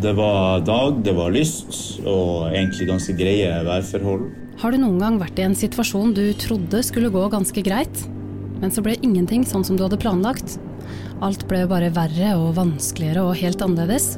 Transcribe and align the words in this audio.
Det 0.00 0.12
var 0.16 0.60
dag, 0.64 1.02
det 1.04 1.12
var 1.12 1.28
lyst, 1.34 2.00
og 2.08 2.46
egentlig 2.54 2.86
ganske 2.88 3.12
greie 3.18 3.50
værforhold. 3.66 4.22
Har 4.62 4.72
du 4.72 4.78
noen 4.80 4.96
gang 5.02 5.18
vært 5.20 5.36
i 5.36 5.44
en 5.44 5.56
situasjon 5.56 6.14
du 6.16 6.22
trodde 6.40 6.80
skulle 6.86 7.10
gå 7.12 7.26
ganske 7.28 7.60
greit, 7.66 8.06
men 8.62 8.72
så 8.72 8.80
ble 8.84 8.94
ingenting 9.04 9.44
sånn 9.44 9.66
som 9.66 9.76
du 9.76 9.84
hadde 9.84 9.98
planlagt? 10.00 10.56
Alt 11.20 11.44
ble 11.50 11.66
bare 11.68 11.90
verre 11.92 12.32
og 12.40 12.54
vanskeligere 12.56 13.26
og 13.28 13.36
helt 13.42 13.60
annerledes? 13.66 14.14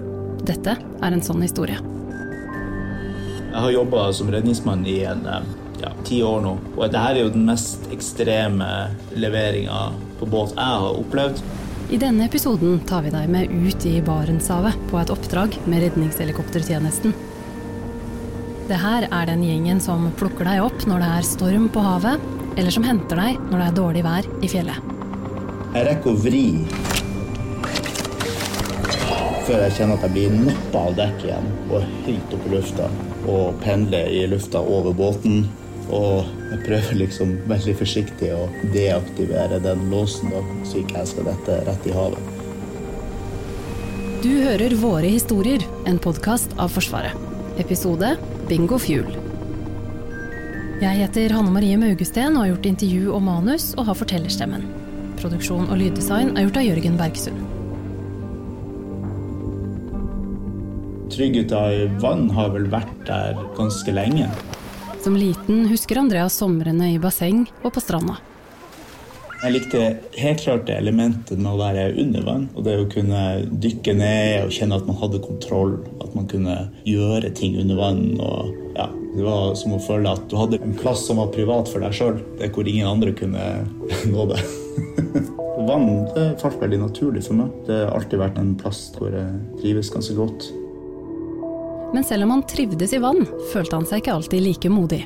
Dette 0.46 0.76
er 0.79 1.16
en 1.16 1.24
sånn 1.24 1.42
historie. 1.42 1.80
Jeg 3.48 3.58
har 3.64 3.74
jobba 3.74 4.06
som 4.14 4.30
redningsmann 4.30 4.86
i 4.86 5.00
en 5.10 5.26
eh, 5.26 5.50
ja, 5.82 5.90
ti 6.06 6.22
år 6.22 6.46
nå, 6.46 6.54
og 6.76 6.80
dette 6.84 7.02
er 7.02 7.24
jo 7.24 7.34
den 7.34 7.50
mest 7.50 7.90
ekstreme 7.90 8.70
leveringa 9.18 9.88
på 10.22 10.30
båt 10.30 10.54
jeg 10.54 10.82
har 10.86 11.02
opplevd. 11.02 11.42
I 11.93 11.98
denne 12.00 12.24
episoden 12.24 12.79
tar 12.88 13.02
vi 13.04 13.11
deg 13.12 13.29
med 13.29 13.50
ut 13.52 13.82
i 13.84 13.98
Barentshavet 14.00 14.79
på 14.88 14.96
et 14.96 15.10
oppdrag 15.12 15.59
med 15.69 15.82
redningshelikoptertjenesten. 15.84 17.12
Det 18.70 18.78
her 18.80 19.05
er 19.12 19.28
den 19.28 19.42
gjengen 19.45 19.82
som 19.84 20.06
plukker 20.16 20.48
deg 20.48 20.62
opp 20.65 20.87
når 20.88 21.05
det 21.05 21.10
er 21.18 21.28
storm 21.28 21.66
på 21.74 21.82
havet, 21.84 22.24
eller 22.56 22.73
som 22.73 22.87
henter 22.88 23.20
deg 23.20 23.37
når 23.51 23.59
det 23.59 23.66
er 23.66 23.77
dårlig 23.77 24.06
vær 24.06 24.30
i 24.41 24.48
fjellet. 24.48 24.88
Jeg 25.74 25.88
rekker 25.91 26.15
å 26.15 26.23
vri 26.23 26.46
før 29.45 29.66
jeg 29.66 29.77
kjenner 29.77 29.98
at 29.98 30.06
jeg 30.06 30.15
blir 30.16 30.37
nappa 30.48 30.87
av 30.88 30.96
dekket 30.96 31.29
igjen 31.29 31.52
og 31.68 31.90
høyt 32.06 32.37
opp 32.38 32.48
i 32.48 32.54
lufta 32.54 32.88
og 33.29 33.60
pendler 33.60 34.09
i 34.09 34.24
lufta 34.32 34.65
over 34.65 34.96
båten. 34.96 35.43
Og 35.92 36.28
jeg 36.48 36.60
prøver 36.64 37.01
liksom 37.02 37.34
veldig 37.51 37.74
forsiktig 37.77 38.30
å 38.32 38.46
deaktivere 38.73 39.59
den 39.60 39.91
låsen, 39.92 40.32
da, 40.32 40.41
så 40.65 40.80
ikke 40.80 41.02
jeg 41.02 41.10
skal 41.10 41.28
dette 41.28 41.59
rett 41.68 41.88
i 41.88 41.96
havet. 41.96 42.30
Du 44.23 44.30
hører 44.38 44.73
Våre 44.78 45.10
historier, 45.10 45.65
en 45.91 45.98
podkast 46.01 46.55
av 46.62 46.73
Forsvaret. 46.73 47.18
Episode 47.60 48.15
Bingo 48.48 48.79
Fuel. 48.80 49.10
Jeg 50.82 50.98
heter 50.98 51.35
Hanne 51.37 51.52
Marie 51.54 51.76
Maugesten 51.79 52.38
og 52.38 52.45
har 52.45 52.52
gjort 52.54 52.68
intervju 52.70 53.10
og 53.13 53.20
manus 53.26 53.68
og 53.76 53.90
har 53.90 53.98
fortellerstemmen. 53.98 54.65
Produksjon 55.20 55.68
og 55.68 55.79
lyddesign 55.79 56.32
er 56.32 56.46
gjort 56.46 56.63
av 56.63 56.66
Jørgen 56.66 56.96
Bergsund. 56.98 57.45
Trygghet 61.13 61.52
i 61.52 61.85
vann 62.01 62.30
har 62.32 62.51
vel 62.57 62.70
vært 62.73 62.96
der 63.10 63.37
ganske 63.59 63.95
lenge. 63.95 64.31
Som 65.03 65.16
liten 65.16 65.66
husker 65.66 65.98
Andreas 65.98 66.36
somrene 66.38 66.92
i 66.92 66.98
basseng 67.03 67.41
og 67.64 67.72
på 67.75 67.81
stranda. 67.82 68.20
Jeg 69.42 69.56
likte 69.56 69.81
helt 70.22 70.42
klart 70.44 70.69
det 70.69 70.76
elementet 70.78 71.41
med 71.41 71.50
å 71.50 71.58
være 71.58 71.88
under 71.98 72.22
vann. 72.22 72.44
Og 72.54 72.62
det 72.62 72.76
å 72.78 72.86
kunne 72.92 73.22
dykke 73.64 73.97
ned 73.98 74.44
og 74.44 74.54
kjenne 74.54 74.78
at 74.78 74.86
man 74.86 75.00
hadde 75.00 75.19
kontroll. 75.25 75.75
At 76.04 76.14
man 76.14 76.28
kunne 76.30 76.54
gjøre 76.86 77.32
ting 77.34 77.58
under 77.58 77.80
vann. 77.80 78.04
Og, 78.22 78.54
ja, 78.76 78.86
det 79.16 79.26
var 79.26 79.56
som 79.58 79.75
å 79.75 79.82
føle 79.82 80.14
at 80.14 80.30
du 80.30 80.38
hadde 80.38 80.62
en 80.62 80.78
plass 80.78 81.03
som 81.08 81.19
var 81.19 81.34
privat 81.34 81.66
for 81.72 81.82
deg 81.82 81.98
sjøl. 81.98 82.22
Hvor 82.47 82.70
ingen 82.70 82.86
andre 82.94 83.10
kunne 83.19 83.50
nå 84.14 84.30
det. 84.30 84.38
vann 85.66 85.91
det 86.14 86.28
falt 86.38 86.62
veldig 86.62 86.84
naturlig 86.86 87.26
for 87.26 87.42
meg. 87.42 87.50
Det 87.66 87.82
har 87.82 87.97
alltid 87.98 88.22
vært 88.22 88.38
en 88.38 88.54
plass 88.62 88.84
hvor 88.94 89.10
jeg 89.10 89.42
trives 89.58 89.91
ganske 89.91 90.14
godt. 90.22 90.53
Men 91.93 92.04
selv 92.04 92.25
om 92.25 92.31
han 92.31 92.47
trivdes 92.48 92.93
i 92.97 93.00
vann, 93.03 93.26
følte 93.53 93.76
han 93.76 93.88
seg 93.88 94.03
ikke 94.03 94.15
alltid 94.16 94.44
like 94.44 94.71
modig. 94.72 95.03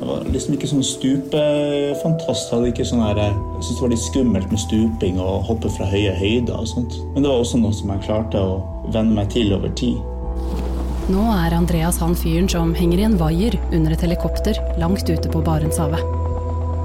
Det 0.00 0.06
var 0.08 0.22
liksom 0.32 0.54
ikke 0.56 0.68
sånn 0.70 0.84
stupefantast. 0.86 2.48
Sånn 2.48 2.64
jeg 2.64 2.86
syntes 2.86 3.74
det 3.74 3.82
var 3.82 3.92
litt 3.92 4.04
skummelt 4.06 4.52
med 4.52 4.62
stuping 4.62 5.18
og 5.20 5.44
hoppe 5.50 5.68
fra 5.74 5.88
høye 5.90 6.14
høyder. 6.16 6.54
og 6.56 6.70
sånt. 6.70 6.96
Men 7.12 7.22
det 7.22 7.32
var 7.32 7.42
også 7.42 7.60
noe 7.60 7.74
som 7.76 7.92
jeg 7.92 8.06
klarte 8.06 8.40
å 8.40 8.62
venne 8.94 9.12
meg 9.18 9.28
til 9.34 9.52
over 9.52 9.68
tid. 9.76 10.00
Nå 11.10 11.26
er 11.34 11.56
Andreas 11.56 11.98
han 11.98 12.14
fyren 12.14 12.48
som 12.48 12.72
henger 12.74 13.02
i 13.02 13.06
en 13.08 13.18
vaier 13.18 13.58
under 13.72 13.92
et 13.92 14.02
helikopter 14.06 14.56
langt 14.78 15.10
ute 15.10 15.28
på 15.28 15.42
Barentshavet. 15.42 16.29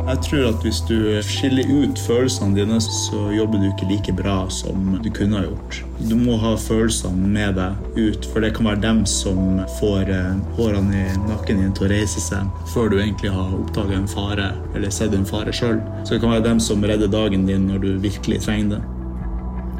Jeg 0.05 0.19
tror 0.21 0.43
at 0.51 0.61
hvis 0.61 0.79
du 0.85 0.97
skiller 1.25 1.66
ut 1.66 1.97
følelsene 1.97 2.53
dine, 2.53 2.75
så 2.77 3.23
jobber 3.33 3.57
du 3.57 3.66
ikke 3.71 3.88
like 3.89 4.13
bra 4.13 4.35
som 4.53 4.99
du 5.01 5.07
kunne 5.09 5.39
ha 5.39 5.47
gjort. 5.47 5.79
Du 6.05 6.13
må 6.19 6.35
ha 6.43 6.51
følelsene 6.61 7.31
med 7.33 7.57
deg 7.57 7.97
ut, 7.97 8.27
for 8.29 8.45
det 8.45 8.51
kan 8.53 8.69
være 8.69 8.83
dem 8.83 8.99
som 9.09 9.63
får 9.79 10.11
eh, 10.13 10.35
hårene 10.59 10.99
i 10.99 11.15
nakken 11.25 11.63
din 11.63 11.73
til 11.73 11.88
å 11.88 11.89
reise 11.89 12.21
seg 12.21 12.45
før 12.69 12.94
du 12.94 12.99
egentlig 12.99 13.33
har 13.33 13.55
oppdaga 13.57 13.97
en 13.97 14.05
fare 14.11 14.51
eller 14.75 14.94
sett 14.94 15.15
en 15.17 15.25
fare 15.25 15.55
sjøl. 15.55 15.81
Så 16.03 16.13
det 16.13 16.21
kan 16.21 16.35
være 16.35 16.45
dem 16.51 16.61
som 16.61 16.85
redder 16.85 17.09
dagen 17.09 17.49
din 17.49 17.65
når 17.71 17.81
du 17.81 17.89
virkelig 18.05 18.44
trenger 18.45 18.75
det. 18.75 18.83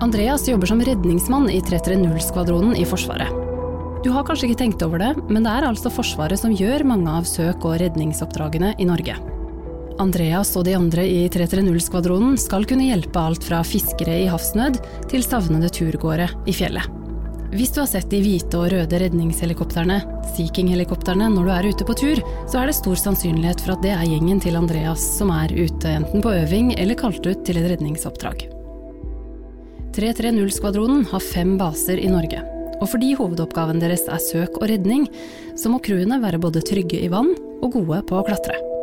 Andreas 0.02 0.50
jobber 0.50 0.74
som 0.74 0.82
redningsmann 0.82 1.52
i 1.54 1.62
330-skvadronen 1.70 2.74
i 2.82 2.90
Forsvaret. 2.90 3.30
Du 4.02 4.10
har 4.14 4.26
kanskje 4.26 4.50
ikke 4.50 4.64
tenkt 4.66 4.84
over 4.86 5.06
det, 5.06 5.14
men 5.30 5.46
det 5.46 5.54
er 5.54 5.70
altså 5.70 5.94
Forsvaret 5.94 6.42
som 6.42 6.54
gjør 6.54 6.84
mange 6.90 7.14
av 7.14 7.30
søk- 7.30 7.64
og 7.66 7.78
redningsoppdragene 7.82 8.74
i 8.82 8.90
Norge. 8.90 9.22
Andreas 10.02 10.52
og 10.60 10.66
de 10.68 10.74
andre 10.76 11.06
i 11.08 11.22
330-skvadronen 11.32 12.36
skal 12.40 12.66
kunne 12.68 12.90
hjelpe 12.90 13.22
alt 13.22 13.46
fra 13.48 13.62
fiskere 13.64 14.18
i 14.26 14.28
havsnød 14.28 14.82
til 15.12 15.24
savnede 15.24 15.70
turgåere 15.72 16.28
i 16.50 16.56
fjellet. 16.56 16.90
Hvis 17.56 17.72
du 17.72 17.80
har 17.80 17.88
sett 17.88 18.10
de 18.12 18.20
hvite 18.20 18.60
og 18.60 18.68
røde 18.74 19.00
redningshelikoptrene, 19.00 20.02
Sea 20.34 20.52
King-helikoptrene, 20.52 21.30
når 21.32 21.48
du 21.48 21.54
er 21.54 21.70
ute 21.72 21.88
på 21.88 21.96
tur, 21.96 22.20
så 22.52 22.60
er 22.60 22.68
det 22.68 22.76
stor 22.76 23.00
sannsynlighet 23.00 23.64
for 23.64 23.78
at 23.78 23.86
det 23.86 23.94
er 23.96 24.04
gjengen 24.10 24.44
til 24.44 24.60
Andreas 24.60 25.06
som 25.16 25.32
er 25.32 25.54
ute 25.56 25.96
enten 26.02 26.26
på 26.26 26.36
øving 26.42 26.74
eller 26.76 27.00
kalt 27.00 27.24
ut 27.24 27.46
til 27.48 27.62
et 27.62 27.70
redningsoppdrag. 27.72 28.50
330-skvadronen 29.96 31.08
har 31.14 31.24
fem 31.24 31.56
baser 31.62 32.04
i 32.04 32.12
Norge. 32.12 32.44
Og 32.84 32.90
fordi 32.92 33.16
hovedoppgaven 33.16 33.80
deres 33.80 34.10
er 34.12 34.20
søk 34.20 34.60
og 34.60 34.68
redning, 34.68 35.08
så 35.56 35.72
må 35.72 35.80
crewene 35.80 36.20
være 36.20 36.44
både 36.44 36.66
trygge 36.68 37.00
i 37.00 37.12
vann 37.14 37.32
og 37.64 37.78
gode 37.80 38.04
på 38.10 38.20
å 38.20 38.26
klatre. 38.28 38.75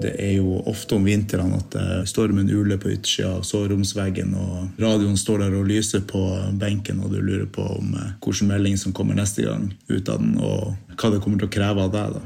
Det 0.00 0.14
er 0.16 0.34
jo 0.38 0.60
ofte 0.70 0.96
om 0.96 1.04
vinteren 1.04 1.52
at 1.56 1.74
stormen 2.08 2.48
uler 2.48 2.78
på 2.80 2.92
utsida 2.94 3.34
av 3.36 3.42
soveromsveggen, 3.44 4.32
og 4.38 4.80
radioen 4.80 5.18
står 5.20 5.44
der 5.44 5.56
og 5.58 5.68
lyser 5.68 6.04
på 6.08 6.22
benken, 6.60 7.02
og 7.04 7.12
du 7.12 7.20
lurer 7.20 7.46
på 7.52 7.64
om 7.76 7.94
eh, 7.98 8.12
hvilken 8.24 8.50
melding 8.50 8.78
som 8.80 8.94
kommer 8.96 9.18
neste 9.18 9.44
gang 9.46 9.70
ut 9.88 10.08
av 10.08 10.22
den, 10.22 10.36
og 10.40 10.96
hva 10.96 11.12
det 11.12 11.20
kommer 11.24 11.40
til 11.40 11.50
å 11.50 11.54
kreve 11.54 11.86
av 11.86 11.92
deg. 11.94 12.16
da. 12.16 12.22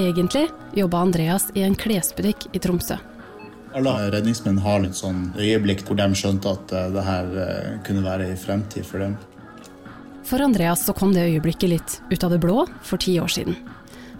Egentlig 0.00 0.46
jobba 0.76 1.02
Andreas 1.04 1.50
i 1.54 1.64
en 1.66 1.76
klesbutikk 1.76 2.48
i 2.52 2.62
Tromsø. 2.62 2.96
Alle 3.76 3.92
redningsmenn 4.12 4.60
har 4.60 4.82
litt 4.84 4.96
sånn 4.98 5.30
øyeblikk 5.38 5.86
hvor 5.86 5.96
de 5.96 6.08
skjønte 6.16 6.56
at 6.56 6.72
eh, 6.76 6.88
det 6.96 7.04
her 7.08 7.36
eh, 7.44 7.68
kunne 7.86 8.04
være 8.04 8.30
en 8.30 8.40
fremtid 8.40 8.88
for 8.88 9.04
dem. 9.04 9.16
For 10.28 10.40
Andreas 10.44 10.84
så 10.86 10.94
kom 10.94 11.14
det 11.14 11.26
øyeblikket 11.32 11.72
litt 11.72 12.00
ut 12.12 12.24
av 12.24 12.30
det 12.30 12.40
blå 12.42 12.66
for 12.86 13.00
ti 13.02 13.16
år 13.20 13.32
siden. 13.32 13.56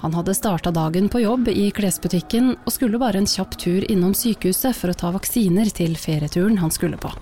Han 0.03 0.15
hadde 0.15 0.35
starta 0.35 0.71
dagen 0.75 1.09
på 1.09 1.21
jobb 1.23 1.49
i 1.49 1.69
klesbutikken 1.71 2.57
og 2.65 2.73
skulle 2.75 2.99
bare 2.99 3.21
en 3.23 3.29
kjapp 3.31 3.53
tur 3.55 3.85
innom 3.87 4.17
sykehuset 4.19 4.75
for 4.75 4.91
å 4.91 4.97
ta 4.99 5.13
vaksiner 5.15 5.69
til 5.71 5.95
ferieturen 5.95 6.59
han 6.59 6.75
skulle 6.75 6.99
på. 6.99 7.13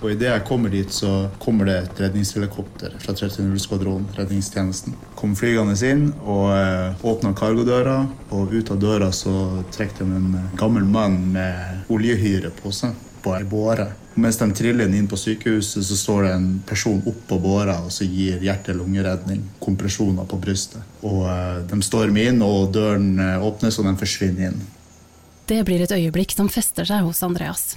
Og 0.00 0.10
Idet 0.10 0.26
jeg 0.26 0.44
kommer 0.48 0.74
dit, 0.74 0.90
så 0.90 1.28
kommer 1.38 1.70
det 1.70 1.76
et 1.78 2.00
redningshelikopter 2.02 2.98
fra 2.98 3.14
330-skvadronen, 3.14 4.08
redningstjenesten. 4.18 4.96
Kom 5.14 5.36
flygende 5.38 5.78
inn 5.86 6.08
og 6.18 6.50
eh, 6.56 7.06
åpna 7.06 7.30
kargodøra, 7.38 8.00
og 8.34 8.50
ut 8.50 8.72
av 8.74 8.82
døra 8.82 9.12
så 9.14 9.62
trekk 9.74 10.00
de 10.00 10.08
en 10.18 10.34
gammel 10.58 10.84
mann 10.84 11.20
med 11.38 11.86
oljehyre 11.94 12.50
på 12.58 12.74
seg 12.74 12.98
på 13.22 13.38
ei 13.38 13.46
båre. 13.46 13.88
Mens 14.16 14.38
de 14.40 14.46
triller 14.56 14.88
inn 14.96 15.08
på 15.08 15.18
sykehuset, 15.20 15.84
så 15.84 15.96
står 15.96 16.22
det 16.24 16.30
en 16.32 16.46
person 16.64 17.02
oppå 17.04 17.36
båra 17.40 17.76
og 17.84 17.92
så 17.92 18.06
gir 18.08 18.40
hjerte-lungeredning. 18.40 19.42
Kompresjoner 19.60 20.24
på 20.28 20.38
brystet. 20.40 20.80
Og 21.04 21.26
uh, 21.28 21.60
De 21.68 21.80
stormer 21.84 22.30
inn, 22.30 22.40
og 22.44 22.72
døren 22.72 23.18
eh, 23.20 23.44
åpnes, 23.44 23.76
og 23.76 23.90
de 23.90 23.92
forsvinner 24.00 24.48
inn. 24.48 24.62
Det 25.46 25.60
blir 25.68 25.84
et 25.84 25.92
øyeblikk 25.92 26.32
som 26.32 26.48
fester 26.50 26.88
seg 26.88 27.04
hos 27.04 27.20
Andreas. 27.22 27.74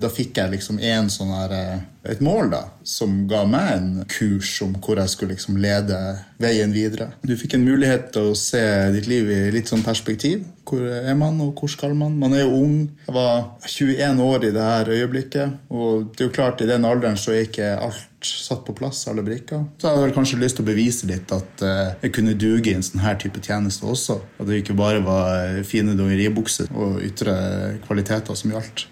Da 0.00 0.08
fikk 0.08 0.38
jeg 0.40 0.54
liksom 0.54 0.78
en 0.80 1.10
sånn 1.12 1.32
her, 1.34 1.52
eh, 1.52 1.80
et 2.14 2.22
mål 2.24 2.50
da, 2.54 2.62
som 2.88 3.26
ga 3.28 3.42
meg 3.44 3.72
en 3.74 3.88
kurs 4.08 4.54
om 4.64 4.72
hvor 4.80 4.96
jeg 4.96 5.12
skulle 5.12 5.34
liksom 5.34 5.58
lede 5.60 5.98
veien 6.40 6.72
videre. 6.72 7.10
Du 7.20 7.34
fikk 7.36 7.58
en 7.58 7.66
mulighet 7.66 8.08
til 8.14 8.30
å 8.30 8.38
se 8.38 8.62
ditt 8.94 9.10
liv 9.10 9.28
i 9.28 9.40
litt 9.52 9.68
sånn 9.68 9.84
perspektiv. 9.84 10.46
Hvor 10.64 10.86
er 10.86 11.16
man, 11.18 11.40
og 11.44 11.58
hvor 11.58 11.68
skal 11.68 11.92
man? 11.98 12.14
Man 12.20 12.32
er 12.32 12.46
jo 12.46 12.62
ung. 12.62 12.76
Jeg 13.06 13.14
var 13.16 13.50
21 13.66 14.22
år 14.24 14.46
i 14.46 14.52
det 14.54 14.68
her 14.68 14.92
øyeblikket. 14.94 15.58
Og 15.68 16.06
det 16.14 16.24
er 16.24 16.30
jo 16.30 16.36
klart, 16.36 16.62
i 16.62 16.68
den 16.70 16.86
alderen 16.88 17.18
så 17.20 17.34
er 17.34 17.48
ikke 17.48 17.74
alt 17.76 18.06
satt 18.24 18.62
på 18.64 18.76
plass, 18.76 19.02
alle 19.10 19.24
brikker. 19.26 19.66
Så 19.80 19.90
jeg 19.90 20.00
hadde 20.00 20.14
kanskje 20.16 20.38
lyst 20.40 20.56
til 20.60 20.64
å 20.64 20.70
bevise 20.70 21.08
litt 21.10 21.32
at 21.34 21.64
eh, 21.66 21.92
jeg 22.06 22.14
kunne 22.16 22.36
duge 22.38 22.72
i 22.72 22.76
en 22.78 22.86
sånn 22.86 23.04
her 23.04 23.18
type 23.20 23.42
tjeneste 23.44 23.88
også. 23.88 24.20
At 24.38 24.48
det 24.48 24.62
ikke 24.62 24.78
bare 24.78 25.02
var 25.04 25.60
fine 25.68 25.96
dongeribukser 25.98 26.72
og 26.72 27.02
ytre 27.04 27.36
kvaliteter 27.84 28.38
som 28.38 28.56
gjaldt. 28.56 28.86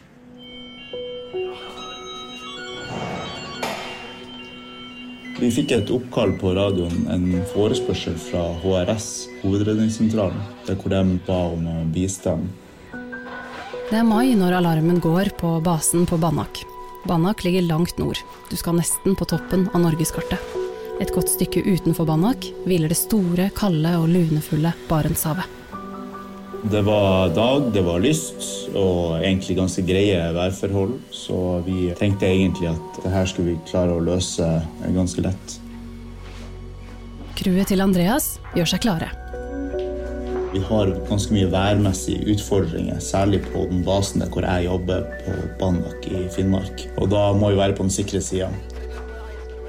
Vi 5.38 5.48
fikk 5.54 5.70
et 5.70 5.90
oppkall 5.94 6.32
på 6.34 6.50
radioen, 6.56 7.04
en 7.14 7.44
forespørsel 7.52 8.16
fra 8.18 8.40
HRS, 8.58 9.28
Hovedredningssentralen, 9.44 10.40
hvor 10.66 10.90
de 10.90 11.02
ba 11.28 11.36
om 11.52 11.68
bistand. 11.94 12.48
Det 13.88 14.00
er 14.00 14.08
mai 14.08 14.34
når 14.34 14.56
alarmen 14.58 14.98
går 15.00 15.30
på 15.38 15.52
basen 15.62 16.08
på 16.10 16.18
Banak. 16.18 16.64
Banak 17.06 17.44
ligger 17.46 17.68
langt 17.68 18.02
nord. 18.02 18.18
Du 18.50 18.56
skal 18.58 18.80
nesten 18.80 19.14
på 19.14 19.28
toppen 19.30 19.68
av 19.70 19.86
norgeskartet. 19.86 20.42
Et 20.98 21.14
godt 21.14 21.30
stykke 21.30 21.62
utenfor 21.62 22.10
Banak 22.10 22.50
hviler 22.66 22.90
det 22.90 22.98
store, 22.98 23.52
kalde 23.54 23.94
og 24.00 24.10
lunefulle 24.10 24.74
Barentshavet. 24.90 25.57
Det 26.62 26.82
var 26.82 27.28
dag, 27.34 27.72
det 27.72 27.82
var 27.86 28.00
lyst 28.02 28.42
og 28.74 29.20
egentlig 29.20 29.54
ganske 29.56 29.82
greie 29.86 30.18
værforhold. 30.34 30.96
Så 31.14 31.62
vi 31.66 31.92
tenkte 31.98 32.26
egentlig 32.26 32.72
at 32.72 32.98
det 33.04 33.12
her 33.12 33.28
skulle 33.30 33.52
vi 33.54 33.70
klare 33.70 33.94
å 33.94 34.02
løse 34.02 34.48
ganske 34.94 35.22
lett. 35.22 35.54
Crewet 37.38 37.70
til 37.70 37.84
Andreas 37.84 38.32
gjør 38.58 38.72
seg 38.72 38.82
klare. 38.82 39.12
Vi 40.48 40.64
har 40.64 40.90
ganske 41.06 41.36
mye 41.36 41.50
værmessige 41.52 42.26
utfordringer, 42.32 42.98
særlig 43.04 43.44
på 43.52 43.62
den 43.70 43.84
basen 43.86 44.24
der 44.24 44.32
hvor 44.32 44.46
jeg 44.48 44.66
jobber, 44.66 45.06
på 45.22 45.36
Banak 45.60 46.08
i 46.10 46.24
Finnmark. 46.34 46.88
Og 46.98 47.12
da 47.12 47.28
må 47.38 47.52
vi 47.52 47.60
være 47.60 47.76
på 47.78 47.86
den 47.86 47.94
sikre 47.94 48.22
sida. 48.24 48.50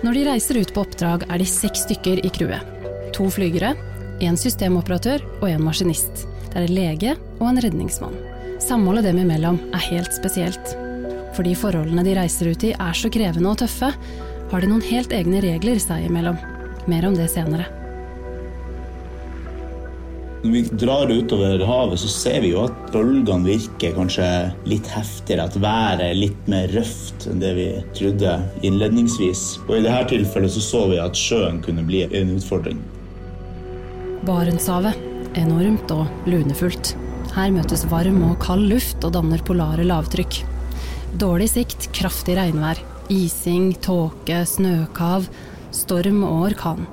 Når 0.02 0.16
de 0.16 0.26
reiser 0.32 0.58
ut 0.58 0.74
på 0.74 0.88
oppdrag, 0.88 1.28
er 1.30 1.38
de 1.38 1.46
seks 1.46 1.86
stykker 1.86 2.24
i 2.26 2.34
crewet. 2.34 2.66
To 3.14 3.30
flygere, 3.30 3.76
en 4.24 4.40
systemoperatør 4.40 5.22
og 5.42 5.50
en 5.52 5.68
maskinist. 5.68 6.26
Det 6.50 6.58
er 6.58 6.66
en 6.66 6.76
lege 6.76 7.16
og 7.40 7.48
en 7.52 7.62
redningsmann. 7.64 8.16
Samholdet 8.60 9.06
dem 9.08 9.22
imellom 9.22 9.60
er 9.72 9.90
helt 9.92 10.14
spesielt. 10.18 10.76
Fordi 11.38 11.54
forholdene 11.56 12.04
de 12.04 12.16
reiser 12.18 12.50
ut 12.52 12.64
i 12.66 12.74
er 12.74 12.96
så 12.98 13.12
krevende 13.14 13.52
og 13.52 13.62
tøffe, 13.62 13.92
har 14.50 14.64
de 14.64 14.70
noen 14.70 14.86
helt 14.90 15.14
egne 15.14 15.44
regler 15.46 15.78
seg 15.82 16.08
imellom. 16.10 16.40
Mer 16.90 17.06
om 17.08 17.18
det 17.18 17.30
senere. 17.32 17.68
Når 20.40 20.54
vi 20.56 20.62
drar 20.80 21.12
utover 21.12 21.62
havet, 21.68 22.00
så 22.00 22.10
ser 22.10 22.40
vi 22.46 22.54
jo 22.54 22.62
at 22.64 22.76
bølgene 22.94 23.44
virker 23.44 23.92
kanskje 23.98 24.28
litt 24.72 24.88
heftigere. 24.88 25.50
At 25.52 25.58
været 25.60 26.06
er 26.06 26.16
litt 26.16 26.48
mer 26.52 26.72
røft 26.72 27.28
enn 27.28 27.44
det 27.44 27.52
vi 27.58 27.68
trodde 27.98 28.38
innledningsvis. 28.64 29.44
Og 29.68 29.76
i 29.76 29.84
dette 29.84 30.16
tilfellet 30.16 30.56
så, 30.56 30.64
så 30.64 30.86
vi 30.94 31.02
at 31.04 31.20
sjøen 31.20 31.60
kunne 31.66 31.84
bli 31.86 32.06
en 32.08 32.34
utfordring. 32.38 32.80
Barentshavet. 34.24 35.09
Enormt 35.38 35.92
og 35.94 36.08
lunefullt. 36.26 36.96
Her 37.36 37.52
møtes 37.54 37.84
varm 37.92 38.24
og 38.26 38.40
kald 38.42 38.66
luft 38.72 39.04
og 39.06 39.14
danner 39.14 39.44
polare 39.46 39.86
lavtrykk. 39.86 40.40
Dårlig 41.22 41.52
sikt, 41.52 41.92
kraftig 41.94 42.34
regnvær. 42.40 42.82
Ising, 43.14 43.76
tåke, 43.82 44.42
snøkav, 44.50 45.28
storm 45.74 46.24
og 46.26 46.48
orkan. 46.48 46.90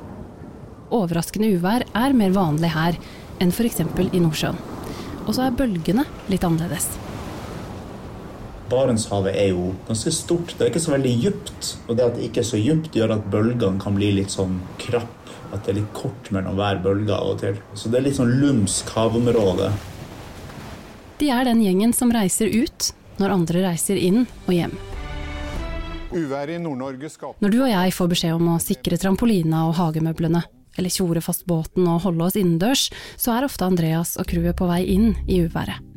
Overraskende 0.93 1.49
uvær 1.57 1.87
er 1.97 2.17
mer 2.17 2.37
vanlig 2.37 2.75
her 2.77 3.01
enn 3.41 3.57
f.eks. 3.57 3.81
i 3.81 4.21
Nordsjøen. 4.21 4.61
Og 5.25 5.33
så 5.33 5.49
er 5.49 5.57
bølgene 5.57 6.05
litt 6.29 6.45
annerledes. 6.45 6.93
Barentshavet 8.69 9.33
er 9.33 9.53
jo 9.55 9.71
ganske 9.89 10.13
stort. 10.13 10.53
Det 10.59 10.67
er 10.67 10.75
ikke 10.75 10.85
så 10.85 10.93
veldig 10.93 11.19
dypt. 11.25 11.77
Og 11.87 11.97
det 11.97 12.05
at 12.05 12.19
det 12.19 12.29
ikke 12.29 12.45
er 12.45 12.53
så 12.53 12.61
dypt, 12.61 12.93
gjør 13.01 13.17
at 13.17 13.29
bølgene 13.33 13.81
kan 13.81 13.97
bli 13.97 14.13
litt 14.21 14.35
sånn 14.35 14.61
krapp. 14.83 15.16
At 15.53 15.65
det 15.65 15.73
er 15.73 15.79
litt 15.81 15.93
kort 15.97 16.31
mellom 16.35 16.59
hver 16.59 16.81
bølge 16.83 17.15
av 17.15 17.35
og 17.35 17.41
til. 17.43 17.61
Så 17.75 17.91
det 17.93 18.01
er 18.01 18.09
litt 18.09 18.19
sånn 18.19 18.35
lumsk 18.41 18.91
havområde. 18.97 19.71
De 21.21 21.31
er 21.33 21.49
den 21.49 21.63
gjengen 21.65 21.95
som 21.97 22.13
reiser 22.13 22.51
ut 22.53 22.91
når 23.21 23.33
andre 23.39 23.65
reiser 23.71 23.97
inn 23.97 24.27
og 24.45 24.53
hjem. 24.53 24.77
Uværet 26.17 26.59
i 26.59 26.63
Nord-Norge 26.63 27.11
skaper 27.11 27.43
Når 27.43 27.53
du 27.53 27.59
og 27.63 27.71
jeg 27.71 27.95
får 27.97 28.13
beskjed 28.13 28.37
om 28.37 28.53
å 28.53 28.61
sikre 28.63 28.99
trampolina 29.01 29.65
og 29.69 29.77
hagemøblene, 29.81 30.45
eller 30.77 30.93
tjore 30.93 31.25
fast 31.25 31.47
båten 31.49 31.89
og 31.89 32.05
holde 32.05 32.29
oss 32.29 32.39
innendørs, 32.39 32.89
så 33.17 33.37
er 33.37 33.49
ofte 33.49 33.67
Andreas 33.67 34.17
og 34.21 34.29
crewet 34.29 34.59
på 34.59 34.69
vei 34.69 34.83
inn 34.93 35.15
i 35.27 35.43
uværet. 35.47 35.96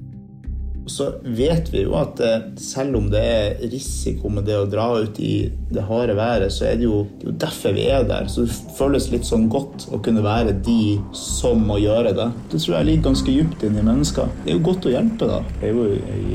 Så 0.90 1.12
vet 1.22 1.70
vi 1.70 1.84
jo 1.84 1.94
at 2.00 2.20
eh, 2.24 2.48
selv 2.58 2.98
om 2.98 3.10
det 3.12 3.22
er 3.22 3.60
risiko 3.70 4.32
med 4.34 4.48
det 4.50 4.58
å 4.58 4.66
dra 4.70 4.88
ut 4.98 5.20
i 5.22 5.52
det 5.70 5.84
harde 5.86 6.16
været, 6.18 6.50
så 6.54 6.66
er 6.72 6.80
det 6.80 6.88
jo, 6.88 7.04
det 7.20 7.28
er 7.28 7.30
jo 7.30 7.36
derfor 7.46 7.76
vi 7.78 7.86
er 7.94 8.08
der. 8.10 8.30
Så 8.32 8.48
det 8.48 8.58
føles 8.78 9.10
litt 9.14 9.28
sånn 9.30 9.46
godt 9.54 9.86
å 9.94 10.02
kunne 10.02 10.26
være 10.26 10.58
de 10.66 10.98
som 11.14 11.62
må 11.70 11.78
gjøre 11.84 12.16
det. 12.18 12.30
Det 12.50 12.64
tror 12.64 12.80
jeg 12.80 12.90
ligger 12.90 13.10
ganske 13.12 13.38
dypt 13.38 13.68
inni 13.70 13.86
mennesker. 13.86 14.34
Det 14.42 14.54
er 14.54 14.58
jo 14.58 14.66
godt 14.72 14.90
å 14.90 14.96
hjelpe, 14.96 15.30
da. 15.30 15.40
Det 15.60 15.70
er 15.70 15.78
jo 15.78 15.88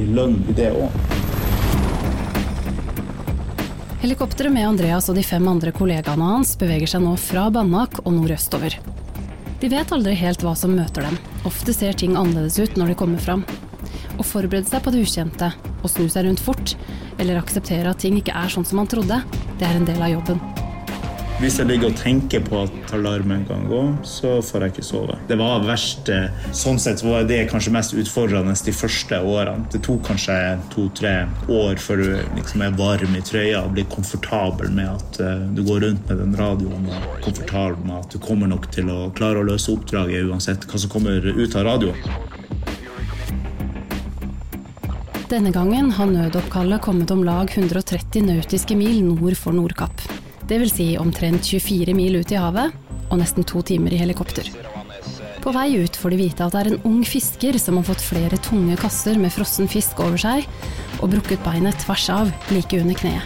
i 0.04 0.06
lønn 0.14 0.38
i 0.46 0.56
det 0.56 0.70
òg. 0.78 1.00
Helikopteret 4.04 4.52
med 4.52 4.68
Andreas 4.68 5.08
og 5.08 5.16
de 5.16 5.22
fem 5.24 5.46
andre 5.48 5.72
kollegaene 5.74 6.30
hans 6.34 6.54
beveger 6.60 6.94
seg 6.94 7.02
nå 7.02 7.16
fra 7.18 7.48
Banak 7.50 8.02
og 8.04 8.12
nordøstover. 8.12 8.78
De 9.62 9.70
vet 9.72 9.92
aldri 9.96 10.12
helt 10.20 10.42
hva 10.44 10.52
som 10.58 10.74
møter 10.76 11.08
dem. 11.08 11.16
Ofte 11.48 11.72
ser 11.72 11.96
ting 11.96 12.12
annerledes 12.20 12.60
ut 12.60 12.76
når 12.76 12.92
de 12.92 12.96
kommer 13.00 13.22
fram. 13.24 13.46
Å 14.14 14.26
forberede 14.26 14.70
seg 14.70 14.84
på 14.84 14.92
det 14.94 15.02
ukjente, 15.04 15.50
og 15.82 15.90
snu 15.90 16.06
seg 16.08 16.28
rundt 16.28 16.42
fort, 16.42 16.76
eller 17.18 17.40
akseptere 17.40 17.90
at 17.90 18.02
ting 18.04 18.20
ikke 18.20 18.36
er 18.36 18.52
sånn 18.52 18.66
som 18.66 18.78
man 18.82 18.90
trodde, 18.90 19.22
det 19.58 19.66
er 19.66 19.80
en 19.80 19.88
del 19.88 20.02
av 20.02 20.14
jobben. 20.14 20.42
Hvis 21.42 21.56
jeg 21.58 21.66
ligger 21.66 21.90
og 21.90 21.96
tenker 21.98 22.44
på 22.46 22.60
at 22.62 22.92
alarmen 22.94 23.42
kan 23.48 23.64
gå, 23.66 23.80
så 24.06 24.36
får 24.38 24.62
jeg 24.64 24.72
ikke 24.72 24.84
sove. 24.86 25.16
Det 25.26 25.34
var 25.40 25.64
verst 25.66 26.06
eh, 26.14 26.28
Sånn 26.54 26.78
sett 26.78 27.02
var 27.02 27.26
det 27.26 27.40
kanskje 27.50 27.72
mest 27.74 27.96
utfordrende 27.98 28.54
de 28.54 28.74
første 28.76 29.18
årene. 29.18 29.66
Det 29.72 29.80
tok 29.82 30.04
kanskje 30.06 30.36
to-tre 30.70 31.14
år 31.50 31.82
før 31.82 32.04
du 32.04 32.06
liksom 32.36 32.62
er 32.62 32.78
varm 32.78 33.18
i 33.18 33.24
trøya 33.26 33.64
og 33.64 33.74
blir 33.74 33.88
komfortabel 33.90 34.70
med 34.78 34.92
at 34.92 35.20
eh, 35.26 35.42
du 35.58 35.64
går 35.66 35.82
rundt 35.88 36.06
med 36.06 36.22
den 36.22 36.38
radioen 36.38 36.86
og 36.86 37.10
komfortabel 37.26 37.82
med 37.82 37.98
at 37.98 38.14
du 38.14 38.22
kommer 38.22 38.54
nok 38.54 38.70
til 38.78 38.94
å 38.94 39.00
klare 39.18 39.42
å 39.42 39.48
løse 39.50 39.74
oppdraget 39.74 40.30
uansett 40.30 40.70
hva 40.70 40.80
som 40.84 40.94
kommer 40.94 41.18
ut 41.18 41.58
av 41.58 41.66
radioen. 41.66 42.14
Denne 45.24 45.48
gangen 45.54 45.88
har 45.96 46.10
nødoppkallet 46.10 46.82
kommet 46.84 47.08
om 47.14 47.22
lag 47.24 47.48
130 47.48 48.26
nautiske 48.26 48.76
mil 48.76 48.98
nord 49.06 49.32
for 49.40 49.56
Nordkapp. 49.56 50.02
Vil 50.50 50.68
si 50.68 50.90
omtrent 51.00 51.48
24 51.48 51.94
mil 51.96 52.18
ut 52.20 52.32
i 52.34 52.36
havet 52.36 52.74
og 53.08 53.16
nesten 53.22 53.46
to 53.48 53.62
timer 53.64 53.94
i 53.96 54.00
helikopter. 54.02 54.50
På 55.40 55.52
vei 55.56 55.78
ut 55.80 55.96
får 55.96 56.12
de 56.12 56.18
vite 56.20 56.44
at 56.44 56.52
det 56.52 56.60
er 56.60 56.70
en 56.74 56.84
ung 56.90 57.00
fisker 57.08 57.56
som 57.60 57.80
har 57.80 57.86
fått 57.88 58.04
flere 58.04 58.36
tunge 58.44 58.76
kasser 58.80 59.16
med 59.20 59.32
frossen 59.32 59.68
fisk 59.68 60.02
over 60.04 60.20
seg, 60.20 60.44
og 61.00 61.16
brukket 61.16 61.40
beinet 61.44 61.80
tvers 61.80 62.06
av 62.12 62.32
like 62.52 62.76
under 62.84 63.00
kneet. 63.00 63.24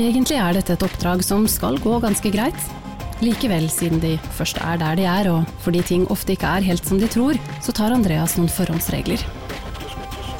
Egentlig 0.00 0.40
er 0.40 0.56
dette 0.56 0.78
et 0.78 0.86
oppdrag 0.88 1.20
som 1.24 1.44
skal 1.44 1.76
gå 1.84 1.98
ganske 2.00 2.32
greit. 2.32 2.72
Likevel, 3.20 3.68
siden 3.68 4.00
de 4.00 4.16
først 4.40 4.64
er 4.64 4.80
der 4.80 4.96
de 4.96 5.04
er, 5.08 5.28
og 5.28 5.44
fordi 5.60 5.84
ting 5.92 6.08
ofte 6.08 6.32
ikke 6.32 6.56
er 6.56 6.68
helt 6.72 6.88
som 6.88 7.00
de 7.00 7.12
tror, 7.12 7.36
så 7.60 7.76
tar 7.76 7.92
Andreas 7.92 8.40
noen 8.40 8.50
forhåndsregler. 8.50 9.20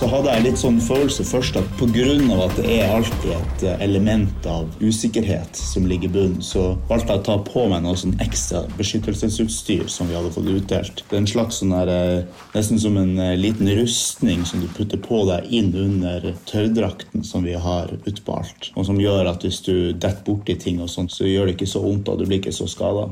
Så 0.02 0.08
hadde 0.10 0.32
jeg 0.34 0.42
litt 0.42 0.58
sånn 0.58 0.80
følelse 0.82 1.22
først 1.22 1.56
at 1.60 1.66
pga. 1.78 2.04
at 2.42 2.56
det 2.58 2.64
er 2.74 2.88
alltid 2.90 3.28
et 3.36 3.60
eh, 3.68 3.82
element 3.84 4.46
av 4.50 4.64
usikkerhet 4.80 5.54
som 5.54 5.84
ligger 5.86 6.08
i 6.08 6.14
bunnen, 6.16 6.40
så 6.42 6.72
valgte 6.88 7.12
jeg 7.12 7.20
å 7.20 7.26
ta 7.28 7.36
på 7.46 7.68
meg 7.70 7.84
noe 7.84 7.94
sånn 8.00 8.16
ekstra 8.18 8.64
beskyttelsesutstyr 8.80 9.84
som 9.86 10.10
vi 10.10 10.16
hadde 10.18 10.32
fått 10.34 10.48
utdelt. 10.50 11.04
Det 11.06 11.14
er 11.14 11.20
en 11.20 11.30
slags 11.30 11.60
sånn 11.62 11.70
der, 11.70 11.92
eh, 11.94 12.40
nesten 12.56 12.82
som 12.82 12.98
en 12.98 13.14
eh, 13.14 13.36
liten 13.38 13.70
rustning 13.78 14.42
som 14.42 14.64
du 14.64 14.66
putter 14.74 14.98
på 14.98 15.22
deg 15.30 15.46
inn 15.54 15.70
under 15.70 16.26
tørrdrakten 16.50 17.22
som 17.22 17.46
vi 17.46 17.54
har 17.54 17.94
utbalt, 18.02 18.72
og 18.74 18.90
som 18.90 18.98
gjør 18.98 19.30
at 19.30 19.46
hvis 19.46 19.62
du 19.68 19.92
detter 19.92 20.26
borti 20.26 20.58
ting 20.58 20.82
og 20.82 20.90
sånt, 20.90 21.14
så 21.14 21.30
gjør 21.30 21.46
det 21.46 21.60
ikke 21.60 21.70
så 21.76 21.84
vondt, 21.86 22.10
og 22.10 22.18
du 22.18 22.26
blir 22.26 22.42
ikke 22.42 22.56
så 22.58 22.66
skada. 22.66 23.06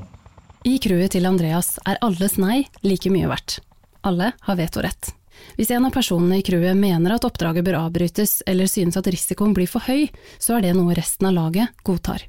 I 0.67 0.75
crewet 0.83 1.15
til 1.15 1.31
Andreas 1.31 1.77
er 1.87 2.03
alles 2.03 2.35
nei 2.35 2.65
like 2.83 3.15
mye 3.15 3.31
verdt. 3.31 3.61
Alle 4.03 4.33
har 4.43 4.59
vetorett. 4.59 5.15
Hvis 5.61 5.75
en 5.77 5.85
av 5.85 5.93
personene 5.93 6.39
i 6.41 6.43
crewet 6.43 6.73
mener 6.73 7.13
at 7.13 7.25
oppdraget 7.29 7.67
bør 7.67 7.83
avbrytes, 7.83 8.39
eller 8.49 8.65
synes 8.65 8.97
at 8.97 9.09
risikoen 9.13 9.53
blir 9.53 9.69
for 9.69 9.85
høy, 9.85 10.07
så 10.41 10.55
er 10.57 10.63
det 10.65 10.71
noe 10.73 10.95
resten 10.97 11.27
av 11.29 11.35
laget 11.37 11.83
godtar. 11.85 12.23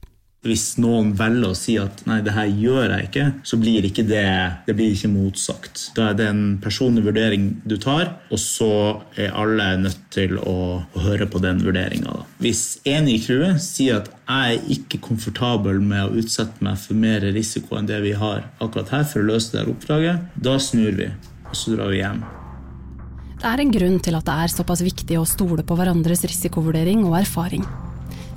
Hvis 0.43 0.73
noen 0.83 1.13
velger 1.15 1.53
å 1.53 1.55
si 1.55 1.77
at 1.79 2.01
nei, 2.09 2.17
det 2.25 2.33
her 2.35 2.49
gjør 2.49 2.91
jeg 2.91 3.07
ikke, 3.07 3.27
så 3.47 3.59
blir 3.61 3.87
ikke 3.87 4.03
det, 4.09 4.25
det 4.65 4.75
blir 4.75 4.91
ikke 4.91 5.13
motsagt. 5.13 5.85
Da 5.95 6.09
er 6.09 6.17
det 6.19 6.27
en 6.27 6.41
personlig 6.59 7.05
vurdering 7.05 7.45
du 7.63 7.77
tar, 7.79 8.17
og 8.27 8.43
så 8.43 8.69
er 9.15 9.31
alle 9.31 9.69
nødt 9.85 10.03
til 10.11 10.35
å, 10.35 10.57
å 10.83 11.05
høre 11.05 11.29
på 11.31 11.39
den 11.45 11.63
vurderinga. 11.63 12.25
Hvis 12.43 12.81
en 12.83 13.07
i 13.07 13.15
crewet 13.23 13.63
sier 13.63 14.01
at 14.01 14.11
jeg 14.25 14.59
er 14.59 14.75
ikke 14.75 14.99
komfortabel 15.07 15.79
med 15.79 16.03
å 16.03 16.19
utsette 16.19 16.67
meg 16.67 16.83
for 16.83 16.99
mer 16.99 17.23
risiko 17.31 17.79
enn 17.79 17.87
det 17.87 18.03
vi 18.03 18.11
har 18.11 18.43
akkurat 18.59 18.91
her 18.97 19.07
for 19.07 19.23
å 19.23 19.31
løse 19.31 19.55
det 19.55 19.69
oppdraget, 19.71 20.35
da 20.35 20.59
snur 20.59 20.99
vi, 20.99 21.13
og 21.47 21.55
så 21.55 21.77
drar 21.77 21.95
vi 21.95 22.03
hjem. 22.03 22.25
Det 23.41 23.49
er 23.49 23.61
en 23.63 23.71
grunn 23.73 23.95
til 24.05 24.13
at 24.13 24.27
det 24.27 24.33
er 24.37 24.51
såpass 24.53 24.83
viktig 24.85 25.15
å 25.17 25.23
stole 25.25 25.63
på 25.65 25.73
hverandres 25.73 26.21
risikovurdering 26.29 26.99
og 27.07 27.15
erfaring. 27.23 27.63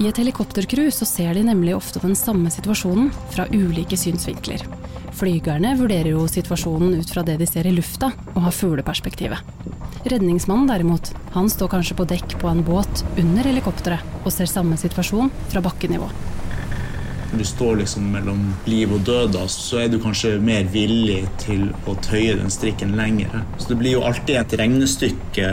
I 0.01 0.07
et 0.09 0.17
helikoptercrew 0.17 0.89
så 0.97 1.05
ser 1.05 1.37
de 1.37 1.43
nemlig 1.45 1.75
ofte 1.77 2.01
den 2.01 2.17
samme 2.17 2.49
situasjonen 2.49 3.11
fra 3.35 3.45
ulike 3.53 3.99
synsvinkler. 4.01 4.65
Flygerne 5.13 5.75
vurderer 5.77 6.09
jo 6.15 6.25
situasjonen 6.25 6.97
ut 6.97 7.13
fra 7.13 7.23
det 7.27 7.37
de 7.43 7.51
ser 7.51 7.69
i 7.69 7.75
lufta, 7.77 8.15
og 8.33 8.47
har 8.47 8.57
fugleperspektivet. 8.57 9.45
Redningsmannen 10.09 10.73
derimot, 10.73 11.13
han 11.37 11.53
står 11.53 11.75
kanskje 11.77 11.99
på 12.01 12.09
dekk 12.09 12.39
på 12.41 12.49
en 12.49 12.65
båt 12.65 13.05
under 13.21 13.45
helikopteret 13.45 14.25
og 14.25 14.33
ser 14.33 14.49
samme 14.49 14.81
situasjon 14.81 15.29
fra 15.53 15.61
bakkenivå. 15.69 16.09
Når 17.35 17.41
du 17.43 17.49
står 17.49 17.79
liksom 17.81 18.05
mellom 18.15 18.43
liv 18.71 18.93
og 18.95 19.01
død, 19.03 19.33
da, 19.35 19.41
så 19.51 19.81
er 19.83 19.89
du 19.91 19.97
kanskje 19.99 20.37
mer 20.39 20.69
villig 20.71 21.25
til 21.43 21.65
å 21.91 21.97
tøye 21.99 22.37
den 22.39 22.53
strikken 22.53 22.93
lenger. 22.95 23.41
Så 23.59 23.73
det 23.73 23.79
blir 23.81 23.97
jo 23.97 24.05
alltid 24.07 24.37
et 24.39 24.53
regnestykke 24.61 25.49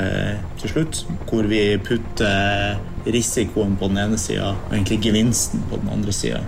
til 0.61 0.69
slutt, 0.69 0.99
hvor 1.31 1.47
vi 1.49 1.63
putter 1.81 2.77
risikoen 3.09 3.73
på 3.81 3.89
den 3.89 3.97
ene 4.03 4.19
sida 4.21 4.51
og 4.53 4.75
egentlig 4.75 4.99
gevinsten 5.07 5.63
på 5.71 5.79
den 5.81 5.89
andre 5.95 6.13
sida. 6.13 6.43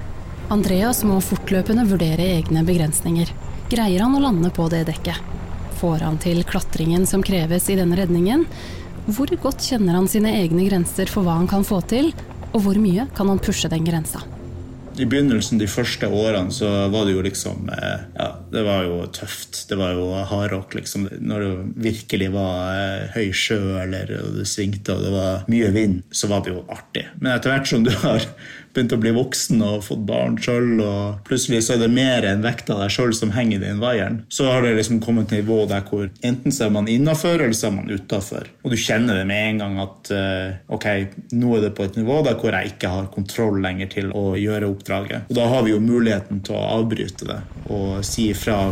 Andreas 0.53 1.01
må 1.01 1.17
fortløpende 1.17 1.87
vurdere 1.89 2.29
egne 2.35 2.61
begrensninger. 2.67 3.31
Greier 3.73 4.05
han 4.05 4.13
å 4.13 4.21
lande 4.21 4.53
på 4.53 4.67
det 4.69 4.83
dekket? 4.91 5.17
Får 5.81 6.05
han 6.05 6.21
til 6.21 6.43
klatringen 6.45 7.09
som 7.09 7.25
kreves 7.25 7.71
i 7.73 7.79
denne 7.81 7.97
redningen? 7.97 8.45
Hvor 9.09 9.33
godt 9.47 9.65
kjenner 9.65 9.97
han 9.97 10.05
sine 10.13 10.37
egne 10.43 10.69
grenser 10.69 11.09
for 11.09 11.25
hva 11.25 11.39
han 11.41 11.49
kan 11.49 11.65
få 11.65 11.81
til, 11.89 12.13
og 12.53 12.67
hvor 12.67 12.77
mye 12.77 13.09
kan 13.17 13.33
han 13.33 13.41
pushe 13.41 13.73
den 13.73 13.89
grensa? 13.89 14.21
I 14.99 15.05
begynnelsen, 15.09 15.57
de 15.57 15.67
første 15.69 16.07
årene, 16.07 16.53
så 16.53 16.69
var 16.93 17.07
det 17.07 17.15
jo 17.15 17.23
liksom 17.25 17.69
eh, 17.73 18.03
Ja, 18.17 18.27
det 18.53 18.63
var 18.67 18.83
jo 18.85 18.99
tøft. 19.13 19.63
Det 19.69 19.77
var 19.79 19.95
jo 19.97 20.09
hardrock, 20.29 20.75
liksom. 20.77 21.07
Når 21.19 21.45
det 21.45 21.51
virkelig 21.87 22.29
var 22.35 22.77
eh, 22.77 23.07
høy 23.15 23.31
sjø, 23.33 23.59
eller 23.81 24.11
det 24.37 24.47
svingte 24.49 24.95
og 24.95 25.05
det 25.05 25.13
var 25.15 25.47
mye 25.51 25.71
vind, 25.73 26.01
så 26.13 26.29
var 26.31 26.45
det 26.45 26.53
jo 26.53 26.65
artig. 26.73 27.07
Men 27.19 27.33
etter 27.33 27.53
hvert 27.53 27.69
som 27.69 27.85
du 27.85 27.93
har 28.03 28.27
begynt 28.73 28.95
å 28.95 28.99
bli 29.01 29.13
voksen 29.15 29.61
og 29.65 29.83
fått 29.85 30.03
barn 30.07 30.37
sjøl, 30.41 30.81
og 30.83 31.23
plutselig 31.27 31.63
så 31.65 31.75
er 31.75 31.83
det 31.83 31.91
mer 31.93 32.25
enn 32.27 32.43
vekta 32.45 32.77
deg 32.79 32.93
sjøl 32.93 33.13
som 33.17 33.33
henger 33.35 33.59
i 33.59 33.63
den 33.65 33.81
vaieren, 33.83 34.21
så 34.33 34.49
har 34.49 34.65
det 34.65 34.75
liksom 34.77 35.01
kommet 35.03 35.29
til 35.29 35.41
et 35.41 35.43
nivå 35.43 35.63
der 35.69 35.83
hvor 35.87 36.07
enten 36.25 36.53
så 36.53 36.67
er 36.67 36.73
man 36.75 36.89
innafor, 36.91 37.37
eller 37.39 37.57
så 37.57 37.69
er 37.69 37.75
man 37.77 37.91
utafor. 37.91 38.49
Og 38.63 38.73
du 38.73 38.79
kjenner 38.79 39.19
det 39.19 39.27
med 39.29 39.49
en 39.49 39.61
gang 39.63 39.79
at 39.83 40.13
uh, 40.13 40.75
ok, 40.75 40.87
nå 41.35 41.57
er 41.57 41.67
det 41.67 41.73
på 41.77 41.87
et 41.87 41.99
nivå 41.99 42.21
der 42.25 42.37
hvor 42.39 42.55
jeg 42.55 42.73
ikke 42.73 42.93
har 42.95 43.11
kontroll 43.13 43.61
lenger 43.63 43.91
til 43.93 44.13
å 44.15 44.33
gjøre 44.39 44.71
oppdraget. 44.71 45.29
Og 45.29 45.37
da 45.37 45.49
har 45.51 45.65
vi 45.67 45.75
jo 45.75 45.83
muligheten 45.83 46.41
til 46.45 46.57
å 46.57 46.65
avbryte 46.79 47.29
det 47.29 47.39
og 47.73 48.01
si 48.07 48.29
ifra. 48.33 48.65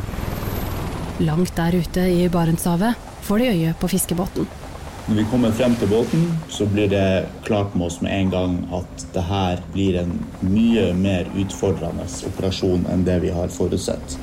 Langt 1.21 1.53
der 1.57 1.77
ute 1.77 2.07
i 2.09 2.25
Barentshavet 2.31 3.09
får 3.27 3.43
de 3.43 3.53
øye 3.53 3.77
på 3.77 3.91
fiskebåten. 3.91 4.60
Når 5.07 5.15
vi 5.15 5.23
kommer 5.31 5.51
frem 5.51 5.73
til 5.75 5.89
båten, 5.89 6.27
så 6.49 6.65
blir 6.69 6.89
det 6.91 7.25
klart 7.43 7.73
med 7.75 7.87
oss 7.87 8.01
med 8.05 8.13
en 8.13 8.29
gang 8.29 8.57
at 8.77 9.05
det 9.15 9.23
her 9.25 9.63
blir 9.73 9.97
en 10.03 10.11
mye 10.45 10.91
mer 10.93 11.29
utfordrende 11.41 12.05
operasjon 12.29 12.85
enn 12.93 13.05
det 13.07 13.17
vi 13.23 13.31
har 13.33 13.49
forutsett. 13.49 14.19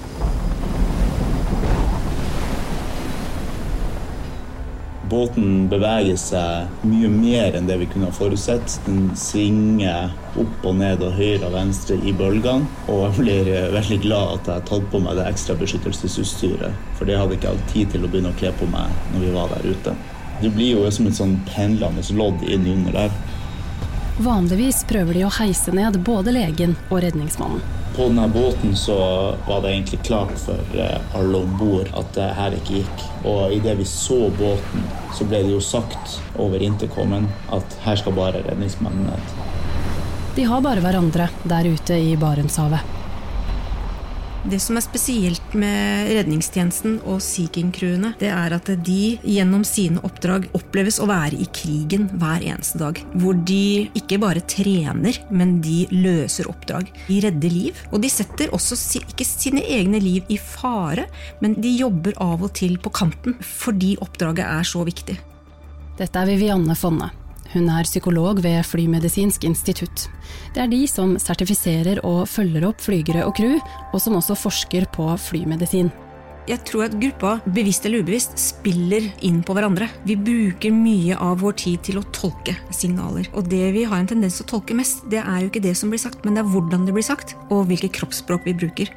Båten 5.09 5.67
beveger 5.73 6.19
seg 6.21 6.85
mye 6.87 7.09
mer 7.11 7.57
enn 7.57 7.67
det 7.67 7.79
vi 7.81 7.89
kunne 7.91 8.11
ha 8.11 8.15
forutsett. 8.15 8.77
Den 8.87 9.09
svinger 9.19 10.13
opp 10.39 10.69
og 10.69 10.77
ned 10.79 11.03
og 11.03 11.17
høyre 11.17 11.49
og 11.49 11.57
venstre 11.57 11.97
i 12.05 12.13
bølgene. 12.15 12.69
Og 12.87 13.03
jeg 13.07 13.17
blir 13.17 13.51
veldig 13.75 13.99
glad 14.05 14.37
at 14.37 14.53
jeg 14.53 14.61
har 14.61 14.69
tatt 14.69 14.87
på 14.93 15.01
meg 15.03 15.19
det 15.19 15.27
ekstra 15.33 15.57
beskyttelsesutstyret. 15.59 16.87
For 17.01 17.09
det 17.09 17.19
hadde 17.19 17.35
jeg 17.35 17.43
ikke 17.43 17.57
hatt 17.57 17.75
tid 17.75 17.97
til 17.97 18.05
å 18.05 18.13
begynne 18.13 18.35
å 18.37 18.39
kle 18.39 18.53
på 18.61 18.71
meg 18.71 18.95
når 19.15 19.27
vi 19.27 19.35
var 19.35 19.57
der 19.57 19.69
ute. 19.73 19.97
Det 20.41 20.51
blir 20.55 20.77
jo 20.77 20.91
som 20.95 21.09
et 21.11 21.19
sånn 21.19 21.39
pendlende 21.49 22.05
lodd 22.15 22.45
inn 22.47 22.67
under 22.71 22.95
der. 22.95 23.19
Vanligvis 24.19 24.83
prøver 24.91 25.15
de 25.15 25.25
å 25.29 25.35
heise 25.37 25.71
ned 25.75 26.01
både 26.07 26.33
legen 26.35 26.75
og 26.89 27.05
redningsmannen. 27.05 27.63
På 27.95 28.09
denne 28.09 28.29
båten 28.31 28.77
så 28.79 28.97
var 29.47 29.63
det 29.63 29.73
egentlig 29.73 30.01
klart 30.07 30.35
for 30.39 30.79
eh, 30.79 31.15
alle 31.19 31.39
om 31.43 31.55
bord 31.59 31.91
at 31.99 32.11
det 32.15 32.27
her 32.39 32.55
ikke 32.55 32.81
gikk. 32.81 33.05
Og 33.27 33.55
idet 33.55 33.77
vi 33.79 33.87
så 33.91 34.19
båten, 34.39 34.85
så 35.15 35.27
ble 35.27 35.43
det 35.47 35.55
jo 35.55 35.63
sagt 35.63 36.19
over 36.39 36.63
intercomen 36.63 37.27
at 37.55 37.79
her 37.87 37.99
skal 37.99 38.15
bare 38.19 38.43
redningsmannen 38.47 39.07
ned. 39.11 39.35
De 40.35 40.47
har 40.47 40.63
bare 40.63 40.83
hverandre 40.83 41.31
der 41.51 41.71
ute 41.75 41.99
i 41.99 42.15
Barentshavet. 42.19 42.98
Det 44.49 44.57
som 44.65 44.79
er 44.79 44.85
spesielt 44.85 45.53
med 45.61 46.09
redningstjenesten 46.17 46.95
og 47.11 47.19
Sea 47.21 47.51
King-crewene, 47.53 48.15
det 48.17 48.31
er 48.33 48.55
at 48.57 48.71
de 48.87 49.19
gjennom 49.21 49.65
sine 49.67 50.01
oppdrag 50.07 50.47
oppleves 50.57 50.97
å 51.05 51.09
være 51.11 51.37
i 51.37 51.49
krigen 51.53 52.07
hver 52.15 52.47
eneste 52.47 52.81
dag. 52.81 53.03
Hvor 53.21 53.37
de 53.51 53.91
ikke 53.99 54.21
bare 54.23 54.41
trener, 54.49 55.21
men 55.29 55.59
de 55.65 55.83
løser 55.93 56.49
oppdrag. 56.49 56.89
De 57.11 57.21
redder 57.27 57.53
liv. 57.53 57.85
Og 57.93 58.01
de 58.01 58.13
setter 58.13 58.55
også 58.57 58.79
ikke 59.03 59.29
sine 59.29 59.67
egne 59.69 60.01
liv 60.01 60.25
i 60.33 60.41
fare, 60.41 61.11
men 61.45 61.59
de 61.61 61.77
jobber 61.83 62.17
av 62.17 62.49
og 62.49 62.55
til 62.57 62.81
på 62.81 62.95
kanten 62.95 63.37
fordi 63.45 63.99
oppdraget 64.01 64.47
er 64.49 64.65
så 64.65 64.81
viktig. 64.89 65.21
Dette 65.99 66.25
er 66.25 66.31
Vivianne 66.31 66.79
Fonne. 66.79 67.13
Hun 67.55 67.69
er 67.73 67.87
psykolog 67.89 68.43
ved 68.45 68.61
Flymedisinsk 68.69 69.47
institutt. 69.49 70.09
Det 70.53 70.65
er 70.65 70.69
de 70.69 70.83
som 70.91 71.17
sertifiserer 71.21 72.03
og 72.05 72.27
følger 72.29 72.67
opp 72.69 72.83
flygere 72.85 73.25
og 73.25 73.39
crew, 73.39 73.57
og 73.93 74.03
som 74.05 74.19
også 74.19 74.37
forsker 74.37 74.85
på 74.93 75.09
flymedisin. 75.23 75.89
Jeg 76.49 76.63
tror 76.65 76.87
at 76.87 76.95
gruppa, 76.97 77.35
bevisst 77.53 77.85
eller 77.85 78.01
ubevisst, 78.01 78.39
spiller 78.41 79.11
inn 79.25 79.43
på 79.45 79.53
hverandre. 79.57 79.91
Vi 80.09 80.17
bruker 80.17 80.73
mye 80.73 81.17
av 81.21 81.43
vår 81.43 81.59
tid 81.61 81.83
til 81.85 82.01
å 82.01 82.07
tolke 82.17 82.55
signaler. 82.73 83.29
Og 83.37 83.51
det 83.53 83.67
vi 83.75 83.85
har 83.85 84.01
en 84.01 84.09
tendens 84.09 84.39
til 84.39 84.47
å 84.47 84.53
tolke 84.55 84.77
mest, 84.77 85.05
det 85.13 85.21
er 85.21 85.43
jo 85.43 85.51
ikke 85.51 85.65
det 85.65 85.75
som 85.77 85.93
blir 85.93 86.01
sagt, 86.01 86.25
men 86.25 86.37
det 86.37 86.45
er 86.45 86.49
hvordan 86.55 86.89
det 86.89 86.97
blir 86.97 87.05
sagt, 87.05 87.37
og 87.53 87.69
hvilket 87.69 87.93
kroppsspråk 88.01 88.49
vi 88.49 88.57
bruker. 88.65 88.93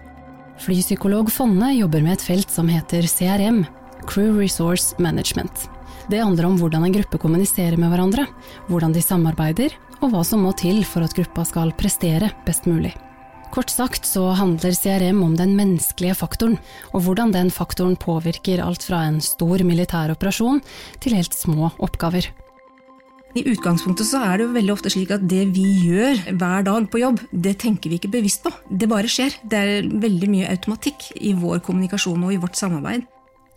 Flypsykolog 0.63 1.31
Fonne 1.33 1.73
jobber 1.73 2.03
med 2.05 2.19
et 2.19 2.23
felt 2.23 2.51
som 2.53 2.71
heter 2.71 3.07
CRM, 3.09 3.65
Crew 4.07 4.39
Resource 4.39 4.95
Management. 4.99 5.67
Det 6.11 6.19
handler 6.19 6.49
om 6.49 6.57
hvordan 6.59 6.83
en 6.83 6.95
gruppe 6.97 7.19
kommuniserer 7.21 7.77
med 7.79 7.87
hverandre, 7.93 8.25
hvordan 8.67 8.91
de 8.91 9.03
samarbeider, 9.03 9.77
og 10.01 10.11
hva 10.11 10.25
som 10.27 10.41
må 10.43 10.51
til 10.59 10.81
for 10.83 11.05
at 11.05 11.15
gruppa 11.15 11.45
skal 11.47 11.71
prestere 11.79 12.33
best 12.43 12.67
mulig. 12.67 12.91
Kort 13.51 13.71
sagt 13.71 14.07
så 14.07 14.29
handler 14.35 14.75
CRM 14.75 15.21
om 15.23 15.37
den 15.39 15.53
menneskelige 15.55 16.17
faktoren, 16.19 16.57
og 16.91 17.05
hvordan 17.05 17.31
den 17.35 17.51
faktoren 17.51 17.95
påvirker 17.99 18.63
alt 18.63 18.83
fra 18.87 19.05
en 19.07 19.21
stor 19.23 19.63
militær 19.67 20.11
operasjon 20.11 20.59
til 21.03 21.15
helt 21.15 21.35
små 21.35 21.71
oppgaver. 21.79 22.27
I 23.31 23.45
utgangspunktet 23.47 24.09
så 24.09 24.19
er 24.27 24.39
det 24.39 24.47
jo 24.49 24.55
veldig 24.57 24.73
ofte 24.73 24.91
slik 24.91 25.13
at 25.15 25.23
det 25.23 25.45
vi 25.55 25.63
gjør 25.85 26.19
hver 26.35 26.67
dag 26.67 26.89
på 26.91 26.99
jobb, 26.99 27.23
det 27.31 27.55
tenker 27.63 27.91
vi 27.91 28.01
ikke 28.01 28.11
bevisst 28.11 28.43
på. 28.43 28.51
Det 28.67 28.91
bare 28.91 29.07
skjer. 29.11 29.39
Det 29.47 29.63
er 29.63 29.87
veldig 29.87 30.31
mye 30.31 30.51
automatikk 30.51 31.13
i 31.15 31.31
vår 31.39 31.63
kommunikasjon 31.63 32.27
og 32.27 32.35
i 32.35 32.41
vårt 32.41 32.59
samarbeid. 32.59 33.07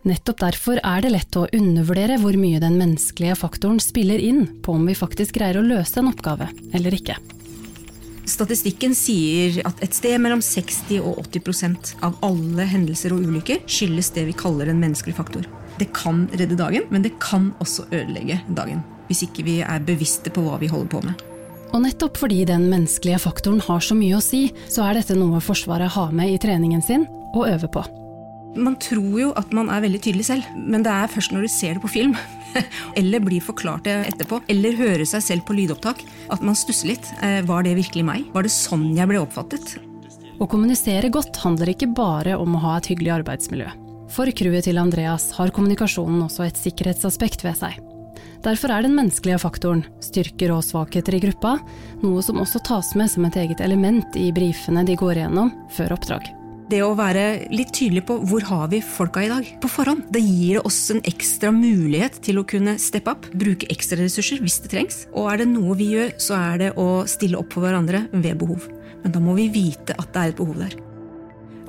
Nettopp 0.05 0.37
derfor 0.43 0.77
er 0.85 1.01
det 1.01 1.09
lett 1.15 1.37
å 1.39 1.47
undervurdere 1.49 2.19
hvor 2.21 2.35
mye 2.37 2.59
den 2.61 2.75
menneskelige 2.77 3.39
faktoren 3.39 3.79
spiller 3.81 4.21
inn 4.21 4.43
på 4.61 4.75
om 4.77 4.83
vi 4.85 4.93
faktisk 4.93 5.39
greier 5.39 5.57
å 5.57 5.65
løse 5.65 5.97
en 5.97 6.11
oppgave 6.11 6.51
eller 6.77 6.93
ikke. 6.93 7.15
Statistikken 8.29 8.93
sier 8.97 9.57
at 9.65 9.81
et 9.85 9.97
sted 9.97 10.21
mellom 10.21 10.43
60 10.45 11.01
og 11.01 11.23
80% 11.23 11.95
av 12.05 12.19
alle 12.25 12.69
hendelser 12.69 13.17
og 13.17 13.25
ulykker 13.25 13.65
skyldes 13.65 14.11
det 14.13 14.27
vi 14.29 14.37
kaller 14.37 14.69
en 14.69 14.81
menneskelig 14.81 15.17
faktor. 15.17 15.49
Det 15.81 15.89
kan 15.97 16.27
redde 16.37 16.57
dagen, 16.57 16.85
men 16.93 17.01
det 17.01 17.15
kan 17.21 17.49
også 17.61 17.87
ødelegge 17.89 18.43
dagen. 18.53 18.85
Hvis 19.09 19.25
ikke 19.25 19.45
vi 19.49 19.59
er 19.65 19.89
bevisste 19.89 20.29
på 20.33 20.45
hva 20.45 20.61
vi 20.61 20.69
holder 20.69 20.93
på 20.93 21.05
med. 21.05 21.27
Og 21.73 21.81
nettopp 21.81 22.21
fordi 22.21 22.43
den 22.45 22.69
menneskelige 22.69 23.25
faktoren 23.25 23.61
har 23.65 23.81
så 23.81 23.97
mye 23.97 24.21
å 24.21 24.23
si, 24.23 24.47
så 24.69 24.85
er 24.85 25.01
dette 25.01 25.17
noe 25.17 25.41
Forsvaret 25.41 25.97
har 25.97 26.13
med 26.13 26.37
i 26.37 26.41
treningen 26.41 26.85
sin 26.85 27.09
og 27.33 27.47
øver 27.49 27.73
på. 27.73 27.89
Man 28.55 28.77
tror 28.79 29.15
jo 29.19 29.31
at 29.35 29.51
man 29.55 29.69
er 29.73 29.83
veldig 29.83 30.01
tydelig 30.05 30.27
selv, 30.29 30.49
men 30.55 30.83
det 30.85 30.91
er 30.93 31.11
først 31.11 31.33
når 31.35 31.45
du 31.45 31.51
ser 31.51 31.77
det 31.77 31.83
på 31.83 31.91
film, 31.91 32.15
eller 32.99 33.23
blir 33.23 33.43
forklart 33.43 33.87
det 33.87 33.95
etterpå, 34.13 34.41
eller 34.51 34.77
hører 34.79 35.05
seg 35.09 35.23
selv 35.25 35.47
på 35.47 35.57
lydopptak, 35.57 36.05
at 36.31 36.45
man 36.45 36.57
stusser 36.57 36.93
litt. 36.93 37.09
Eh, 37.21 37.41
var 37.47 37.65
det 37.67 37.75
virkelig 37.79 38.05
meg? 38.07 38.29
Var 38.35 38.47
det 38.47 38.53
sånn 38.55 38.91
jeg 38.95 39.11
ble 39.11 39.19
oppfattet? 39.23 39.75
Å 40.35 40.47
kommunisere 40.51 41.11
godt 41.11 41.39
handler 41.43 41.71
ikke 41.71 41.93
bare 41.95 42.35
om 42.39 42.55
å 42.57 42.63
ha 42.63 42.77
et 42.79 42.89
hyggelig 42.91 43.13
arbeidsmiljø. 43.21 43.71
For 44.11 44.29
crewet 44.31 44.67
til 44.67 44.79
Andreas 44.79 45.29
har 45.35 45.51
kommunikasjonen 45.55 46.23
også 46.27 46.45
et 46.45 46.59
sikkerhetsaspekt 46.59 47.43
ved 47.47 47.59
seg. 47.59 47.79
Derfor 48.45 48.69
er 48.69 48.85
den 48.85 48.93
menneskelige 48.93 49.39
faktoren, 49.41 49.83
styrker 50.03 50.53
og 50.53 50.63
svakheter 50.67 51.17
i 51.17 51.21
gruppa, 51.23 51.55
noe 52.03 52.21
som 52.23 52.39
også 52.43 52.61
tas 52.67 52.93
med 52.99 53.09
som 53.11 53.25
et 53.25 53.39
eget 53.41 53.63
element 53.65 54.19
i 54.19 54.29
brifene 54.35 54.85
de 54.85 54.97
går 54.99 55.23
igjennom 55.23 55.53
før 55.73 55.97
oppdrag. 55.97 56.29
Det 56.65 56.79
å 56.81 56.95
være 56.97 57.45
litt 57.53 57.69
tydelig 57.77 58.01
på 58.07 58.15
hvor 58.25 58.45
har 58.47 58.69
vi 58.71 58.79
folka 58.81 59.21
i 59.21 59.29
dag, 59.29 59.49
på 59.61 59.69
forhånd. 59.69 60.07
Det 60.09 60.23
gir 60.23 60.63
oss 60.65 60.79
en 60.93 61.03
ekstra 61.05 61.51
mulighet 61.53 62.17
til 62.25 62.41
å 62.41 62.45
kunne 62.49 62.73
steppe 62.81 63.13
opp, 63.13 63.27
bruke 63.37 63.69
ekstra 63.69 63.99
ressurser 64.01 64.41
hvis 64.41 64.57
det 64.63 64.73
trengs. 64.73 65.03
Og 65.13 65.29
er 65.29 65.43
det 65.43 65.49
noe 65.51 65.77
vi 65.77 65.91
gjør, 65.93 66.15
så 66.17 66.39
er 66.39 66.63
det 66.63 66.73
å 66.81 67.05
stille 67.09 67.37
opp 67.37 67.53
for 67.53 67.67
hverandre 67.67 68.07
ved 68.15 68.41
behov. 68.41 68.65
Men 69.03 69.13
da 69.13 69.21
må 69.21 69.37
vi 69.37 69.51
vite 69.53 69.93
at 69.93 70.09
det 70.15 70.23
er 70.23 70.33
et 70.33 70.41
behov 70.41 70.57
der. 70.63 70.77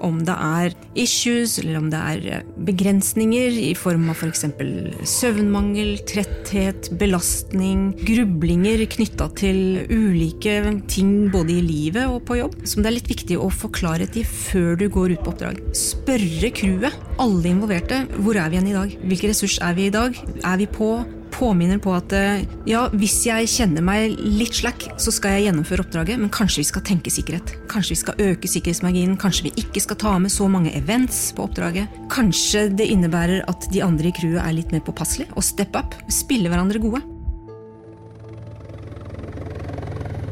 Om 0.05 0.21
det 0.27 0.37
er 0.37 0.75
issues, 0.99 1.57
eller 1.63 1.79
om 1.81 1.89
det 1.93 2.01
er 2.01 2.27
eh, 2.39 2.47
begrensninger 2.69 3.59
i 3.63 3.73
form 3.79 4.09
av 4.13 4.21
f.eks. 4.21 4.47
For 4.57 5.07
søvnmangel, 5.09 5.97
tretthet, 6.09 6.91
belastning, 7.01 7.89
grublinger 8.07 8.85
knytta 8.93 9.29
til 9.39 9.61
ulike 9.91 10.59
ting 10.91 11.29
både 11.33 11.57
i 11.57 11.65
livet 11.65 12.07
og 12.11 12.23
på 12.29 12.41
jobb, 12.41 12.59
som 12.69 12.85
det 12.85 12.91
er 12.91 12.99
litt 12.99 13.13
viktig 13.13 13.39
å 13.41 13.51
få 13.53 13.71
klarhet 13.75 14.17
i 14.19 14.25
før 14.27 14.77
du 14.81 14.89
går 14.93 15.17
ut 15.17 15.25
på 15.25 15.35
oppdrag. 15.35 15.61
Spørre 15.77 16.53
crewet, 16.57 16.97
alle 17.23 17.53
involverte, 17.53 18.05
hvor 18.21 18.39
er 18.39 18.51
vi 18.51 18.59
igjen 18.59 18.73
i 18.73 18.77
dag? 18.77 18.97
Hvilken 19.07 19.33
ressurs 19.33 19.61
er 19.65 19.77
vi 19.79 19.89
i 19.89 19.95
dag? 19.95 20.19
Er 20.45 20.61
vi 20.61 20.69
på? 20.71 20.91
Påminner 21.37 21.79
på 21.83 21.93
at 21.97 22.13
eh, 22.17 22.45
ja, 22.69 22.87
hvis 22.97 23.19
jeg 23.29 23.49
kjenner 23.53 23.85
meg 23.85 24.17
litt 24.17 24.57
slack, 24.57 24.87
så 25.01 25.13
skal 25.15 25.37
jeg 25.37 25.49
gjennomføre 25.49 25.85
oppdraget, 25.85 26.21
men 26.21 26.33
kanskje 26.33 26.63
vi 26.63 26.69
skal 26.71 26.85
tenke 26.87 27.13
sikkerhet. 27.13 27.53
Kanskje 27.71 27.95
vi 27.95 28.01
skal 28.01 28.23
øke 28.31 28.51
sikkerhetsmarginen, 28.51 29.19
kanskje 29.21 29.49
vi 29.49 29.55
ikke 29.65 29.83
skal 29.85 30.01
ta 30.01 30.15
med 30.23 30.33
så 30.33 30.49
mange 30.51 30.73
events 30.79 31.29
på 31.37 31.45
oppdraget. 31.47 31.93
Kanskje 32.13 32.67
det 32.77 32.89
innebærer 32.93 33.45
at 33.51 33.69
de 33.73 33.85
andre 33.85 34.11
i 34.11 34.17
crewet 34.17 34.43
er 34.43 34.57
litt 34.57 34.73
mer 34.75 34.85
påpasselige 34.87 35.37
og 35.37 35.45
step 35.45 35.77
up, 35.79 35.95
spille 36.13 36.53
hverandre 36.53 36.81
gode. 36.83 37.05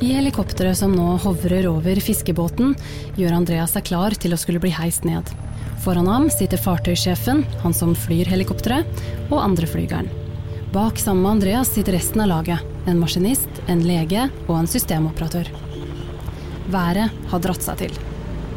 I 0.04 0.10
helikopteret 0.18 0.76
som 0.76 0.92
nå 0.92 1.14
hovrer 1.22 1.68
over 1.70 2.00
fiskebåten, 2.02 2.74
gjør 3.16 3.38
Andreas 3.38 3.76
seg 3.76 3.86
klar 3.88 4.16
til 4.20 4.34
å 4.34 4.40
skulle 4.40 4.60
bli 4.60 4.72
heist 4.74 5.06
ned. 5.08 5.30
Foran 5.84 6.08
ham 6.08 6.28
sitter 6.32 6.60
fartøysjefen, 6.60 7.44
han 7.62 7.76
som 7.76 7.94
flyr 7.96 8.28
helikopteret, 8.32 9.04
og 9.30 9.40
andreflygeren. 9.44 10.23
Bak 10.74 10.98
sammen 10.98 11.22
med 11.22 11.30
Andreas 11.30 11.68
sitter 11.68 11.92
resten 11.92 12.20
av 12.20 12.28
laget. 12.28 12.58
En 12.86 12.98
maskinist, 12.98 13.48
en 13.66 13.84
lege 13.86 14.24
og 14.48 14.56
en 14.58 14.66
systemoperatør. 14.66 15.46
Været 16.66 17.12
har 17.30 17.42
dratt 17.44 17.62
seg 17.62 17.78
til. 17.78 17.94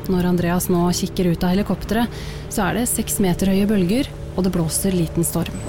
Når 0.10 0.26
Andreas 0.32 0.66
nå 0.74 0.82
kikker 0.98 1.30
ut 1.30 1.46
av 1.46 1.54
helikopteret, 1.54 2.18
så 2.50 2.64
er 2.66 2.80
det 2.80 2.88
seks 2.90 3.20
meter 3.22 3.54
høye 3.54 3.70
bølger, 3.70 4.10
og 4.34 4.48
det 4.48 4.54
blåser 4.56 4.98
liten 4.98 5.28
storm. 5.30 5.62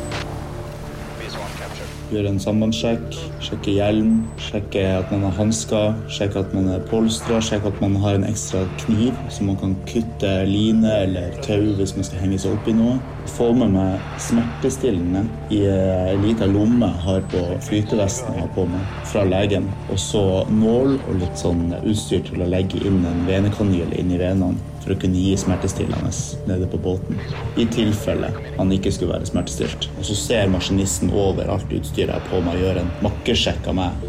Gjøre 2.08 2.30
en 2.32 2.38
sambandssjekk, 2.40 3.16
sjekke 3.44 3.72
hjelm, 3.76 4.12
sjekke 4.40 4.80
at 4.96 5.10
man 5.12 5.26
har 5.26 5.34
hansker, 5.36 5.90
sjekke 6.08 6.40
at 6.40 6.54
man 6.56 6.70
er 6.72 6.86
polstra, 6.88 7.36
sjekke 7.44 7.68
at 7.68 7.82
man 7.84 7.98
har 8.00 8.16
en 8.16 8.24
ekstra 8.24 8.62
kniv 8.80 9.18
så 9.28 9.44
man 9.44 9.58
kan 9.60 9.74
kutte 9.90 10.30
line 10.48 10.88
eller 11.04 11.36
tau 11.44 11.74
hvis 11.76 11.92
man 11.98 12.08
skal 12.08 12.22
henge 12.24 12.38
seg 12.40 12.56
opp 12.56 12.70
i 12.72 12.74
noe. 12.78 12.96
Få 13.28 13.50
med 13.60 13.74
meg 13.74 14.08
smertestillende 14.24 15.26
i 15.52 15.60
ei 15.68 16.16
lita 16.22 16.48
lomme 16.48 16.88
har 17.04 17.20
på 17.28 17.44
flytevesten 17.66 18.38
jeg 18.38 18.46
har 18.46 18.54
på 18.56 18.64
meg, 18.72 18.96
fra 19.12 19.26
legen. 19.28 19.68
Og 19.92 20.00
så 20.00 20.24
nål 20.48 20.96
og 20.96 21.20
litt 21.20 21.44
sånn 21.44 21.74
utstyr 21.82 22.24
til 22.24 22.40
å 22.40 22.48
legge 22.48 22.80
inn 22.88 23.04
en 23.04 23.24
venekanyl 23.28 23.92
inn 24.00 24.16
i 24.16 24.22
venene 24.24 24.56
for 24.88 24.97
å 24.97 25.00
kunne 25.02 25.21
gi 25.21 25.35
smertestillende 25.37 26.11
nede 26.49 26.66
på 26.73 26.80
båten. 26.80 27.18
I 27.61 27.66
tilfelle 27.68 28.30
han 28.57 28.73
ikke 28.73 28.92
skulle 28.95 29.18
være 29.18 29.28
smertestilt. 29.28 29.90
Og 29.99 30.09
så 30.09 30.16
ser 30.16 30.49
maskinisten 30.52 31.12
over 31.12 31.50
alt 31.52 31.68
utstyret 31.68 32.09
jeg 32.09 32.16
har 32.16 32.25
på 32.30 32.40
meg 32.40 32.57
og 32.57 32.64
gjør 32.64 32.80
en 32.80 32.90
makkersjekk 33.04 33.68
av 33.68 33.76
meg. 33.76 34.07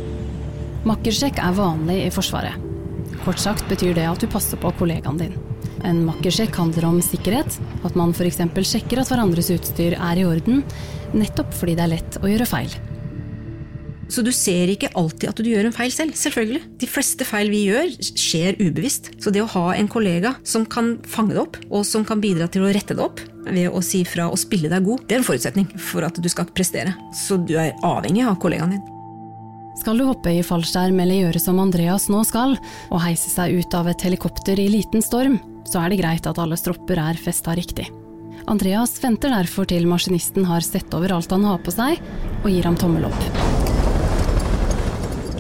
Makkersjekk 0.88 1.42
er 1.44 1.58
vanlig 1.58 2.00
i 2.06 2.12
Forsvaret. 2.16 2.68
Kort 3.26 3.42
sagt 3.44 3.68
betyr 3.68 3.98
det 3.98 4.08
at 4.08 4.24
du 4.24 4.30
passer 4.32 4.60
på 4.62 4.72
kollegaen 4.80 5.20
din. 5.20 5.36
En 5.84 6.06
makkersjekk 6.08 6.56
handler 6.56 6.88
om 6.88 7.02
sikkerhet, 7.04 7.60
at 7.84 7.98
man 8.00 8.16
f.eks. 8.16 8.40
sjekker 8.72 9.02
at 9.02 9.12
hverandres 9.12 9.52
utstyr 9.52 9.98
er 10.00 10.22
i 10.22 10.28
orden, 10.28 10.64
nettopp 11.12 11.52
fordi 11.56 11.76
det 11.76 11.86
er 11.86 11.94
lett 11.98 12.20
å 12.24 12.32
gjøre 12.32 12.48
feil. 12.48 12.72
Så 14.10 14.24
du 14.26 14.32
ser 14.34 14.72
ikke 14.74 14.90
alltid 14.98 15.30
at 15.30 15.40
du 15.40 15.50
gjør 15.52 15.70
en 15.70 15.76
feil 15.76 15.92
selv. 15.94 16.18
selvfølgelig. 16.18 16.64
De 16.82 16.90
fleste 16.90 17.26
feil 17.28 17.52
vi 17.54 17.66
gjør, 17.70 17.92
skjer 18.02 18.58
ubevisst. 18.60 19.12
Så 19.22 19.32
det 19.34 19.44
å 19.44 19.52
ha 19.54 19.76
en 19.76 19.90
kollega 19.92 20.36
som 20.44 20.66
kan 20.66 20.98
fange 21.06 21.36
det 21.36 21.44
opp, 21.44 21.60
og 21.70 21.86
som 21.86 22.06
kan 22.06 22.22
bidra 22.22 22.50
til 22.50 22.66
å 22.66 22.72
rette 22.74 22.98
det 22.98 23.06
opp 23.06 23.22
ved 23.50 23.70
å 23.70 23.82
si 23.86 24.04
fra 24.06 24.28
og 24.30 24.40
spille 24.42 24.70
deg 24.70 24.86
god, 24.86 25.06
det 25.08 25.16
er 25.16 25.22
en 25.22 25.28
forutsetning 25.30 25.70
for 25.90 26.06
at 26.06 26.18
du 26.18 26.30
skal 26.30 26.50
prestere. 26.54 26.96
Så 27.16 27.38
du 27.38 27.56
er 27.58 27.78
avhengig 27.86 28.26
av 28.26 28.40
kollegaen 28.42 28.76
din. 28.76 28.88
Skal 29.80 30.02
du 30.02 30.04
hoppe 30.10 30.34
i 30.36 30.44
fallskjerm 30.44 30.98
eller 31.00 31.24
gjøre 31.24 31.40
som 31.40 31.62
Andreas 31.62 32.10
nå 32.12 32.26
skal, 32.28 32.58
og 32.90 33.04
heise 33.06 33.32
seg 33.32 33.62
ut 33.62 33.78
av 33.78 33.88
et 33.88 34.04
helikopter 34.04 34.60
i 34.60 34.68
liten 34.74 35.06
storm, 35.06 35.38
så 35.70 35.86
er 35.86 35.94
det 35.94 36.02
greit 36.02 36.28
at 36.28 36.42
alle 36.42 36.58
stropper 36.60 37.00
er 37.00 37.22
festa 37.22 37.56
riktig. 37.56 37.88
Andreas 38.50 38.98
venter 39.04 39.32
derfor 39.32 39.70
til 39.70 39.88
maskinisten 39.88 40.48
har 40.50 40.66
sett 40.66 40.92
over 40.98 41.16
alt 41.16 41.32
han 41.32 41.48
har 41.48 41.64
på 41.64 41.76
seg, 41.76 42.02
og 42.44 42.52
gir 42.52 42.68
ham 42.68 42.80
tommel 42.80 43.08
opp. 43.12 43.69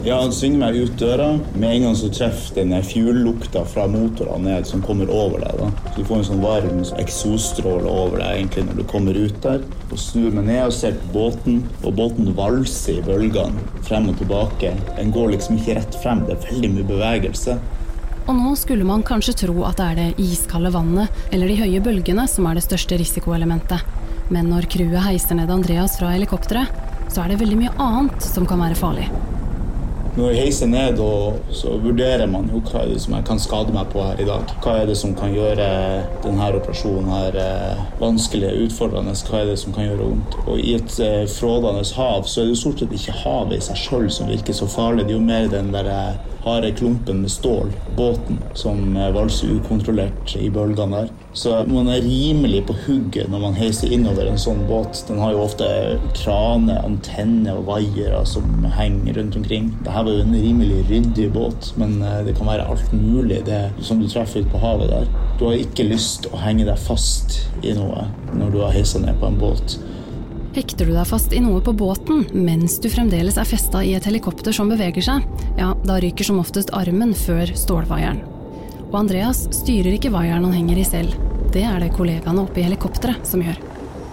Ja, 0.10 0.16
han 0.24 0.32
svinger 0.34 0.64
meg 0.64 0.78
ut 0.82 0.96
døra. 0.98 1.28
Med 1.54 1.70
en 1.70 1.84
gang 1.86 1.96
så 2.00 2.08
treffer 2.10 2.56
den 2.58 2.72
fuellukta 2.82 3.62
fra 3.70 3.84
motorene 3.86 4.56
ned 4.56 4.66
som 4.66 4.82
kommer 4.82 5.12
over 5.14 5.44
deg. 5.44 5.60
da. 5.60 5.68
Så 5.86 6.00
Du 6.00 6.08
får 6.08 6.18
en 6.18 6.26
sånn 6.26 6.42
varm 6.42 6.80
eksosstråle 7.04 7.86
over 7.86 8.18
deg 8.18 8.40
egentlig 8.40 8.64
når 8.66 8.80
du 8.80 8.84
kommer 8.90 9.14
ut 9.14 9.38
der. 9.44 9.62
Og 9.92 10.02
snur 10.02 10.34
meg 10.34 10.48
ned 10.48 10.64
og 10.64 10.74
ser 10.74 10.98
på 10.98 11.14
båten, 11.14 11.62
og 11.84 11.94
båten 11.94 12.34
valser 12.34 12.98
i 12.98 13.06
bølgene 13.06 13.62
frem 13.86 14.10
og 14.10 14.18
tilbake. 14.18 14.74
Den 14.98 15.14
går 15.14 15.36
liksom 15.36 15.62
ikke 15.62 15.78
rett 15.78 16.02
frem, 16.02 16.26
det 16.26 16.40
er 16.40 16.50
veldig 16.50 16.74
mye 16.74 16.90
bevegelse. 16.90 17.60
Og 18.26 18.34
nå 18.34 18.58
skulle 18.58 18.90
man 18.90 19.06
kanskje 19.06 19.38
tro 19.46 19.62
at 19.70 19.78
det 19.78 19.92
er 19.92 19.96
det 20.02 20.26
iskalde 20.26 20.74
vannet 20.74 21.10
eller 21.30 21.54
de 21.54 21.62
høye 21.62 21.86
bølgene 21.86 22.26
som 22.26 22.50
er 22.50 22.58
det 22.58 22.66
største 22.66 22.98
risikoelementet. 22.98 23.86
Men 24.34 24.50
når 24.50 24.72
crewet 24.74 25.06
heiser 25.06 25.38
ned 25.38 25.54
Andreas 25.54 26.02
fra 26.02 26.10
helikopteret, 26.18 26.74
så 27.14 27.22
er 27.22 27.30
det 27.30 27.44
veldig 27.46 27.62
mye 27.62 27.78
annet 27.78 28.26
som 28.26 28.50
kan 28.50 28.66
være 28.66 28.78
farlig. 28.78 29.06
Når 30.20 30.34
jeg 30.34 30.40
heiser 30.50 30.68
ned, 30.68 30.98
så 31.56 31.78
vurderer 31.80 32.28
man 32.28 32.50
jo 32.52 32.60
hva 32.68 32.82
er 32.82 32.90
det 32.92 32.98
som 33.00 33.14
jeg 33.16 33.24
kan 33.30 33.40
skade 33.40 33.72
meg 33.72 33.88
på 33.94 34.02
her 34.04 34.20
i 34.20 34.26
dag. 34.28 34.50
Hva 34.60 34.74
er 34.82 34.90
det 34.90 34.98
som 35.00 35.14
kan 35.16 35.32
gjøre 35.32 35.68
denne 36.26 36.50
operasjonen 36.58 37.08
her 37.14 37.38
eh, 37.40 37.86
vanskelig, 38.02 38.50
utfordrende? 38.66 39.14
Hva 39.30 39.40
er 39.40 39.54
det 39.54 39.56
som 39.62 39.72
kan 39.78 39.88
gjøre 39.88 40.10
vondt? 40.10 40.36
Og 40.44 40.60
i 40.60 40.74
et 40.76 40.98
eh, 41.06 41.24
frådende 41.32 41.86
hav 41.96 42.28
så 42.28 42.42
er 42.42 42.50
det 42.50 42.58
jo 42.58 42.60
stort 42.66 42.84
sett 42.84 42.98
ikke 43.00 43.16
havet 43.22 43.62
i 43.62 43.64
seg 43.70 43.80
sjøl 43.80 44.12
som 44.12 44.28
virker 44.34 44.60
så 44.60 44.68
farlig. 44.68 45.08
Det 45.08 45.16
er 45.16 45.22
jo 45.22 45.30
mer 45.30 45.48
den 45.56 45.72
der 45.78 45.88
eh, 45.94 46.20
harde 46.44 46.74
klumpen 46.76 47.24
med 47.24 47.32
stål, 47.32 47.72
båten, 47.96 48.44
som 48.60 49.00
valser 49.16 49.56
ukontrollert 49.56 50.36
i 50.36 50.52
bølgene 50.52 51.06
der. 51.06 51.16
Så 51.34 51.52
man 51.70 51.88
er 51.88 52.02
rimelig 52.02 52.64
på 52.66 52.74
hugget 52.86 53.30
når 53.30 53.44
man 53.44 53.58
heiser 53.58 53.92
innover 53.94 54.26
en 54.26 54.40
sånn 54.42 54.64
båt. 54.70 55.04
Den 55.08 55.20
har 55.22 55.36
jo 55.36 55.44
ofte 55.46 55.68
krane, 56.18 56.80
antenner 56.82 57.60
og 57.60 57.68
vaiere 57.70 58.24
som 58.28 58.66
henger 58.74 59.20
rundt 59.20 59.38
omkring. 59.38 59.70
Dette 59.84 60.06
var 60.08 60.10
jo 60.10 60.24
en 60.26 60.34
rimelig 60.34 60.82
ryddig 60.90 61.30
båt, 61.36 61.72
men 61.82 62.00
eh, 62.02 62.24
det 62.26 62.34
kan 62.40 62.50
være 62.50 62.66
alt 62.72 62.96
mulig 62.96 63.44
det 63.48 63.62
som 63.86 64.02
du 64.02 64.08
treffer 64.10 64.42
ute 64.42 64.54
på 64.54 64.64
havet 64.64 64.90
der. 64.90 65.12
Du 65.38 65.46
har 65.48 65.60
ikke 65.60 65.86
lyst 65.88 66.26
å 66.34 66.42
henge 66.42 66.66
deg 66.68 66.82
fast 66.82 67.44
i 67.62 67.76
noe 67.78 68.10
når 68.34 68.52
du 68.56 68.60
har 68.64 68.74
heisa 68.74 69.02
ned 69.04 69.22
på 69.22 69.30
en 69.30 69.40
båt. 69.40 69.78
Hekter 70.56 70.90
du 70.90 70.96
deg 70.96 71.06
fast 71.06 71.34
i 71.38 71.44
noe 71.46 71.62
på 71.62 71.76
båten 71.78 72.26
mens 72.34 72.80
du 72.82 72.90
fremdeles 72.90 73.38
er 73.38 73.48
festa 73.48 73.84
i 73.86 73.94
et 73.94 74.10
helikopter 74.10 74.56
som 74.56 74.72
beveger 74.74 75.06
seg, 75.06 75.30
ja, 75.62 75.76
da 75.86 76.02
ryker 76.02 76.26
som 76.26 76.42
oftest 76.42 76.74
armen 76.74 77.14
før 77.14 77.54
stålvaieren. 77.54 78.39
Og 78.90 79.04
Andreas 79.04 79.44
styrer 79.54 79.94
ikke 79.94 80.10
vaieren 80.10 80.48
han 80.48 80.56
henger 80.56 80.80
i 80.82 80.86
selv. 80.88 81.18
Det 81.54 81.62
er 81.66 81.78
det 81.82 81.92
kollegaene 81.94 82.42
oppe 82.42 82.62
i 82.62 82.66
helikopteret 82.66 83.28
som 83.28 83.44
gjør. 83.46 83.60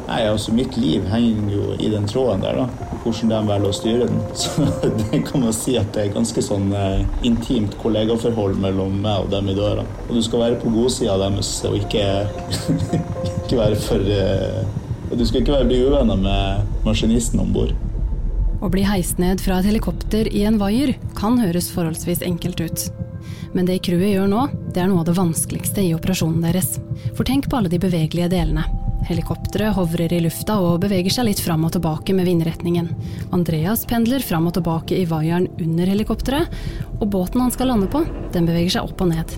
Nei, 0.06 0.20
altså 0.28 0.52
Mitt 0.54 0.76
liv 0.78 1.06
henger 1.10 1.48
jo 1.50 1.70
i 1.82 1.88
den 1.90 2.04
tråden 2.06 2.44
der, 2.44 2.60
da. 2.60 2.90
Hvordan 3.02 3.32
de 3.32 3.38
velger 3.48 3.70
å 3.70 3.74
styre 3.74 4.08
den. 4.10 4.20
Så 4.42 4.66
det 5.00 5.22
kan 5.26 5.42
man 5.46 5.56
si 5.56 5.78
at 5.80 5.88
det 5.96 6.04
er 6.04 6.12
ganske 6.14 6.44
sånn 6.44 6.68
eh, 6.76 7.06
intimt 7.26 7.78
kollegaforhold 7.80 8.60
mellom 8.62 9.00
meg 9.06 9.24
og 9.24 9.32
dem 9.32 9.48
i 9.50 9.56
døra. 9.56 9.86
Og 10.06 10.12
du 10.18 10.22
skal 10.26 10.44
være 10.44 10.60
på 10.60 10.74
godsida 10.74 11.16
deres 11.24 11.54
og 11.66 11.78
ikke, 11.80 12.04
ikke 13.46 13.60
være 13.62 13.80
for 13.80 14.12
eh, 14.20 14.60
Du 15.16 15.24
skal 15.24 15.40
ikke 15.40 15.56
være 15.56 15.70
bli 15.72 15.80
uvenner 15.88 16.20
med 16.20 16.86
maskinisten 16.86 17.40
om 17.42 17.56
bord. 17.56 17.72
Å 18.60 18.70
bli 18.72 18.84
heist 18.84 19.20
ned 19.22 19.40
fra 19.40 19.62
et 19.62 19.70
helikopter 19.72 20.28
i 20.28 20.44
en 20.48 20.60
vaier 20.60 20.96
kan 21.16 21.40
høres 21.40 21.72
forholdsvis 21.72 22.24
enkelt 22.26 22.60
ut. 22.60 22.88
Men 23.56 23.64
det 23.64 23.78
crewet 23.86 24.12
gjør 24.12 24.26
nå, 24.28 24.42
det 24.74 24.82
er 24.82 24.90
noe 24.90 25.00
av 25.00 25.06
det 25.08 25.14
vanskeligste 25.16 25.80
i 25.80 25.94
operasjonen 25.96 26.42
deres. 26.44 26.74
For 27.16 27.24
tenk 27.24 27.48
på 27.48 27.56
alle 27.56 27.72
de 27.72 27.80
bevegelige 27.80 28.28
delene. 28.34 28.66
Helikopteret 29.06 29.72
hovrer 29.76 30.12
i 30.12 30.18
lufta 30.20 30.58
og 30.60 30.82
beveger 30.82 31.14
seg 31.14 31.28
litt 31.28 31.40
fram 31.40 31.64
og 31.64 31.72
tilbake 31.76 32.12
med 32.16 32.28
vindretningen. 32.28 32.90
Andreas 33.32 33.86
pendler 33.88 34.20
fram 34.20 34.50
og 34.50 34.56
tilbake 34.58 34.98
i 34.98 35.06
vaieren 35.08 35.48
under 35.62 35.88
helikopteret, 35.88 36.52
og 36.98 37.08
båten 37.14 37.46
han 37.46 37.54
skal 37.54 37.72
lande 37.72 37.88
på, 37.88 38.04
den 38.34 38.48
beveger 38.50 38.76
seg 38.76 38.90
opp 38.90 39.04
og 39.06 39.12
ned. 39.14 39.36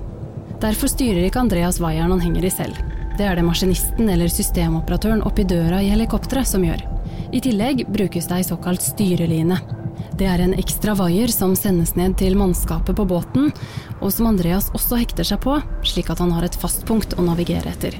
Derfor 0.58 0.90
styrer 0.90 1.28
ikke 1.28 1.44
Andreas 1.44 1.78
vaieren 1.78 2.16
han 2.16 2.24
henger 2.24 2.48
i 2.48 2.54
selv. 2.58 2.82
Det 3.18 3.26
er 3.26 3.38
det 3.38 3.46
maskinisten 3.46 4.10
eller 4.10 4.30
systemoperatøren 4.32 5.22
oppi 5.26 5.46
døra 5.46 5.78
i 5.84 5.92
helikopteret 5.94 6.48
som 6.48 6.66
gjør. 6.66 6.97
I 7.32 7.40
tillegg 7.44 7.84
brukes 7.92 8.28
det 8.28 8.40
ei 8.40 8.46
såkalt 8.46 8.84
styreline. 8.84 9.58
Det 10.18 10.26
er 10.26 10.42
en 10.42 10.54
ekstra 10.58 10.94
vaier 10.98 11.30
som 11.30 11.54
sendes 11.58 11.94
ned 11.98 12.16
til 12.18 12.36
mannskapet 12.38 12.96
på 12.98 13.06
båten, 13.06 13.52
og 14.00 14.12
som 14.14 14.30
Andreas 14.30 14.70
også 14.74 14.98
hekter 14.98 15.26
seg 15.26 15.42
på, 15.44 15.58
slik 15.86 16.10
at 16.10 16.22
han 16.22 16.32
har 16.34 16.46
et 16.46 16.58
fast 16.58 16.86
punkt 16.88 17.14
å 17.18 17.26
navigere 17.26 17.70
etter. 17.70 17.98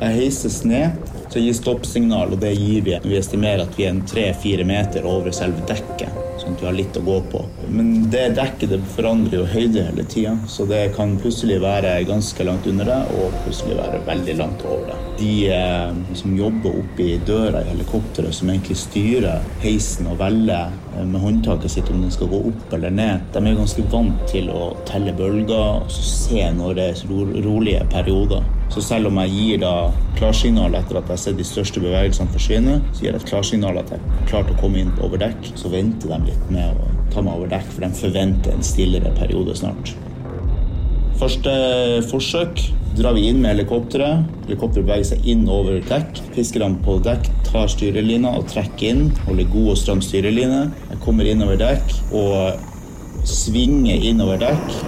Jeg 0.00 0.16
heises 0.16 0.62
ned, 0.64 0.96
så 1.30 1.42
gir 1.42 1.54
stoppsignal, 1.54 2.32
og 2.34 2.40
det 2.42 2.54
gir 2.56 2.86
vi. 2.86 2.96
Vi 3.04 3.18
estimerer 3.18 3.66
at 3.66 3.76
vi 3.78 3.86
er 3.86 4.00
tre-fire 4.08 4.64
meter 4.66 5.06
over 5.06 5.34
selve 5.34 5.62
dekket, 5.68 6.29
sånn 6.50 6.56
at 6.56 6.62
vi 6.62 6.68
har 6.68 6.76
litt 6.76 6.98
å 6.98 7.04
gå 7.04 7.18
på. 7.30 7.42
Men 7.70 8.10
det 8.10 8.34
dekket 8.38 8.72
det 8.74 8.80
forandrer 8.94 9.40
jo 9.40 9.46
høyde 9.50 9.86
hele 9.88 10.04
tida, 10.04 10.36
så 10.48 10.66
det 10.66 10.94
kan 10.96 11.16
plutselig 11.20 11.60
være 11.62 12.02
ganske 12.08 12.44
langt 12.44 12.66
under 12.66 12.88
det, 12.90 12.98
og 13.16 13.36
plutselig 13.44 13.78
være 13.78 14.02
veldig 14.06 14.36
langt 14.40 14.64
over 14.66 14.90
det. 14.90 14.98
de 15.20 15.50
eh, 15.52 16.14
som 16.16 16.36
jobber 16.36 16.78
oppe 16.80 17.02
i 17.02 17.18
døra 17.26 17.60
i 17.60 17.68
helikopteret, 17.68 18.34
som 18.34 18.48
egentlig 18.48 18.78
styrer 18.80 19.42
heisen 19.60 20.08
og 20.08 20.16
velger 20.20 20.70
eh, 20.96 21.04
med 21.04 21.20
håndtaket 21.20 21.70
sitt 21.74 21.90
om 21.92 22.00
den 22.00 22.14
skal 22.14 22.30
gå 22.32 22.40
opp 22.50 22.72
eller 22.72 22.94
ned, 22.94 23.26
de 23.34 23.42
er 23.44 23.58
ganske 23.58 23.84
vant 23.92 24.24
til 24.30 24.48
å 24.54 24.70
telle 24.88 25.12
bølger 25.12 25.84
og 25.84 25.92
se 25.92 26.46
når 26.56 26.78
det 26.78 26.88
er 26.94 27.44
rolige 27.44 27.84
perioder. 27.92 28.46
Så 28.70 28.82
selv 28.86 29.10
om 29.10 29.18
jeg 29.24 29.34
gir 29.34 29.62
da 29.64 29.74
klarsignal 30.18 30.76
etter 30.78 31.00
at 31.00 31.08
jeg 31.08 31.16
har 31.16 31.22
sett 31.24 31.40
de 31.40 31.46
største 31.46 31.82
bevegelsene 31.82 32.30
forsvinne, 32.30 32.76
så 32.92 33.02
gir 33.02 33.10
jeg 33.10 33.18
et 33.18 33.30
klarsignal 33.32 33.80
at 33.80 33.90
jeg 33.90 33.98
er 33.98 34.28
klar 34.30 34.46
til 34.46 34.54
å 34.54 34.60
komme 34.60 34.84
inn 34.84 34.92
over 35.02 35.18
dekk, 35.18 35.50
så 35.58 35.72
venter 35.72 36.12
de 36.12 36.30
litt 36.30 36.52
med 36.54 36.78
å 36.78 36.90
ta 37.10 37.24
meg 37.26 37.34
over 37.34 37.50
dekk, 37.50 37.66
for 37.74 37.82
de 37.82 37.90
forventer 37.98 38.54
en 38.54 38.62
stillere 38.66 39.10
periode 39.18 39.56
snart. 39.58 39.94
Første 41.20 41.52
forsøk 42.08 42.62
drar 42.96 43.12
vi 43.16 43.26
inn 43.28 43.42
med 43.42 43.52
helikopteret. 43.52 44.22
Helikopteret 44.46 44.86
beveger 44.86 45.08
seg 45.10 45.26
inn 45.28 45.42
over 45.52 45.82
dekk. 45.90 46.22
Fiskerne 46.36 46.78
på 46.86 46.96
dekk 47.04 47.28
tar 47.50 47.68
styrelina 47.68 48.32
og 48.38 48.46
trekker 48.48 48.94
inn. 48.94 49.02
Holder 49.26 49.50
god 49.52 49.68
og 49.74 49.78
stram 49.82 50.00
styreline. 50.04 50.62
Jeg 50.88 51.02
kommer 51.04 51.28
innover 51.28 51.60
dekk 51.60 51.92
og 52.16 53.26
svinger 53.28 54.06
innover 54.10 54.40
dekk. 54.40 54.78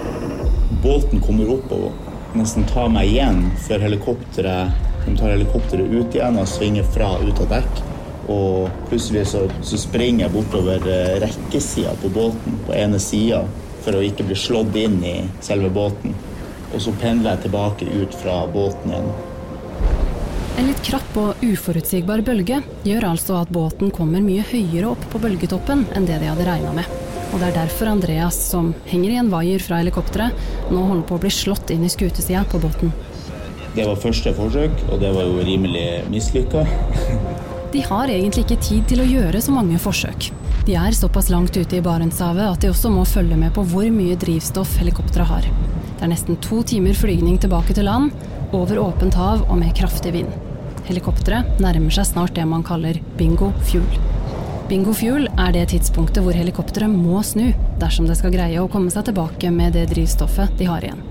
Båten 0.81 1.21
kommer 1.23 1.53
opp 1.53 1.69
og 1.75 2.02
nesten 2.37 2.65
tar 2.69 2.89
meg 2.93 3.11
igjen 3.11 3.45
før 3.67 3.85
helikopteret 3.85 4.91
de 5.05 5.17
tar 5.17 5.33
helikopteret 5.33 5.91
ut 5.91 6.15
igjen 6.15 6.37
og 6.39 6.47
svinger 6.47 6.85
fra 6.95 7.09
ut 7.19 7.41
av 7.43 7.49
dekk. 7.57 7.81
Og 8.31 8.69
plutselig 8.87 9.25
så, 9.33 9.43
så 9.67 9.79
springer 9.79 10.25
jeg 10.25 10.33
bortover 10.35 10.87
eh, 10.87 11.17
rekkesida 11.25 11.91
på 11.99 12.11
båten 12.13 12.61
på 12.63 12.75
ene 12.77 13.01
sida 13.03 13.41
for 13.83 13.99
å 13.99 14.03
ikke 14.05 14.23
bli 14.29 14.37
slått 14.39 14.77
inn 14.79 15.01
i 15.03 15.17
selve 15.43 15.71
båten. 15.75 16.15
Og 16.71 16.79
så 16.81 16.95
pendler 17.01 17.35
jeg 17.35 17.49
tilbake 17.49 17.89
ut 17.91 18.15
fra 18.23 18.39
båten 18.53 18.95
igjen. 18.95 19.11
En 20.53 20.69
litt 20.69 20.83
krapp 20.85 21.17
og 21.19 21.41
uforutsigbar 21.43 22.21
bølge 22.23 22.61
gjør 22.87 23.09
altså 23.09 23.41
at 23.41 23.51
båten 23.51 23.91
kommer 23.91 24.23
mye 24.23 24.45
høyere 24.53 24.93
opp 24.93 25.09
på 25.11 25.19
bølgetoppen 25.19 25.87
enn 25.97 26.07
det 26.07 26.21
de 26.21 26.29
hadde 26.31 26.47
regna 26.47 26.77
med. 26.77 27.02
Og 27.33 27.39
det 27.41 27.47
er 27.49 27.55
derfor 27.63 27.89
Andreas, 27.89 28.37
som 28.51 28.75
henger 28.85 29.09
i 29.09 29.17
en 29.17 29.31
vaier 29.33 29.61
fra 29.63 29.79
helikopteret, 29.81 30.37
nå 30.69 30.83
holder 30.85 31.07
på 31.09 31.17
å 31.17 31.23
bli 31.23 31.31
slått 31.33 31.73
inn 31.73 31.85
i 31.87 31.89
skutesida 31.89 32.43
på 32.51 32.61
båten. 32.61 32.93
Det 33.73 33.87
var 33.89 33.97
første 33.97 34.35
forsøk, 34.37 34.83
og 34.93 35.01
det 35.01 35.09
var 35.15 35.25
jo 35.25 35.41
rimelig 35.41 36.03
mislykka. 36.13 36.61
De 37.73 37.81
har 37.81 38.11
egentlig 38.13 38.43
ikke 38.45 38.61
tid 38.61 38.85
til 38.91 39.01
å 39.01 39.09
gjøre 39.09 39.41
så 39.41 39.55
mange 39.55 39.81
forsøk. 39.81 40.29
De 40.67 40.77
er 40.77 40.93
såpass 40.93 41.31
langt 41.33 41.57
ute 41.57 41.79
i 41.79 41.81
Barentshavet 41.83 42.45
at 42.45 42.61
de 42.61 42.69
også 42.69 42.93
må 42.93 43.01
følge 43.09 43.39
med 43.39 43.55
på 43.57 43.65
hvor 43.73 43.89
mye 43.89 44.19
drivstoff 44.21 44.77
helikopteret 44.77 45.31
har. 45.31 45.49
Det 45.97 46.05
er 46.05 46.13
nesten 46.13 46.37
to 46.45 46.61
timer 46.69 46.93
flygning 46.93 47.41
tilbake 47.41 47.73
til 47.73 47.89
land, 47.89 48.13
over 48.53 48.77
åpent 48.77 49.17
hav 49.17 49.47
og 49.49 49.57
med 49.57 49.73
kraftig 49.73 50.13
vind. 50.13 50.29
Helikopteret 50.85 51.57
nærmer 51.63 51.97
seg 51.97 52.11
snart 52.13 52.37
det 52.37 52.45
man 52.45 52.61
kaller 52.67 53.01
bingo 53.17 53.49
fuel. 53.65 54.12
Bingo 54.73 54.89
fuel 54.97 55.27
er 55.37 55.51
det 55.53 55.67
tidspunktet 55.69 56.23
hvor 56.25 56.33
helikopteret 56.33 56.89
må 56.89 57.19
snu 57.21 57.51
dersom 57.77 58.07
det 58.09 58.15
skal 58.17 58.31
greie 58.33 58.57
å 58.57 58.69
komme 58.73 58.89
seg 58.89 59.03
tilbake 59.05 59.51
med 59.53 59.75
det 59.77 59.83
drivstoffet 59.91 60.55
de 60.57 60.65
har 60.65 60.81
igjen. 60.81 61.03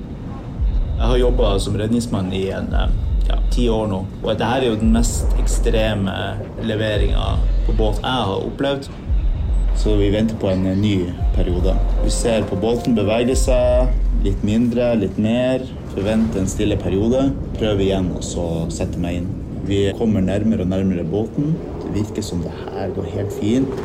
Jeg 0.96 1.04
har 1.12 1.20
jobba 1.20 1.50
som 1.62 1.76
redningsmann 1.78 2.32
i 2.34 2.40
en 2.56 2.72
eh, 2.74 2.96
ja, 3.28 3.36
ti 3.54 3.68
år 3.70 3.86
nå. 3.92 4.00
Og 4.24 4.26
dette 4.32 4.48
er 4.50 4.66
jo 4.66 4.80
den 4.80 4.90
mest 4.96 5.30
ekstreme 5.38 6.16
leveringa 6.66 7.36
på 7.68 7.76
båt 7.78 8.00
jeg 8.02 8.26
har 8.32 8.48
opplevd. 8.48 8.88
Så 9.78 9.94
vi 10.00 10.10
venter 10.10 10.42
på 10.42 10.50
en 10.50 10.66
ny 10.80 10.96
periode. 11.36 11.76
Vi 12.02 12.10
ser 12.18 12.42
på 12.50 12.58
båten 12.58 12.98
bevege 12.98 13.38
seg 13.38 13.94
litt 14.26 14.42
mindre, 14.42 14.96
litt 15.04 15.22
mer. 15.22 15.62
Forventer 15.94 16.42
en 16.42 16.50
stille 16.50 16.82
periode. 16.82 17.28
Prøver 17.60 17.86
igjen 17.86 18.10
og 18.10 18.26
så 18.26 18.48
setter 18.74 19.06
meg 19.06 19.20
inn. 19.20 19.30
Vi 19.70 19.84
kommer 20.02 20.26
nærmere 20.26 20.66
og 20.66 20.74
nærmere 20.74 21.06
båten. 21.06 21.54
Virker 21.92 22.24
som 22.24 22.40
det 22.44 22.52
her 22.64 22.94
går 22.96 23.10
helt 23.12 23.36
fint. 23.36 23.82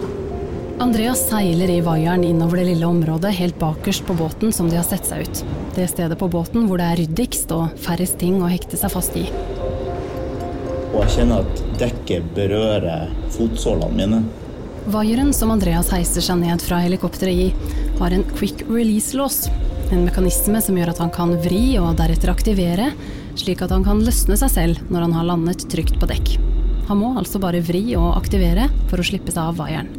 Andreas 0.80 1.24
seiler 1.26 1.72
i 1.74 1.80
vaieren 1.82 2.24
innover 2.24 2.62
det 2.62 2.68
lille 2.68 2.86
området 2.86 3.32
helt 3.34 3.58
bakerst 3.60 4.06
på 4.06 4.14
båten 4.14 4.52
som 4.54 4.70
de 4.70 4.78
har 4.78 4.86
sett 4.86 5.08
seg 5.10 5.26
ut. 5.26 5.40
Det 5.76 5.88
stedet 5.90 6.20
på 6.20 6.30
båten 6.30 6.68
hvor 6.70 6.78
det 6.78 6.86
er 6.92 7.00
ryddigst 7.02 7.52
og 7.56 7.80
færrest 7.82 8.20
ting 8.22 8.38
å 8.46 8.52
hekte 8.52 8.78
seg 8.78 8.94
fast 8.94 9.18
i. 9.18 9.26
Og 10.94 11.00
jeg 11.02 11.16
kjenner 11.16 11.42
at 11.48 11.64
dekket 11.82 12.30
berører 12.38 13.10
fotsålene 13.34 13.98
mine. 13.98 14.22
Vaieren 14.94 15.34
som 15.36 15.52
Andreas 15.52 15.90
heiser 15.92 16.24
seg 16.24 16.40
ned 16.46 16.62
fra 16.64 16.78
helikopteret 16.80 17.42
i, 17.48 17.72
har 17.98 18.14
en 18.14 18.24
quick 18.38 18.62
release-lås. 18.70 19.48
En 19.92 20.06
mekanisme 20.06 20.62
som 20.62 20.78
gjør 20.78 20.94
at 20.94 21.02
han 21.02 21.12
kan 21.16 21.34
vri 21.42 21.74
og 21.82 21.98
deretter 22.00 22.32
aktivere, 22.32 22.92
slik 23.34 23.66
at 23.66 23.74
han 23.74 23.84
kan 23.88 24.06
løsne 24.06 24.38
seg 24.40 24.54
selv 24.54 24.94
når 24.94 25.08
han 25.08 25.18
har 25.18 25.28
landet 25.34 25.66
trygt 25.74 25.98
på 26.00 26.10
dekk. 26.14 26.38
Han 26.88 27.02
må 27.02 27.14
altså 27.20 27.40
bare 27.44 27.60
vri 27.68 27.84
og 28.00 28.14
aktivere 28.16 28.70
for 28.88 29.02
å 29.02 29.06
slippe 29.08 29.34
seg 29.34 29.44
av 29.44 29.58
vaieren. 29.60 29.90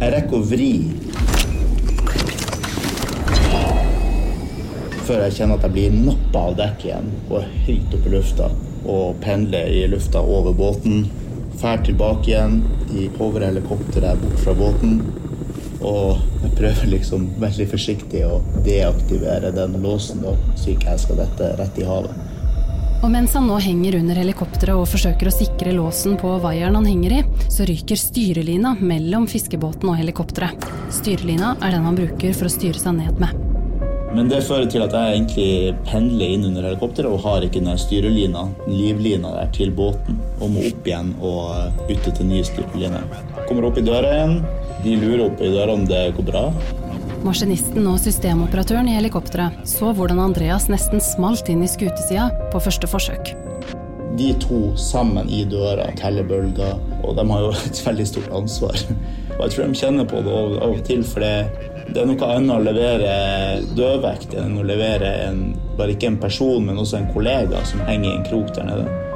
Jeg 0.00 0.12
rekker 0.12 0.38
å 0.40 0.46
vri 0.46 0.72
før 5.06 5.20
jeg 5.22 5.36
kjenner 5.36 5.54
at 5.54 5.64
jeg 5.68 5.74
blir 5.76 5.92
nappa 5.94 6.40
av 6.48 6.56
dekk 6.58 6.88
igjen 6.88 7.12
og 7.28 7.44
høyt 7.68 7.92
opp 7.94 8.08
i 8.08 8.10
lufta 8.10 8.48
og 8.90 9.20
pendler 9.22 9.70
i 9.70 9.84
lufta 9.90 10.18
over 10.18 10.56
båten. 10.58 11.06
Fær 11.60 11.78
tilbake 11.86 12.32
igjen 12.32 12.58
i 12.90 13.06
hoverhelikopteret 13.14 14.18
bort 14.22 14.42
fra 14.42 14.54
båten. 14.58 14.98
Og 15.86 16.18
jeg 16.42 16.52
prøver 16.58 16.90
liksom 16.90 17.28
veldig 17.38 17.68
forsiktig 17.70 18.24
å 18.26 18.40
deaktivere 18.66 19.54
den 19.54 19.78
låsen, 19.84 20.24
da, 20.26 20.34
så 20.58 20.72
ikke 20.72 20.90
jeg 20.90 21.04
skal 21.04 21.22
dette 21.22 21.52
rett 21.60 21.78
i 21.78 21.86
havet. 21.86 22.25
Og 23.04 23.10
mens 23.12 23.34
han 23.36 23.44
nå 23.48 23.58
henger 23.60 23.98
under 23.98 24.18
helikopteret 24.18 24.78
og 24.78 24.88
forsøker 24.88 25.28
å 25.28 25.34
sikre 25.34 25.74
låsen 25.76 26.16
på 26.20 26.30
vaieren 26.42 26.78
han 26.78 26.88
henger 26.88 27.18
i, 27.18 27.24
så 27.52 27.66
ryker 27.68 28.00
styrelina 28.00 28.72
mellom 28.80 29.28
fiskebåten 29.30 29.90
og 29.92 29.98
helikopteret. 30.00 30.64
Styrelina 30.94 31.54
er 31.60 31.76
den 31.76 31.84
han 31.86 31.98
bruker 31.98 32.32
for 32.36 32.48
å 32.48 32.54
styre 32.54 32.80
seg 32.80 32.96
ned 32.98 33.20
med. 33.22 33.42
Men 34.16 34.30
det 34.30 34.38
fører 34.46 34.68
til 34.72 34.80
at 34.80 34.94
jeg 34.96 35.12
egentlig 35.12 35.74
pendler 35.84 36.30
inn 36.32 36.46
under 36.48 36.70
helikopteret 36.70 37.12
og 37.12 37.20
har 37.26 37.44
ikke 37.44 37.60
den 37.60 37.76
styrelina, 37.80 38.46
livlina 38.70 39.34
der 39.34 39.50
til 39.52 39.74
båten, 39.76 40.16
og 40.40 40.54
må 40.54 40.64
opp 40.70 40.88
igjen 40.88 41.12
og 41.20 41.82
bytte 41.90 42.14
til 42.16 42.30
ny 42.30 42.40
styreline. 42.48 43.02
Kommer 43.44 43.68
opp 43.68 43.76
i 43.76 43.84
døra 43.84 44.14
igjen. 44.14 44.38
De 44.86 44.96
lurer 45.02 45.26
opp 45.26 45.44
i 45.44 45.52
døra 45.52 45.76
om 45.76 45.84
det 45.90 46.02
går 46.16 46.30
bra. 46.30 46.46
Maskinisten 47.26 47.88
og 47.90 47.96
systemoperatøren 47.98 48.86
i 48.86 48.94
helikopteret 48.94 49.64
så 49.66 49.90
hvordan 49.96 50.20
Andreas 50.22 50.68
nesten 50.70 51.00
smalt 51.02 51.48
inn 51.50 51.64
i 51.64 51.70
skutesida 51.70 52.28
på 52.52 52.60
første 52.62 52.86
forsøk. 52.86 53.32
De 54.16 54.28
to 54.40 54.60
sammen 54.78 55.26
i 55.28 55.40
døra 55.50 55.88
teller 55.98 56.28
bølger, 56.28 56.78
og 57.02 57.18
de 57.18 57.24
har 57.32 57.42
jo 57.42 57.50
et 57.68 57.80
veldig 57.88 58.06
stort 58.12 58.30
ansvar. 58.38 58.78
Og 59.34 59.42
jeg 59.42 59.56
tror 59.56 59.66
de 59.66 59.80
kjenner 59.80 60.06
på 60.08 60.22
det 60.22 60.36
av 60.36 60.68
og 60.70 60.84
til, 60.86 61.02
for 61.04 61.26
det, 61.26 61.34
det 61.90 62.04
er 62.04 62.08
noe 62.12 62.30
annet 62.36 62.54
å 62.54 62.62
levere 62.62 63.16
dødvekt 63.74 64.38
enn 64.38 64.60
å 64.60 64.68
levere 64.70 65.10
en, 65.26 65.42
bare 65.76 65.96
ikke 65.96 66.12
en 66.12 66.22
person, 66.22 66.62
men 66.70 66.78
også 66.78 67.00
en 67.00 67.10
kollega 67.10 67.66
som 67.66 67.82
henger 67.90 68.12
i 68.12 68.16
en 68.20 68.26
krok 68.30 68.54
der 68.54 68.70
nede. 68.70 69.15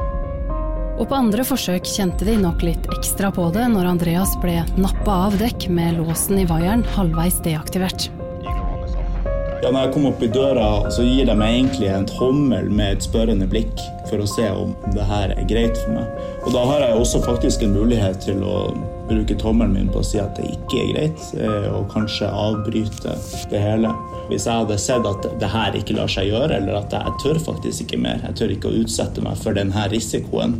Og 1.00 1.08
på 1.08 1.16
andre 1.16 1.44
forsøk 1.48 1.86
kjente 1.88 2.26
de 2.28 2.34
nok 2.36 2.60
litt 2.66 2.88
ekstra 2.92 3.30
på 3.32 3.46
det 3.54 3.64
når 3.72 3.88
Andreas 3.94 4.34
ble 4.42 4.58
nappa 4.76 5.14
av 5.30 5.38
dekk 5.40 5.70
med 5.72 5.96
låsen 5.96 6.42
i 6.42 6.48
vaieren 6.48 6.84
halvveis 6.92 7.38
deaktivert. 7.46 8.10
Ja, 9.60 9.68
når 9.68 9.86
jeg 9.86 9.92
kom 9.94 10.06
opp 10.08 10.22
i 10.24 10.28
døra, 10.32 10.66
så 10.92 11.04
gir 11.04 11.26
de 11.28 11.36
meg 11.36 11.54
egentlig 11.54 11.88
en 11.92 12.06
tommel 12.08 12.68
med 12.72 12.98
et 12.98 13.04
spørrende 13.04 13.48
blikk 13.48 13.80
for 14.10 14.20
å 14.20 14.28
se 14.28 14.46
om 14.52 14.72
det 14.92 15.04
her 15.08 15.32
er 15.34 15.48
greit 15.48 15.76
for 15.82 15.96
meg. 15.98 16.20
Og 16.44 16.52
da 16.56 16.62
har 16.68 16.84
jeg 16.84 17.00
også 17.00 17.20
faktisk 17.24 17.64
en 17.64 17.74
mulighet 17.76 18.20
til 18.24 18.40
å 18.44 18.62
bruke 19.10 19.36
tommelen 19.40 19.74
min 19.76 19.90
på 19.92 20.00
å 20.00 20.06
si 20.06 20.20
at 20.20 20.36
det 20.38 20.48
ikke 20.52 20.80
er 20.80 20.92
greit, 20.94 21.24
eh, 21.36 21.68
og 21.74 21.88
kanskje 21.92 22.28
avbryte 22.28 23.16
det 23.52 23.60
hele. 23.60 23.92
Hvis 24.30 24.46
jeg 24.48 24.62
hadde 24.62 24.80
sett 24.80 25.08
at 25.08 25.28
det 25.40 25.52
her 25.52 25.76
ikke 25.76 25.96
lar 25.98 26.12
seg 26.12 26.30
gjøre, 26.30 26.60
eller 26.60 26.80
at 26.80 26.96
jeg 26.96 27.16
tør 27.24 27.42
faktisk 27.50 27.84
ikke 27.84 28.00
mer, 28.04 28.22
jeg 28.30 28.40
tør 28.40 28.54
ikke 28.56 28.70
å 28.70 28.80
utsette 28.84 29.24
meg 29.24 29.40
for 29.40 29.56
denne 29.56 29.88
risikoen, 29.92 30.56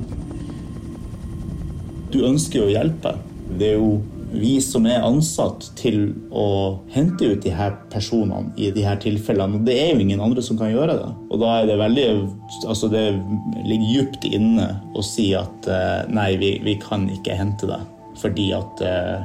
du 2.12 2.22
ønsker 2.26 2.62
jo 2.62 2.68
å 2.68 2.72
hjelpe. 2.72 3.14
Det 3.58 3.72
er 3.72 3.78
jo 3.78 4.00
vi 4.30 4.60
som 4.62 4.86
er 4.86 5.02
ansatt 5.02 5.66
til 5.78 6.12
å 6.30 6.78
hente 6.94 7.32
ut 7.32 7.42
de 7.42 7.52
her 7.54 7.74
personene 7.90 8.52
i 8.60 8.70
de 8.74 8.84
her 8.86 9.00
tilfellene. 9.02 9.58
Og 9.58 9.66
det 9.66 9.76
er 9.80 9.92
jo 9.92 10.04
ingen 10.04 10.22
andre 10.22 10.44
som 10.44 10.58
kan 10.58 10.70
gjøre 10.70 10.96
det. 11.00 11.10
Og 11.30 11.42
da 11.42 11.56
er 11.58 11.70
det 11.70 11.80
veldig 11.80 12.08
Altså, 12.70 12.90
det 12.92 13.04
ligger 13.66 13.90
djupt 13.94 14.26
inne 14.28 14.66
å 14.94 15.02
si 15.06 15.30
at 15.38 15.66
eh, 15.70 16.06
nei, 16.12 16.34
vi, 16.40 16.54
vi 16.64 16.76
kan 16.82 17.08
ikke 17.10 17.38
hente 17.38 17.68
deg 17.70 17.86
fordi 18.20 18.50
at 18.52 18.82
eh, 18.84 19.22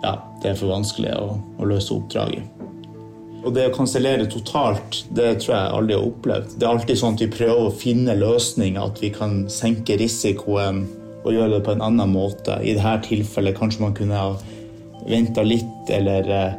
ja, 0.00 0.14
det 0.40 0.52
er 0.52 0.56
for 0.56 0.70
vanskelig 0.72 1.10
å, 1.18 1.34
å 1.60 1.66
løse 1.68 1.92
oppdraget. 1.92 2.46
Og 3.44 3.52
det 3.54 3.66
å 3.68 3.74
kansellere 3.74 4.24
totalt, 4.30 5.02
det 5.14 5.34
tror 5.42 5.54
jeg 5.54 5.74
aldri 5.76 5.98
har 5.98 6.06
opplevd. 6.06 6.54
Det 6.56 6.66
er 6.66 6.72
alltid 6.72 7.00
sånn 7.00 7.18
at 7.18 7.22
vi 7.22 7.28
prøver 7.34 7.68
å 7.68 7.74
finne 7.74 8.16
løsninger, 8.18 8.80
at 8.80 9.02
vi 9.02 9.12
kan 9.14 9.42
senke 9.52 9.98
risikoen 10.00 10.86
og 11.28 11.36
gjøre 11.36 11.58
det 11.58 11.64
på 11.66 11.74
en 11.74 11.84
annen 11.84 12.14
måte. 12.14 12.56
I 12.64 12.74
dette 12.76 13.10
tilfellet 13.10 13.56
kanskje 13.58 13.84
man 13.84 13.94
kunne 13.96 14.18
ha 14.18 14.32
venta 15.08 15.44
litt, 15.44 15.92
eller 15.92 16.28
uh, 16.32 16.56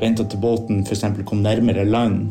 venta 0.00 0.26
til 0.28 0.42
båten 0.42 0.84
f.eks. 0.84 1.06
kom 1.28 1.42
nærmere 1.44 1.86
land. 1.88 2.30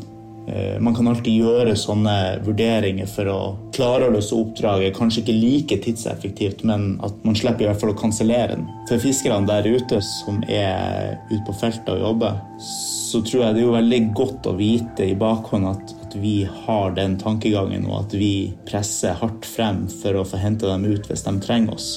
Eh, 0.50 0.80
man 0.82 0.96
kan 0.96 1.08
alltid 1.08 1.44
gjøre 1.44 1.76
sånne 1.78 2.16
vurderinger 2.46 3.10
for 3.10 3.30
å 3.30 3.40
klare 3.76 4.08
å 4.08 4.14
løse 4.16 4.36
oppdraget. 4.38 4.96
Kanskje 4.98 5.22
ikke 5.24 5.36
like 5.38 5.78
tidseffektivt, 5.84 6.64
men 6.68 6.96
at 7.06 7.16
man 7.28 7.38
slipper 7.38 7.68
i 7.68 7.70
hvert 7.70 7.82
fall 7.82 7.94
å 7.94 8.00
kansellere 8.00 8.56
den. 8.56 8.66
For 8.90 9.02
fiskerne 9.04 9.50
der 9.50 9.70
ute 9.70 10.02
som 10.06 10.42
er 10.48 11.20
ute 11.30 11.44
på 11.48 11.58
feltet 11.62 11.94
og 11.94 12.04
jobber, 12.08 12.42
så 12.66 13.22
tror 13.26 13.46
jeg 13.46 13.58
det 13.58 13.64
er 13.64 13.78
veldig 13.78 14.02
godt 14.18 14.50
å 14.50 14.58
vite 14.58 15.10
i 15.12 15.18
bakhånd 15.18 15.70
at, 15.70 15.96
at 16.08 16.18
vi 16.20 16.36
har 16.66 16.94
den 16.98 17.18
tankegangen, 17.22 17.88
og 17.90 18.06
at 18.06 18.18
vi 18.18 18.34
presser 18.70 19.18
hardt 19.22 19.46
frem 19.46 19.86
for 20.02 20.18
å 20.18 20.28
få 20.28 20.42
hente 20.42 20.70
dem 20.70 20.88
ut 20.90 21.10
hvis 21.10 21.26
de 21.28 21.36
trenger 21.46 21.78
oss. 21.78 21.90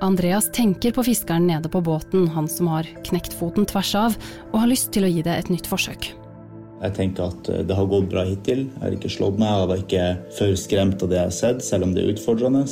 Andreas 0.00 0.46
tenker 0.56 0.94
på 0.96 1.04
fiskeren 1.04 1.44
nede 1.50 1.68
på 1.68 1.82
båten, 1.84 2.30
han 2.32 2.48
som 2.48 2.70
har 2.72 2.88
knekt 3.04 3.34
foten 3.36 3.68
tvers 3.68 3.92
av, 3.98 4.16
og 4.48 4.62
har 4.62 4.70
lyst 4.70 4.94
til 4.94 5.04
å 5.04 5.12
gi 5.12 5.20
det 5.26 5.34
et 5.36 5.52
nytt 5.52 5.68
forsøk. 5.68 6.14
Jeg 6.80 6.96
tenker 6.96 7.28
at 7.28 7.50
eh, 7.52 7.64
det 7.66 7.76
har 7.76 7.88
gått 7.90 8.10
bra 8.12 8.24
hittil. 8.28 8.66
Jeg 8.68 8.84
har 8.84 8.96
ikke 8.96 9.12
slått 9.12 9.40
meg, 9.40 9.50
jeg 9.52 9.70
var 9.72 9.82
ikke 9.84 10.06
for 10.38 10.60
skremt 10.60 11.02
av 11.04 11.12
det 11.12 11.20
jeg 11.20 11.30
har 11.30 11.38
sett, 11.40 11.64
selv 11.66 11.88
om 11.88 11.96
det 11.96 12.04
er 12.04 12.14
utfordrende. 12.14 12.64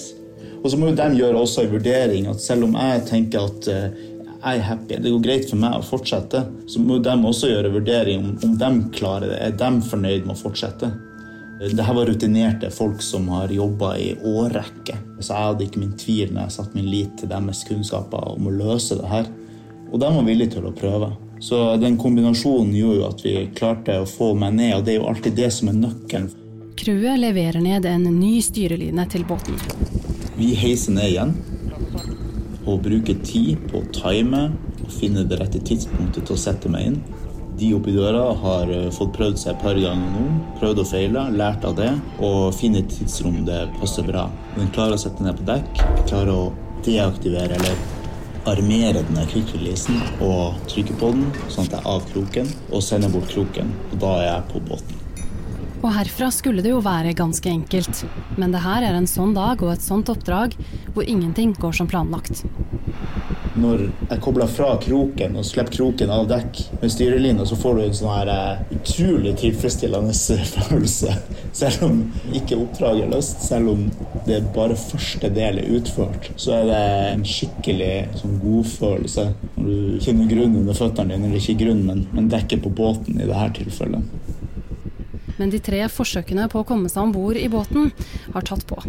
Og 0.59 0.71
så 0.71 0.79
må 0.79 0.90
jo 0.90 0.99
de 0.99 1.09
gjøre 1.21 1.42
også 1.42 1.64
en 1.64 1.75
vurdering 1.77 2.31
at 2.31 2.40
selv 2.42 2.66
om 2.66 2.79
jeg 2.79 3.03
tenker 3.11 3.51
at 3.51 3.68
eh, 3.73 4.07
jeg 4.38 4.61
er 4.61 4.64
happy, 4.68 4.97
det 5.03 5.11
går 5.11 5.23
greit 5.25 5.51
for 5.51 5.59
meg 5.59 5.77
å 5.77 5.85
fortsette, 5.85 6.44
så 6.71 6.81
må 6.81 7.01
de 7.03 7.14
også 7.27 7.51
gjøre 7.51 7.75
vurdering 7.75 8.23
om, 8.23 8.33
om 8.47 8.57
de 8.59 8.73
klarer 8.94 9.33
det. 9.33 9.38
Er 9.42 9.57
de 9.59 9.71
fornøyd 9.90 10.29
med 10.29 10.37
å 10.37 10.40
fortsette? 10.40 10.92
Dette 11.59 11.83
var 11.83 12.07
rutinerte 12.07 12.71
folk 12.71 13.03
som 13.03 13.27
har 13.35 13.51
jobba 13.51 13.97
i 13.99 14.12
årrekke. 14.14 14.94
Så 15.18 15.33
jeg 15.33 15.42
hadde 15.42 15.64
ikke 15.66 15.83
min 15.83 15.97
tvil 15.99 16.31
når 16.31 16.44
jeg 16.44 16.55
satte 16.55 16.79
min 16.79 16.87
lit 16.87 17.16
til 17.18 17.33
deres 17.33 17.64
kunnskaper 17.66 18.29
om 18.37 18.47
å 18.47 18.55
løse 18.55 19.01
det 19.01 19.11
her. 19.11 19.27
Og 19.90 19.99
de 19.99 20.12
var 20.14 20.29
villige 20.29 20.55
til 20.55 20.68
å 20.68 20.75
prøve. 20.77 21.11
Så 21.40 21.77
den 21.77 21.98
kombinasjonen 21.98 22.74
gjorde 22.74 22.98
jo 22.98 23.07
at 23.09 23.24
vi 23.24 23.35
klarte 23.55 24.01
å 24.03 24.09
få 24.09 24.33
meg 24.38 24.57
ned, 24.59 24.74
og 24.79 24.87
det 24.87 24.94
er 24.94 25.01
jo 25.01 25.09
alltid 25.11 25.38
det 25.38 25.51
som 25.55 25.70
er 25.70 25.79
nøkkelen. 25.79 26.31
Crewet 26.79 27.18
leverer 27.18 27.62
ned 27.62 27.87
en 27.90 28.05
ny 28.18 28.38
styreline 28.42 29.07
til 29.11 29.24
båten. 29.27 29.59
Vi 30.38 30.53
heiser 30.59 30.94
ned 30.94 31.11
igjen 31.11 31.35
og 32.68 32.83
bruker 32.85 33.16
tid 33.27 33.59
på 33.70 33.81
å 33.81 33.88
time 33.94 34.48
og 34.85 34.92
finne 34.92 35.24
det 35.27 35.40
rette 35.40 35.61
tidspunktet 35.64 36.29
til 36.29 36.37
å 36.37 36.40
sette 36.40 36.70
meg 36.70 36.90
inn. 36.90 37.01
De 37.59 37.72
oppi 37.74 37.90
døra 37.90 38.29
har 38.38 38.70
eh, 38.70 38.87
fått 38.94 39.16
prøvd 39.16 39.40
seg 39.40 39.57
et 39.57 39.62
par 39.64 39.79
ganger 39.83 40.12
nå. 40.14 40.27
Prøvd 40.61 40.85
og 40.85 40.87
feila, 40.92 41.24
lært 41.35 41.66
av 41.66 41.74
det, 41.81 41.90
og 42.22 42.55
finne 42.55 42.85
et 42.85 42.92
tidsrom 42.92 43.40
det 43.48 43.64
passer 43.81 44.07
bra. 44.07 44.29
Den 44.55 44.70
klarer 44.74 44.94
å 44.94 45.03
sette 45.03 45.27
ned 45.27 45.40
på 45.40 45.48
dekk, 45.48 45.83
klarer 46.07 46.35
å 46.37 46.44
deaktivere 46.87 47.59
eller 47.59 47.98
armere 48.53 49.03
denne 49.03 49.27
quick-releasen 49.31 50.01
og 50.25 50.61
trykke 50.71 50.97
på 51.01 51.13
den, 51.17 51.29
sånn 51.53 51.69
at 51.69 51.79
jeg 51.79 51.83
er 51.85 51.91
av 51.95 52.07
kroken, 52.13 52.55
og 52.73 52.85
sender 52.85 53.13
bort 53.13 53.31
kroken. 53.33 53.75
Og 53.93 54.01
da 54.03 54.15
er 54.21 54.27
jeg 54.31 54.49
på 54.53 54.65
båten. 54.71 54.98
Og 55.79 55.91
herfra 55.95 56.31
skulle 56.35 56.64
det 56.64 56.73
jo 56.73 56.83
være 56.83 57.14
ganske 57.19 57.51
enkelt, 57.51 58.05
men 58.37 58.55
det 58.55 58.64
her 58.64 58.87
er 58.87 58.99
en 58.99 59.07
sånn 59.11 59.35
dag 59.37 59.62
og 59.62 59.75
et 59.77 59.85
sånt 59.85 60.11
oppdrag 60.11 60.57
hvor 60.95 61.07
ingenting 61.07 61.55
går 61.59 61.79
som 61.79 61.91
planlagt 61.91 62.43
når 63.59 63.85
jeg 63.88 64.21
kobler 64.23 64.51
fra 64.51 64.69
kroken 64.83 65.37
og 65.38 65.47
slipper 65.47 65.75
kroken 65.79 66.12
av 66.12 66.27
dekk 66.31 66.61
med 66.83 66.93
styrelina, 66.93 67.47
så 67.49 67.59
får 67.59 67.77
du 67.77 67.83
en 67.85 67.97
sånn 67.99 68.14
her 68.14 68.31
uh, 68.31 68.75
utrolig 68.75 69.35
tilfredsstillende 69.41 70.14
følelse. 70.69 71.14
Selv 71.57 71.87
om 71.88 72.01
ikke 72.37 72.59
oppdraget 72.59 73.07
er 73.07 73.12
løst, 73.12 73.45
selv 73.47 73.73
om 73.75 73.87
det 74.29 74.41
bare 74.55 74.79
første 74.79 75.31
del 75.35 75.62
er 75.62 75.77
utført, 75.79 76.31
så 76.37 76.59
er 76.61 76.71
det 76.71 76.83
en 77.12 77.27
skikkelig 77.29 77.93
sånn 78.23 78.41
godfølelse 78.43 79.29
når 79.57 79.69
du 79.69 80.03
kjenner 80.05 80.33
grunnen 80.33 80.61
under 80.62 80.79
føttene 80.79 81.17
dine, 81.17 81.31
eller 81.31 81.43
ikke 81.43 81.61
grunnen, 81.64 81.87
men, 81.88 82.05
men 82.14 82.33
dekket 82.33 82.64
på 82.64 82.75
båten 82.83 83.19
i 83.19 83.29
dette 83.29 83.62
tilfellet. 83.62 84.37
Men 85.38 85.53
de 85.55 85.61
tre 85.62 85.85
forsøkene 85.92 86.48
på 86.51 86.62
å 86.62 86.68
komme 86.68 86.90
seg 86.90 87.07
om 87.07 87.14
bord 87.14 87.38
i 87.38 87.48
båten 87.51 87.92
har 88.35 88.46
tatt 88.46 88.66
på. 88.68 88.81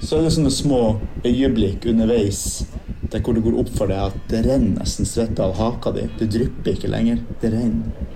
Så 0.00 0.18
er 0.18 0.26
det 0.26 0.34
sånne 0.36 0.54
små 0.54 0.82
øyeblikk 1.26 1.88
underveis 1.90 2.66
der 3.08 3.22
hvor 3.24 3.34
det 3.36 3.44
går 3.44 3.56
opp 3.62 3.70
for 3.72 3.90
deg 3.90 4.10
at 4.10 4.16
det 4.28 4.42
renner 4.44 4.82
nesten 4.82 5.08
svette 5.08 5.42
av 5.44 5.56
haka 5.58 5.94
di. 5.96 6.04
Det 6.20 6.28
drypper 6.34 6.74
ikke 6.74 6.90
lenger. 6.92 7.22
Det 7.40 7.52
renner. 7.54 8.08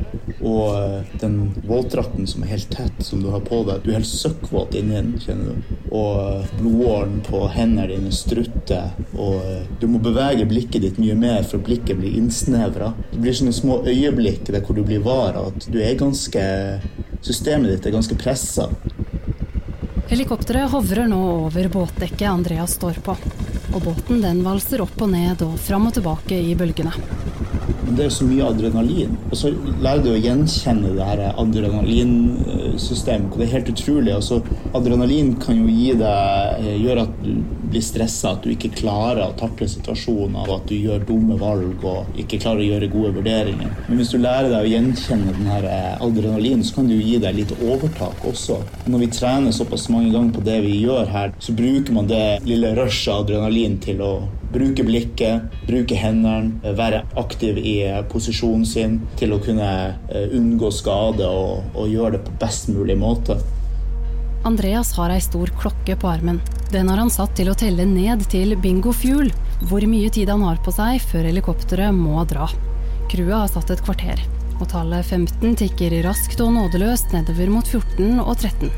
Og 0.42 0.74
eh, 0.74 1.12
den 1.22 1.36
våtdrakten 1.68 2.26
som 2.28 2.42
er 2.42 2.52
helt 2.56 2.70
tett, 2.74 2.98
som 3.04 3.22
du 3.22 3.30
har 3.32 3.44
på 3.46 3.62
deg, 3.68 3.82
du 3.84 3.90
er 3.90 4.00
helt 4.00 4.10
søkkvåt 4.10 4.76
inni 4.78 4.96
den, 4.96 5.12
kjenner 5.22 5.54
du. 5.54 5.76
Og 5.94 6.18
eh, 6.22 6.50
blodåren 6.58 7.20
på 7.26 7.44
hendene 7.54 7.88
dine 7.92 8.12
strutter, 8.14 8.90
og 9.14 9.38
eh, 9.46 9.62
du 9.80 9.86
må 9.90 10.02
bevege 10.02 10.48
blikket 10.50 10.84
ditt 10.84 11.00
mye 11.02 11.16
mer, 11.18 11.46
for 11.48 11.62
blikket 11.62 12.00
blir 12.00 12.18
innsnevra. 12.18 12.92
Det 13.12 13.22
blir 13.22 13.38
sånne 13.38 13.54
små 13.56 13.80
øyeblikk 13.86 14.50
der 14.50 14.66
hvor 14.66 14.78
du 14.78 14.84
blir 14.86 15.04
var 15.06 15.38
at 15.40 15.70
du 15.72 15.78
er 15.82 15.98
ganske 16.00 16.44
Systemet 17.22 17.70
ditt 17.70 17.87
er 17.87 17.94
ganske 17.94 18.16
pressa. 18.18 18.66
Helikopteret 20.11 20.72
hovrer 20.72 21.06
nå 21.08 21.20
over 21.46 21.68
båtdekket 21.72 22.28
Andreas 22.28 22.74
står 22.76 22.98
på 23.06 23.14
og 23.72 23.80
båten 23.87 24.20
den 24.20 24.42
valser 24.44 24.82
opp 24.85 25.00
og 25.00 25.08
ned 25.14 25.40
og 25.46 25.54
fram 25.61 25.87
og 25.88 25.94
tilbake 25.96 26.37
i 26.37 26.54
bølgene. 26.58 26.92
Det 27.92 28.04
er 28.06 28.11
så 28.12 28.24
mye 28.24 28.48
adrenalin. 28.48 29.16
Og 29.30 29.37
så 29.38 29.50
lærer 29.52 30.02
du 30.04 30.11
å 30.12 30.20
gjenkjenne 30.20 30.94
det 30.96 31.04
her 31.08 31.20
adrenalinsystemet. 31.30 33.37
Det 33.37 33.44
er 33.46 33.54
helt 33.56 33.72
utrolig. 33.72 34.12
Altså, 34.16 34.35
adrenalin 34.76 35.28
kan 35.40 35.54
jo 35.61 35.66
deg, 36.00 36.61
eh, 36.61 36.78
gjøre 36.85 37.02
at 37.06 37.14
du 37.24 37.32
blir 37.72 37.85
stressa, 37.85 38.35
at 38.37 38.44
du 38.44 38.52
ikke 38.52 38.72
klarer 38.76 39.24
å 39.24 39.37
takle 39.38 39.68
situasjoner, 39.70 40.44
og 40.46 40.54
at 40.61 40.68
du 40.70 40.76
gjør 40.76 41.06
dumme 41.08 41.38
valg 41.40 41.85
og 41.88 42.20
ikke 42.20 42.40
klarer 42.42 42.64
å 42.64 42.68
gjøre 42.68 42.90
gode 42.92 43.14
vurderinger. 43.18 43.72
Men 43.88 44.00
hvis 44.00 44.12
du 44.12 44.18
lærer 44.20 44.50
deg 44.52 44.66
å 44.66 44.72
gjenkjenne 44.72 45.37
den 45.38 45.50
her 45.50 45.68
eh, 45.70 46.04
adrenalin, 46.04 46.62
så 46.66 46.80
kan 46.80 46.92
jo 46.92 47.00
gi 47.00 47.18
deg 47.22 47.38
litt 47.40 47.56
overtak 47.58 48.26
også. 48.28 48.61
Når 48.92 49.04
vi 49.04 49.11
trener 49.16 49.56
såpass 49.56 49.88
mange 49.92 50.12
ganger 50.14 50.37
på 50.37 50.44
det 50.46 50.61
vi 50.66 50.78
gjør 50.85 51.11
her, 51.12 51.35
så 51.42 51.56
bruker 51.56 51.96
man 51.96 52.11
det 52.11 52.26
lille 52.46 52.74
rushet 52.78 53.14
adrenalin 53.14 53.78
til 53.82 54.04
å 54.04 54.12
bruke 54.52 54.85
blikket, 54.85 55.48
bruke 55.66 55.96
hendene, 55.96 56.74
være 56.76 57.02
aktiv 57.20 57.58
i 57.58 57.76
posisjonen 58.12 58.66
sin 58.68 58.98
til 59.20 59.32
å 59.32 59.40
kunne 59.42 59.72
eh, 60.12 60.37
unngå 60.37 60.70
skade 60.74 61.26
og, 61.26 61.72
og 61.72 61.88
gjøre 61.92 62.18
det 62.18 62.24
på 62.28 62.37
best 62.42 62.68
mulig 62.72 62.98
måte. 63.00 63.38
Andreas 64.44 64.92
har 64.98 65.12
ei 65.14 65.22
stor 65.22 65.52
klokke 65.58 65.96
på 65.96 66.11
armen. 66.11 66.40
Den 66.72 66.88
har 66.88 66.96
han 66.96 67.11
satt 67.12 67.35
til 67.37 67.50
å 67.52 67.54
telle 67.58 67.85
ned 67.85 68.22
til 68.32 68.54
bingo 68.56 68.94
fuel, 68.96 69.26
hvor 69.68 69.85
mye 69.85 70.08
tid 70.08 70.30
han 70.32 70.40
har 70.46 70.56
på 70.64 70.72
seg 70.72 71.02
før 71.04 71.26
helikopteret 71.28 71.92
må 71.92 72.22
dra. 72.30 72.46
Crewet 73.12 73.35
har 73.37 73.50
satt 73.52 73.74
et 73.74 73.82
kvarter, 73.85 74.22
og 74.56 74.70
tallet 74.72 75.04
15 75.04 75.58
tikker 75.61 75.98
raskt 76.06 76.40
og 76.40 76.54
nådeløst 76.56 77.12
nedover 77.12 77.52
mot 77.52 77.68
14 77.68 78.24
og 78.24 78.32
13. 78.38 78.72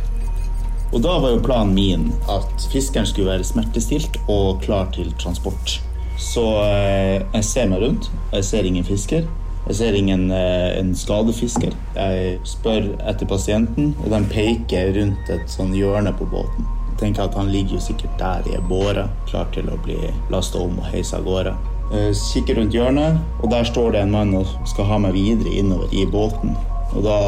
Og 0.91 1.07
da 1.07 1.15
var 1.23 1.37
jo 1.37 1.45
planen 1.47 1.79
min 1.79 2.11
at 2.35 2.67
fiskeren 2.75 3.07
skulle 3.07 3.31
være 3.31 3.47
smertestilt 3.47 4.19
og 4.27 4.59
klar 4.67 4.91
til 4.99 5.15
transport. 5.23 5.79
Så 6.19 6.49
eh, 6.67 7.23
jeg 7.23 7.47
ser 7.47 7.71
meg 7.71 7.87
rundt, 7.87 8.11
og 8.33 8.39
jeg 8.41 8.51
ser 8.51 8.67
ingen 8.67 8.91
fisker. 8.91 9.29
Jeg 9.69 9.79
ser 9.79 9.95
ingen 9.95 10.33
eh, 10.35 10.83
skadefisker. 10.99 11.79
Jeg 11.95 12.41
spør 12.43 12.97
etter 13.07 13.31
pasienten, 13.31 13.95
og 14.03 14.11
de 14.11 14.25
peker 14.35 14.97
rundt 14.99 15.31
et 15.31 15.47
sånn 15.61 15.79
hjørne 15.79 16.11
på 16.19 16.27
båten. 16.35 16.75
Tenker 17.05 17.27
at 17.27 17.35
Han 17.37 17.53
ligger 17.53 17.77
jo 17.77 17.83
sikkert 17.85 18.15
der 18.17 18.47
i 18.49 18.55
ei 18.57 18.63
båre, 18.65 19.03
klar 19.29 19.51
til 19.53 19.67
å 19.69 19.77
bli 19.85 19.99
lasta 20.33 20.63
om 20.65 20.79
og 20.81 20.87
heisa 20.89 21.19
av 21.19 21.27
gårde. 21.29 21.53
Jeg 21.93 22.15
kikker 22.17 22.57
rundt 22.57 22.73
hjørnet, 22.73 23.19
og 23.43 23.51
der 23.53 23.67
står 23.69 23.93
det 23.93 24.01
en 24.07 24.15
mann 24.15 24.33
og 24.39 24.49
skal 24.71 24.89
ha 24.89 24.97
meg 25.05 25.13
videre 25.13 25.53
innover 25.53 25.93
i 25.93 26.07
båten. 26.09 26.55
Og 26.95 27.05
da 27.05 27.19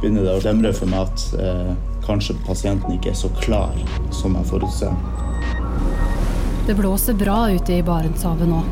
begynner 0.00 0.24
det 0.24 0.38
å 0.38 0.44
demre 0.46 0.72
for 0.72 0.88
meg 0.88 1.04
at 1.04 1.26
eh, 1.36 1.74
kanskje 2.06 2.38
pasienten 2.46 2.96
ikke 2.96 3.12
er 3.12 3.18
så 3.20 3.28
klar 3.42 3.76
som 4.14 4.38
jeg 4.40 4.48
forutser. 4.48 4.96
Det 6.64 6.78
blåser 6.80 7.20
bra 7.20 7.42
ute 7.52 7.76
i 7.76 7.84
Barentshavet 7.84 8.48
nå. 8.48 8.62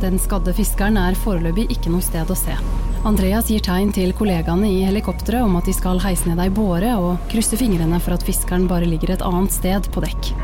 Den 0.00 0.16
skadde 0.22 0.56
fiskeren 0.56 0.96
er 1.00 1.20
foreløpig 1.26 1.68
ikke 1.76 1.92
noe 1.92 2.08
sted 2.08 2.32
å 2.32 2.38
se. 2.38 2.56
Andreas 3.04 3.50
gir 3.52 3.60
tegn 3.60 3.90
til 3.92 4.14
kollegaene 4.16 4.70
i 4.72 4.84
helikopteret 4.86 5.44
om 5.44 5.58
at 5.58 5.68
de 5.68 5.74
skal 5.76 6.00
heise 6.00 6.28
ned 6.30 6.40
ei 6.40 6.48
båre, 6.48 6.94
og 6.96 7.26
krysser 7.32 7.60
fingrene 7.60 8.00
for 8.00 8.16
at 8.16 8.24
fiskeren 8.24 8.64
bare 8.70 8.88
ligger 8.88 9.12
et 9.12 9.24
annet 9.24 9.52
sted 9.52 9.92
på 9.92 10.04
dekk 10.04 10.34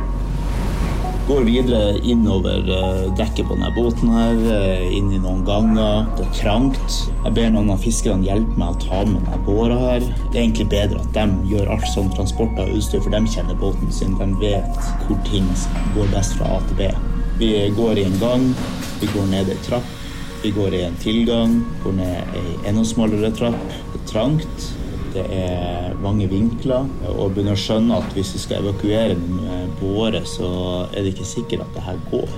går 1.31 1.45
videre 1.47 1.99
innover 2.03 2.65
eh, 2.75 3.05
dekket 3.15 3.47
på 3.47 3.55
denne 3.55 3.71
båten 3.77 4.11
her, 4.11 4.41
eh, 4.51 4.87
inn 4.97 5.13
i 5.15 5.21
noen 5.23 5.45
ganger. 5.47 6.09
Det 6.19 6.25
er 6.25 6.33
trangt. 6.41 6.97
Jeg 7.13 7.35
ber 7.37 7.53
noen 7.55 7.71
av 7.71 7.85
fiskerne 7.85 8.27
hjelpe 8.27 8.59
meg 8.59 8.75
å 8.75 8.81
ta 8.83 9.05
med 9.07 9.21
denne 9.21 9.39
båra 9.47 9.77
her. 9.85 10.09
Det 10.33 10.41
er 10.41 10.43
egentlig 10.43 10.67
bedre 10.73 11.05
at 11.05 11.15
de 11.15 11.53
gjør 11.53 11.71
alt 11.77 11.87
som 11.93 12.11
transport 12.17 12.59
av 12.59 12.75
utstyr, 12.75 13.05
for 13.05 13.15
de 13.15 13.23
kjenner 13.31 13.63
båten 13.63 13.95
sin. 13.95 14.19
De 14.19 14.29
vet 14.43 14.83
hvor 15.07 15.23
ting 15.29 15.47
går 15.95 16.11
best 16.17 16.35
fra 16.41 16.57
A 16.57 16.61
til 16.67 16.83
B. 16.83 16.91
Vi 17.39 17.55
går 17.79 18.03
i 18.03 18.09
en 18.11 18.21
gang, 18.21 18.51
vi 18.99 19.15
går 19.15 19.31
ned 19.31 19.55
ei 19.55 19.63
trapp. 19.69 20.00
Vi 20.43 20.51
går 20.51 20.75
i 20.75 20.83
en 20.83 20.97
tilgang, 20.97 21.59
går 21.85 21.93
ned 21.99 22.37
ei 22.39 22.55
enda 22.71 22.85
smalere 22.85 23.29
trapp. 23.37 23.61
Det 23.93 23.99
er 24.01 24.07
trangt. 24.09 24.69
Det 25.13 25.25
er 25.35 25.97
mange 26.01 26.29
vinkler. 26.31 26.87
Og 27.11 27.35
begynner 27.35 27.59
å 27.59 27.61
skjønne 27.61 27.99
at 28.01 28.15
hvis 28.17 28.31
vi 28.37 28.41
skal 28.45 28.63
evakuere 28.63 29.19
med 29.21 29.75
båre, 29.83 30.23
så 30.25 30.49
er 30.95 31.03
det 31.03 31.13
ikke 31.13 31.29
sikkert 31.29 31.67
at 31.67 31.77
det 31.77 31.85
her 31.85 32.01
går. 32.09 32.33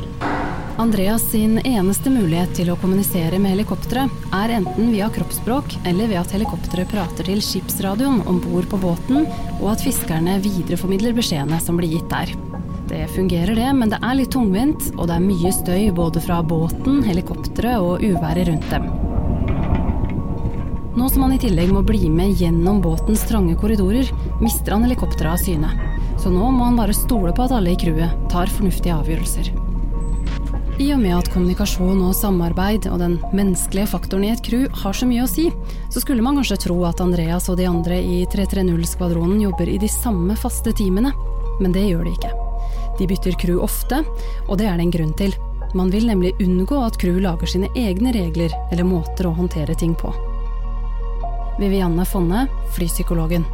Andreas 0.82 1.28
sin 1.30 1.60
eneste 1.62 2.10
mulighet 2.10 2.56
til 2.58 2.72
å 2.72 2.78
kommunisere 2.80 3.38
med 3.38 3.54
helikopteret 3.54 4.10
er 4.34 4.54
enten 4.56 4.88
via 4.90 5.06
kroppsspråk 5.12 5.76
eller 5.86 6.10
ved 6.10 6.22
at 6.24 6.32
helikopteret 6.34 6.90
prater 6.90 7.28
til 7.28 7.44
skipsradioen 7.44 8.24
om 8.26 8.40
bord 8.42 8.66
på 8.72 8.80
båten, 8.82 9.28
og 9.60 9.68
at 9.76 9.84
fiskerne 9.84 10.40
videreformidler 10.42 11.14
beskjedene 11.14 11.60
som 11.62 11.78
blir 11.78 11.92
gitt 12.00 12.10
der. 12.10 12.34
Det 12.92 13.08
fungerer 13.08 13.54
det, 13.54 13.70
men 13.72 13.88
det 13.88 13.96
er 14.04 14.16
litt 14.18 14.34
tungvint, 14.34 14.90
og 14.98 15.06
det 15.08 15.14
er 15.16 15.22
mye 15.24 15.50
støy 15.56 15.86
både 15.96 16.20
fra 16.20 16.42
båten, 16.44 16.98
helikopteret 17.06 17.80
og 17.80 18.04
uværet 18.04 18.50
rundt 18.50 18.68
dem. 18.68 18.84
Nå 20.92 21.08
som 21.08 21.24
han 21.24 21.32
i 21.32 21.38
tillegg 21.40 21.72
må 21.72 21.80
bli 21.88 22.10
med 22.12 22.36
gjennom 22.36 22.82
båtens 22.84 23.24
trange 23.24 23.56
korridorer, 23.56 24.10
mister 24.44 24.76
han 24.76 24.84
helikopteret 24.84 25.32
av 25.32 25.40
syne. 25.40 25.72
Så 26.20 26.28
nå 26.34 26.50
må 26.52 26.68
han 26.68 26.76
bare 26.76 26.92
stole 26.92 27.32
på 27.32 27.46
at 27.46 27.56
alle 27.56 27.72
i 27.72 27.80
crewet 27.80 28.28
tar 28.28 28.52
fornuftige 28.52 28.98
avgjørelser. 29.00 29.48
I 30.76 30.92
og 30.92 31.00
med 31.00 31.16
at 31.16 31.32
kommunikasjon 31.32 32.04
og 32.04 32.12
samarbeid 32.20 32.92
og 32.92 33.00
den 33.00 33.16
menneskelige 33.32 33.88
faktoren 33.88 34.28
i 34.28 34.34
et 34.36 34.44
crew 34.44 34.68
har 34.84 34.92
så 34.92 35.08
mye 35.08 35.24
å 35.24 35.32
si, 35.32 35.48
så 35.88 36.04
skulle 36.04 36.28
man 36.28 36.36
kanskje 36.42 36.60
tro 36.68 36.76
at 36.84 37.00
Andreas 37.00 37.48
og 37.48 37.56
de 37.56 37.72
andre 37.72 38.04
i 38.04 38.22
330-skvadronen 38.36 39.40
jobber 39.48 39.72
i 39.72 39.80
de 39.80 39.88
samme 39.88 40.36
faste 40.36 40.76
timene, 40.76 41.16
men 41.56 41.72
det 41.72 41.88
gjør 41.88 42.04
de 42.04 42.18
ikke. 42.20 42.51
De 42.98 43.08
bytter 43.08 43.38
crew 43.40 43.62
ofte, 43.64 44.02
og 44.48 44.58
det 44.60 44.68
er 44.68 44.76
det 44.76 44.88
en 44.88 44.94
grunn 44.98 45.16
til. 45.18 45.34
Man 45.74 45.88
vil 45.92 46.06
nemlig 46.10 46.34
unngå 46.44 46.82
at 46.84 46.98
crew 47.00 47.16
lager 47.22 47.48
sine 47.48 47.70
egne 47.78 48.12
regler 48.12 48.52
eller 48.70 48.84
måter 48.84 49.28
å 49.28 49.36
håndtere 49.38 49.76
ting 49.78 49.96
på. 49.96 50.12
Vivianne 51.60 52.04
Fonne, 52.08 52.46
flypsykologen. 52.76 53.44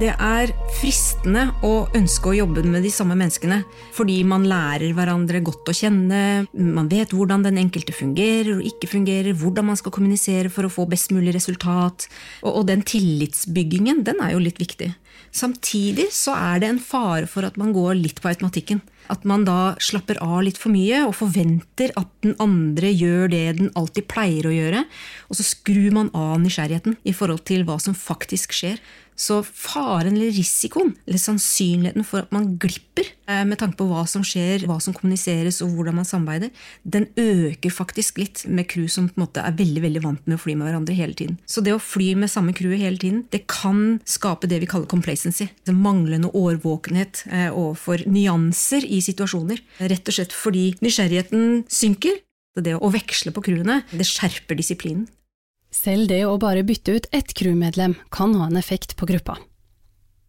Det 0.00 0.08
er 0.10 0.50
fristende 0.78 1.44
å 1.66 1.84
ønske 1.94 2.30
å 2.30 2.34
jobbe 2.34 2.62
med 2.64 2.84
de 2.84 2.90
samme 2.92 3.14
menneskene, 3.18 3.60
fordi 3.92 4.22
man 4.26 4.46
lærer 4.48 4.94
hverandre 4.96 5.42
godt 5.44 5.68
å 5.68 5.74
kjenne, 5.76 6.22
man 6.56 6.88
vet 6.90 7.12
hvordan 7.12 7.44
den 7.44 7.60
enkelte 7.60 7.94
fungerer 7.94 8.54
og 8.56 8.66
ikke 8.66 8.88
fungerer, 8.94 9.36
hvordan 9.36 9.68
man 9.68 9.78
skal 9.78 9.92
kommunisere 9.94 10.50
for 10.52 10.66
å 10.66 10.72
få 10.72 10.88
best 10.90 11.12
mulig 11.12 11.36
resultat. 11.36 12.08
Og, 12.42 12.64
den 12.66 12.84
tillitsbyggingen, 12.88 14.02
den 14.08 14.24
er 14.24 14.32
jo 14.34 14.42
litt 14.42 14.60
viktig. 14.62 14.90
Samtidig 15.32 16.10
så 16.12 16.34
er 16.36 16.60
det 16.60 16.68
en 16.68 16.80
fare 16.82 17.28
for 17.30 17.46
at 17.48 17.56
man 17.60 17.72
går 17.72 17.96
litt 17.96 18.20
på 18.20 18.28
automatikken. 18.28 18.82
At 19.10 19.24
man 19.28 19.46
da 19.46 19.74
slapper 19.82 20.20
av 20.22 20.42
litt 20.44 20.60
for 20.60 20.72
mye 20.72 21.02
og 21.06 21.16
forventer 21.18 21.94
at 21.98 22.10
den 22.24 22.36
andre 22.42 22.92
gjør 22.92 23.32
det 23.32 23.44
den 23.58 23.72
alltid 23.78 24.06
pleier 24.12 24.48
å 24.48 24.54
gjøre. 24.54 24.84
Og 25.28 25.38
så 25.38 25.46
skrur 25.46 25.88
man 25.96 26.12
av 26.16 26.36
nysgjerrigheten 26.42 26.98
i 27.08 27.16
forhold 27.16 27.46
til 27.48 27.64
hva 27.68 27.78
som 27.82 27.96
faktisk 27.96 28.54
skjer. 28.56 28.78
Så 29.18 29.40
faren 29.44 30.14
eller 30.16 30.32
risikoen, 30.32 30.94
eller 31.06 31.20
sannsynligheten 31.20 32.06
for 32.06 32.24
at 32.24 32.32
man 32.34 32.54
glipper 32.60 33.10
med 33.26 33.58
tanke 33.60 33.78
på 33.78 33.86
hva 33.90 34.02
som 34.10 34.24
skjer, 34.26 34.66
hva 34.68 34.78
som 34.82 34.94
kommuniseres 34.96 35.60
og 35.64 35.76
hvordan 35.76 35.98
man 36.00 36.08
samarbeider, 36.08 36.50
den 36.82 37.06
øker 37.20 37.72
faktisk 37.72 38.18
litt 38.22 38.44
med 38.48 38.68
crew 38.70 38.88
som 38.90 39.08
på 39.08 39.16
en 39.16 39.24
måte 39.24 39.44
er 39.44 39.56
veldig 39.58 39.84
veldig 39.84 40.02
vant 40.04 40.26
med 40.26 40.38
å 40.38 40.42
fly 40.42 40.56
med 40.58 40.68
hverandre 40.68 40.96
hele 40.98 41.16
tiden. 41.18 41.38
Så 41.46 41.64
det 41.64 41.74
å 41.76 41.82
fly 41.82 42.12
med 42.18 42.32
samme 42.32 42.54
crewet 42.56 42.82
hele 42.82 43.00
tiden, 43.00 43.22
det 43.32 43.44
kan 43.50 44.00
skape 44.08 44.50
det 44.50 44.62
vi 44.62 44.70
kaller 44.70 44.90
complacency. 44.90 45.48
Det 45.66 45.74
manglende 45.76 46.32
årvåkenhet 46.34 47.24
eh, 47.30 47.48
overfor 47.50 48.04
nyanser 48.10 48.86
i 48.86 49.00
situasjoner. 49.04 49.62
Rett 49.92 50.10
og 50.10 50.18
slett 50.18 50.36
fordi 50.36 50.70
nysgjerrigheten 50.82 51.64
synker. 51.70 52.20
Det 52.62 52.74
å 52.76 52.90
veksle 52.92 53.32
på 53.32 53.44
crewene, 53.46 53.80
det 53.96 54.04
skjerper 54.04 54.58
disiplinen. 54.58 55.06
Selv 55.72 56.10
det 56.10 56.20
å 56.28 56.36
bare 56.36 56.66
bytte 56.68 56.98
ut 56.98 57.08
ett 57.16 57.32
crewmedlem 57.32 57.96
kan 58.12 58.34
ha 58.36 58.50
en 58.50 58.60
effekt 58.60 58.92
på 58.98 59.08
gruppa. 59.08 59.38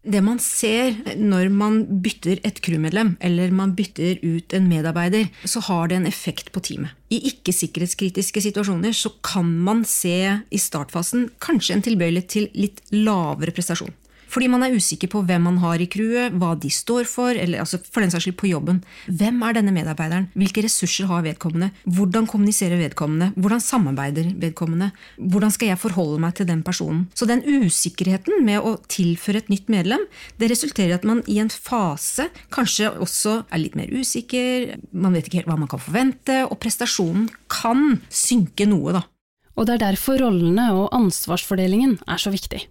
Det 0.04 0.20
man 0.20 0.38
ser 0.42 0.98
når 1.16 1.48
man 1.48 1.78
bytter 2.04 2.42
et 2.44 2.60
crewmedlem, 2.64 3.14
eller 3.24 3.54
man 3.56 3.72
bytter 3.76 4.20
ut 4.20 4.52
en 4.52 4.68
medarbeider, 4.68 5.30
så 5.48 5.62
har 5.64 5.88
det 5.88 5.96
en 5.96 6.08
effekt 6.10 6.52
på 6.52 6.60
teamet. 6.64 6.92
I 7.08 7.22
ikke-sikkerhetskritiske 7.30 8.42
situasjoner 8.44 8.92
så 8.96 9.14
kan 9.24 9.48
man 9.64 9.84
se 9.88 10.18
i 10.44 10.60
startfasen 10.60 11.30
kanskje 11.40 11.78
en 11.78 11.86
tilbøyelighet 11.88 12.32
til 12.36 12.50
litt 12.52 12.82
lavere 12.92 13.54
prestasjon. 13.56 13.94
Fordi 14.34 14.48
man 14.50 14.64
er 14.66 14.74
usikker 14.74 15.10
på 15.12 15.22
hvem 15.28 15.44
man 15.46 15.60
har 15.62 15.78
i 15.78 15.86
crewet, 15.90 16.34
hva 16.40 16.54
de 16.58 16.70
står 16.72 17.06
for, 17.06 17.30
eller 17.38 17.62
altså 17.62 17.78
for 17.84 18.02
den 18.02 18.10
saks 18.10 18.26
skyld 18.26 18.38
på 18.40 18.50
jobben. 18.50 18.80
Hvem 19.06 19.38
er 19.46 19.54
denne 19.54 19.74
medarbeideren? 19.76 20.26
Hvilke 20.34 20.64
ressurser 20.66 21.06
har 21.10 21.22
vedkommende? 21.26 21.70
Hvordan 21.86 22.26
kommuniserer 22.30 22.80
vedkommende? 22.80 23.30
Hvordan 23.38 23.62
samarbeider 23.62 24.32
vedkommende? 24.42 24.90
Hvordan 25.18 25.54
skal 25.54 25.70
jeg 25.70 25.82
forholde 25.84 26.18
meg 26.24 26.34
til 26.34 26.50
den 26.50 26.64
personen? 26.66 27.06
Så 27.14 27.28
den 27.30 27.44
usikkerheten 27.46 28.42
med 28.46 28.58
å 28.58 28.74
tilføre 28.90 29.44
et 29.44 29.54
nytt 29.54 29.70
medlem, 29.70 30.02
det 30.42 30.50
resulterer 30.50 30.96
i 30.96 30.98
at 30.98 31.06
man 31.06 31.22
i 31.30 31.38
en 31.38 31.52
fase 31.52 32.26
kanskje 32.54 32.90
også 32.90 33.44
er 33.54 33.62
litt 33.62 33.78
mer 33.78 33.92
usikker, 33.94 34.74
man 34.90 35.14
vet 35.14 35.30
ikke 35.30 35.44
helt 35.44 35.52
hva 35.52 35.60
man 35.62 35.70
kan 35.70 35.82
forvente, 35.82 36.42
og 36.48 36.58
prestasjonen 36.62 37.28
kan 37.52 38.00
synke 38.10 38.66
noe, 38.66 38.98
da. 38.98 39.06
Og 39.54 39.68
det 39.68 39.76
er 39.76 39.84
derfor 39.92 40.18
rollene 40.18 40.72
og 40.74 40.88
ansvarsfordelingen 40.96 42.00
er 42.10 42.18
så 42.18 42.34
viktig. 42.34 42.64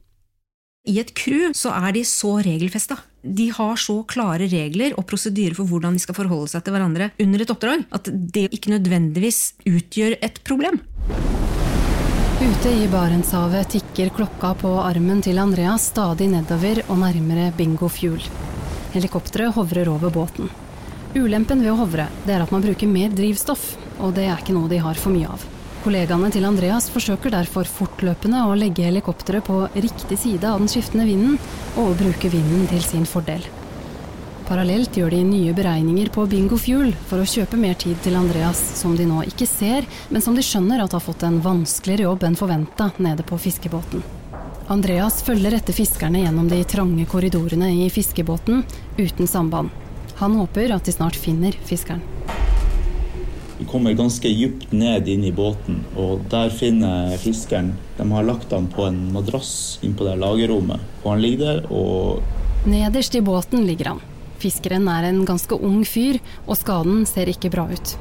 I 0.83 0.97
et 0.99 1.13
crew 1.15 1.53
så 1.55 1.71
er 1.71 1.93
de 1.95 2.01
så 2.03 2.33
regelfesta. 2.43 2.97
De 3.23 3.45
har 3.55 3.77
så 3.79 4.01
klare 4.03 4.49
regler 4.51 4.91
og 4.99 5.05
prosedyrer 5.07 5.55
for 5.55 5.69
hvordan 5.69 5.95
de 5.95 6.01
skal 6.03 6.17
forholde 6.17 6.51
seg 6.51 6.65
til 6.65 6.75
hverandre 6.75 7.07
under 7.23 7.43
et 7.43 7.53
oppdrag, 7.53 7.85
at 7.87 8.09
det 8.11 8.49
ikke 8.51 8.73
nødvendigvis 8.73 9.53
utgjør 9.63 10.17
et 10.19 10.41
problem. 10.43 10.81
Ute 12.43 12.73
i 12.75 12.89
Barentshavet 12.91 13.71
tikker 13.77 14.11
klokka 14.17 14.51
på 14.59 14.73
armen 14.83 15.23
til 15.23 15.39
Andreas 15.39 15.87
stadig 15.93 16.27
nedover 16.33 16.83
og 16.89 16.99
nærmere 17.05 17.53
Bingo 17.55 17.87
Fuel. 17.87 18.19
Helikopteret 18.91 19.55
hovrer 19.55 19.87
over 19.87 20.11
båten. 20.11 20.51
Ulempen 21.15 21.63
ved 21.63 21.71
å 21.71 21.79
hovre 21.79 22.11
er 22.27 22.43
at 22.43 22.51
man 22.51 22.65
bruker 22.65 22.91
mer 22.91 23.15
drivstoff, 23.15 23.77
og 24.03 24.17
det 24.19 24.27
er 24.27 24.35
ikke 24.35 24.59
noe 24.59 24.67
de 24.67 24.83
har 24.83 24.99
for 24.99 25.15
mye 25.15 25.31
av. 25.31 25.52
Kollegaene 25.83 26.29
til 26.31 26.45
Andreas 26.47 26.85
forsøker 26.87 27.33
derfor 27.33 27.67
fortløpende 27.67 28.45
å 28.47 28.53
legge 28.55 28.85
helikopteret 28.87 29.43
på 29.43 29.65
riktig 29.75 30.15
side 30.21 30.47
av 30.47 30.61
den 30.61 30.69
skiftende 30.71 31.03
vinden, 31.09 31.35
og 31.75 31.97
bruke 31.99 32.29
vinden 32.31 32.63
til 32.71 32.79
sin 32.85 33.03
fordel. 33.03 33.43
Parallelt 34.47 34.95
gjør 34.95 35.11
de 35.11 35.19
nye 35.27 35.51
beregninger 35.55 36.07
på 36.15 36.23
Bingo 36.31 36.55
Fuel 36.59 36.93
for 37.09 37.19
å 37.19 37.27
kjøpe 37.27 37.59
mer 37.59 37.75
tid 37.79 37.99
til 38.05 38.15
Andreas, 38.15 38.61
som 38.79 38.95
de 38.95 39.09
nå 39.09 39.25
ikke 39.27 39.47
ser, 39.49 39.83
men 40.07 40.23
som 40.23 40.39
de 40.39 40.45
skjønner 40.45 40.85
at 40.85 40.95
har 40.95 41.03
fått 41.03 41.27
en 41.27 41.41
vanskeligere 41.43 42.07
jobb 42.07 42.23
enn 42.29 42.39
forventa 42.39 42.87
nede 43.03 43.27
på 43.27 43.41
fiskebåten. 43.43 44.05
Andreas 44.71 45.19
følger 45.27 45.59
etter 45.59 45.75
fiskerne 45.75 46.23
gjennom 46.23 46.47
de 46.47 46.61
trange 46.63 47.09
korridorene 47.11 47.73
i 47.83 47.91
fiskebåten, 47.91 48.63
uten 48.95 49.27
samband. 49.27 49.75
Han 50.23 50.39
håper 50.39 50.77
at 50.77 50.87
de 50.87 50.95
snart 50.95 51.19
finner 51.19 51.59
fiskeren. 51.67 52.03
Vi 53.57 53.65
kommer 53.69 53.93
ganske 53.93 54.29
dypt 54.29 54.71
ned 54.73 55.07
inn 55.07 55.23
i 55.27 55.33
båten, 55.35 55.83
og 55.99 56.23
der 56.31 56.49
finner 56.49 57.13
fiskeren 57.21 57.73
De 57.97 58.07
har 58.11 58.25
lagt 58.25 58.51
han 58.51 58.65
på 58.71 58.87
en 58.87 59.11
madrass 59.13 59.79
inn 59.85 59.93
på 59.97 60.07
det 60.07 60.15
lagerrommet, 60.21 60.81
og 61.03 61.11
han 61.13 61.21
ligger 61.21 61.45
der 61.45 61.69
og 61.71 62.23
Nederst 62.63 63.15
i 63.15 63.21
båten 63.21 63.65
ligger 63.67 63.91
han. 63.91 64.01
Fiskeren 64.39 64.87
er 64.87 65.09
en 65.09 65.25
ganske 65.27 65.55
ung 65.55 65.81
fyr, 65.87 66.21
og 66.47 66.55
skaden 66.55 67.03
ser 67.07 67.27
ikke 67.31 67.51
bra 67.51 67.65
ut. 67.67 67.95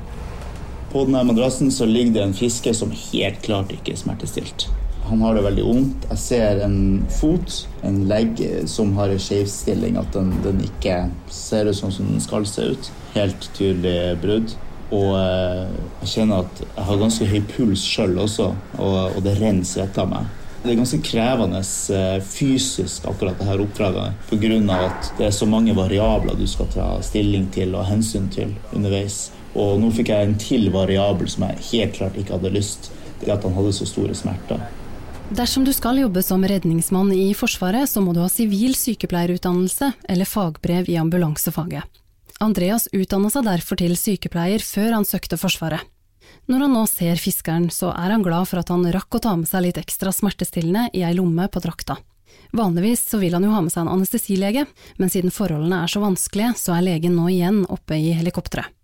På 0.92 1.02
denne 1.08 1.24
madrassen 1.26 1.70
så 1.74 1.86
ligger 1.88 2.14
det 2.14 2.22
en 2.28 2.36
fisker 2.36 2.76
som 2.76 2.94
helt 2.94 3.42
klart 3.42 3.72
ikke 3.74 3.96
er 3.96 3.98
smertestilt. 3.98 4.68
Han 5.08 5.22
har 5.24 5.34
det 5.34 5.42
veldig 5.46 5.64
vondt. 5.66 6.04
Jeg 6.12 6.20
ser 6.22 6.60
en 6.62 6.76
fot, 7.10 7.56
en 7.82 8.04
legg, 8.10 8.38
som 8.70 8.94
har 8.98 9.10
en 9.10 9.22
skjevstilling, 9.22 9.98
at 9.98 10.14
den, 10.14 10.30
den, 10.44 10.62
ikke 10.68 10.98
ser 11.32 11.70
ut 11.70 11.78
sånn 11.78 11.94
som 11.94 12.12
den 12.12 12.22
skal 12.22 12.46
se 12.48 12.70
ut. 12.74 12.92
Helt 13.16 13.48
tydelig 13.58 13.96
brudd. 14.22 14.54
Og 14.92 15.16
eh, 15.16 15.72
jeg 16.02 16.12
kjenner 16.16 16.44
at 16.44 16.62
jeg 16.62 16.86
har 16.88 17.00
ganske 17.00 17.28
høy 17.30 17.40
puls 17.54 17.84
sjøl 17.88 18.18
også, 18.20 18.50
og, 18.76 18.96
og, 19.16 19.20
det 19.24 19.38
renner 19.40 19.68
svette 19.68 20.02
av 20.02 20.10
meg. 20.10 20.28
Det 20.62 20.70
er 20.70 20.78
ganske 20.78 21.00
krevende 21.02 21.62
eh, 21.96 22.18
fysisk, 22.22 23.06
akkurat 23.10 23.40
dette 23.40 23.64
oppdraget, 23.64 24.18
pga. 24.28 24.58
at 24.76 25.08
det 25.18 25.30
er 25.30 25.34
så 25.34 25.48
mange 25.48 25.74
variabler 25.74 26.36
du 26.38 26.44
skal 26.46 26.68
ta 26.74 26.90
stilling 27.02 27.48
til 27.54 27.74
og 27.74 27.88
hensyn 27.88 28.28
til 28.30 28.52
underveis. 28.70 29.30
Og 29.58 29.80
nå 29.80 29.90
fikk 29.92 30.12
jeg 30.12 30.28
en 30.28 30.38
til 30.40 30.68
variabel 30.72 31.28
som 31.28 31.48
jeg 31.48 31.66
helt 31.72 31.96
klart 31.98 32.20
ikke 32.20 32.36
hadde 32.36 32.54
lyst. 32.54 32.92
Det 33.22 33.32
at 33.32 33.44
han 33.46 33.56
hadde 33.56 33.74
så 33.74 33.86
store 33.86 34.14
smerter. 34.18 34.62
Dersom 35.32 35.64
du 35.64 35.72
skal 35.72 36.00
jobbe 36.02 36.20
som 36.24 36.42
redningsmann 36.44 37.12
i 37.14 37.30
Forsvaret, 37.38 37.88
så 37.88 38.02
må 38.04 38.12
du 38.12 38.20
ha 38.20 38.28
sivil 38.28 38.74
sykepleierutdannelse 38.76 39.92
eller 40.12 40.28
fagbrev 40.28 40.90
i 40.92 40.98
ambulansefaget. 41.00 42.01
Andreas 42.42 42.88
utdanna 42.90 43.30
seg 43.30 43.46
derfor 43.46 43.78
til 43.78 43.94
sykepleier 43.94 44.62
før 44.66 44.96
han 44.96 45.06
søkte 45.06 45.38
Forsvaret. 45.38 45.84
Når 46.50 46.64
han 46.64 46.72
nå 46.74 46.82
ser 46.90 47.20
fiskeren, 47.22 47.68
så 47.70 47.92
er 47.94 48.10
han 48.10 48.24
glad 48.24 48.48
for 48.50 48.58
at 48.58 48.70
han 48.72 48.86
rakk 48.94 49.14
å 49.14 49.20
ta 49.22 49.34
med 49.38 49.46
seg 49.46 49.62
litt 49.66 49.78
ekstra 49.78 50.10
smertestillende 50.14 50.88
i 50.96 51.04
ei 51.06 51.14
lomme 51.14 51.46
på 51.46 51.62
drakta. 51.62 52.00
Vanligvis 52.56 53.04
så 53.08 53.20
vil 53.22 53.36
han 53.36 53.46
jo 53.46 53.52
ha 53.54 53.60
med 53.62 53.72
seg 53.72 53.84
en 53.84 53.92
anestesilege, 53.94 54.64
men 54.98 55.12
siden 55.12 55.32
forholdene 55.34 55.84
er 55.84 55.92
så 55.92 56.02
vanskelige, 56.02 56.56
så 56.58 56.74
er 56.76 56.86
legen 56.88 57.14
nå 57.16 57.28
igjen 57.30 57.62
oppe 57.70 58.00
i 58.00 58.10
helikopteret. 58.16 58.74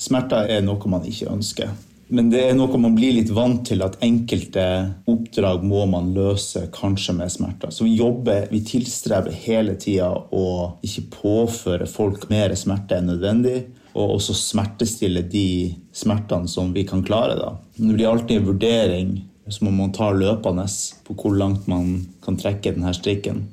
Smerter 0.00 0.50
er 0.50 0.64
noe 0.64 0.90
man 0.90 1.06
ikke 1.06 1.30
ønsker. 1.30 1.70
Men 2.10 2.30
det 2.32 2.40
er 2.42 2.56
noe 2.58 2.78
man 2.82 2.96
blir 2.96 3.14
litt 3.14 3.30
vant 3.30 3.62
til, 3.68 3.84
at 3.86 4.00
enkelte 4.02 4.64
oppdrag 5.10 5.62
må 5.66 5.84
man 5.90 6.10
løse 6.14 6.64
kanskje 6.74 7.14
med 7.20 7.30
smerter. 7.30 7.70
Så 7.70 7.86
vi 7.86 7.94
jobber, 8.00 8.48
vi 8.50 8.64
tilstreber 8.66 9.34
hele 9.46 9.76
tida 9.78 10.10
å 10.10 10.46
ikke 10.86 11.06
påføre 11.14 11.86
folk 11.90 12.26
mer 12.32 12.54
smerte 12.58 12.98
enn 12.98 13.12
nødvendig. 13.14 13.60
og 13.90 14.12
også 14.14 14.34
smertestille 14.38 15.24
de 15.26 15.74
smertene 15.90 16.46
som 16.46 16.68
vi 16.72 16.84
kan 16.86 17.02
klare. 17.02 17.34
da. 17.34 17.56
Det 17.74 17.94
blir 17.96 18.06
alltid 18.06 18.36
en 18.36 18.46
vurdering 18.46 19.08
så 19.52 19.64
må 19.64 19.70
man 19.70 19.92
ta 19.92 20.10
løpende 20.14 20.66
på 21.06 21.16
hvor 21.18 21.34
langt 21.36 21.66
man 21.70 22.06
kan 22.24 22.38
trekke 22.38 22.74
denne 22.76 22.92
strikken. 22.94 23.48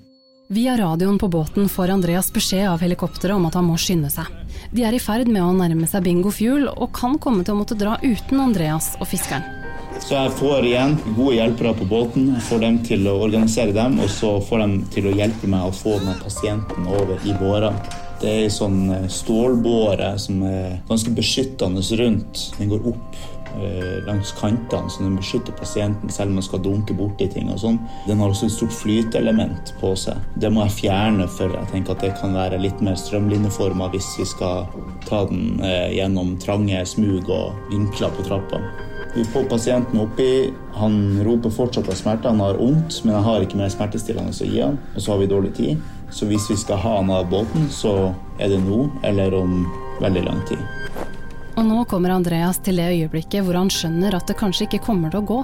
Via 0.48 0.78
radioen 0.80 1.18
på 1.20 1.28
båten 1.28 1.68
får 1.70 1.92
Andreas 1.92 2.30
beskjed 2.32 2.70
av 2.70 2.84
helikopteret 2.84 3.36
om 3.36 3.48
at 3.50 3.58
han 3.60 3.68
må 3.68 3.76
skynde 3.82 4.12
seg. 4.14 4.30
De 4.72 4.84
er 4.84 4.96
i 4.96 5.00
ferd 5.00 5.30
med 5.32 5.44
å 5.44 5.54
nærme 5.56 5.88
seg 5.88 6.04
Bingo 6.04 6.32
Fuel, 6.34 6.68
og 6.68 6.92
kan 6.96 7.16
komme 7.24 7.46
til 7.46 7.56
å 7.56 7.62
måtte 7.62 7.78
dra 7.80 7.96
uten 8.04 8.42
Andreas 8.44 8.96
og 9.00 9.08
fiskeren. 9.08 9.46
Så 10.04 10.14
jeg 10.14 10.34
får 10.38 10.66
igjen 10.68 10.98
gode 11.16 11.38
hjelpere 11.38 11.72
på 11.78 11.88
båten. 11.90 12.28
Får 12.50 12.60
dem 12.62 12.82
til 12.86 13.08
å 13.10 13.16
organisere 13.24 13.74
dem, 13.74 13.98
og 14.04 14.12
så 14.14 14.36
får 14.44 14.62
de 14.64 14.82
til 14.94 15.08
å 15.10 15.16
hjelpe 15.16 15.50
meg 15.50 15.66
å 15.66 15.74
få 15.74 15.96
denne 15.98 16.18
pasienten 16.22 16.90
over 16.92 17.24
i 17.26 17.34
båra. 17.40 17.72
Det 18.22 18.30
er 18.30 18.44
ei 18.44 18.52
sånn 18.54 18.80
eh, 18.94 19.10
stålbåre 19.14 20.16
som 20.22 20.42
er 20.46 20.80
ganske 20.90 21.14
beskyttende 21.18 21.84
rundt. 22.02 22.48
Den 22.58 22.72
går 22.72 22.88
opp 22.92 23.18
langs 24.08 24.32
kantene, 24.38 24.90
så 24.90 25.04
den 25.04 25.18
beskytter 25.20 25.56
pasienten 25.58 26.12
selv 26.14 26.32
om 26.32 26.40
man 26.40 26.46
skal 26.46 26.64
dunke 26.64 26.96
borti 26.98 27.28
ting. 27.32 27.52
og 27.52 27.60
sånn. 27.62 27.80
Den 28.08 28.22
har 28.22 28.32
også 28.32 28.48
et 28.48 28.56
stort 28.56 28.76
flyteelement 28.76 29.74
på 29.82 29.94
seg. 30.00 30.18
Det 30.40 30.52
må 30.54 30.66
jeg 30.66 30.78
fjerne, 30.82 31.28
for 31.28 31.54
jeg 31.54 31.72
tenker 31.72 31.96
at 31.96 32.06
det 32.06 32.14
kan 32.22 32.36
være 32.38 32.62
litt 32.62 32.82
mer 32.86 32.98
strømlinjeforma 33.00 33.92
hvis 33.94 34.10
vi 34.20 34.28
skal 34.28 34.68
ta 35.08 35.24
den 35.30 35.62
eh, 35.64 35.96
gjennom 35.98 36.36
trange 36.44 36.84
smug 36.86 37.30
og 37.30 37.72
vinkler 37.72 38.14
på 38.16 38.28
trappa. 38.28 38.62
Vi 39.16 39.24
får 39.26 39.48
pasienten 39.50 40.00
oppi. 40.00 40.54
Han 40.78 41.24
roper 41.26 41.50
fortsatt 41.50 41.90
av 41.90 41.98
smerte. 41.98 42.30
Han 42.30 42.44
har 42.44 42.60
vondt, 42.60 43.00
men 43.04 43.16
jeg 43.16 43.26
har 43.26 43.46
ikke 43.46 43.58
mer 43.58 43.72
smertestillende 43.74 44.36
å 44.36 44.50
gi 44.50 44.62
han. 44.62 44.78
Og 44.94 45.02
så 45.02 45.14
har 45.14 45.24
vi 45.24 45.32
dårlig 45.32 45.54
tid. 45.58 45.86
Så 46.14 46.30
hvis 46.30 46.46
vi 46.52 46.58
skal 46.60 46.78
ha 46.84 46.98
han 47.00 47.10
av 47.12 47.30
båten, 47.32 47.66
så 47.74 48.14
er 48.38 48.54
det 48.54 48.62
nå 48.64 48.86
eller 49.08 49.34
om 49.36 49.64
veldig 50.04 50.28
lang 50.28 50.44
tid. 50.50 50.62
Og 51.58 51.66
nå 51.66 51.84
kommer 51.90 52.14
Andreas 52.14 52.60
til 52.62 52.78
det 52.78 52.92
øyeblikket 52.94 53.42
hvor 53.42 53.58
han 53.58 53.72
skjønner 53.74 54.14
at 54.14 54.30
det 54.30 54.38
kanskje 54.38 54.68
ikke 54.68 54.84
kommer 54.86 55.10
til 55.10 55.24
å 55.24 55.26
gå. 55.26 55.38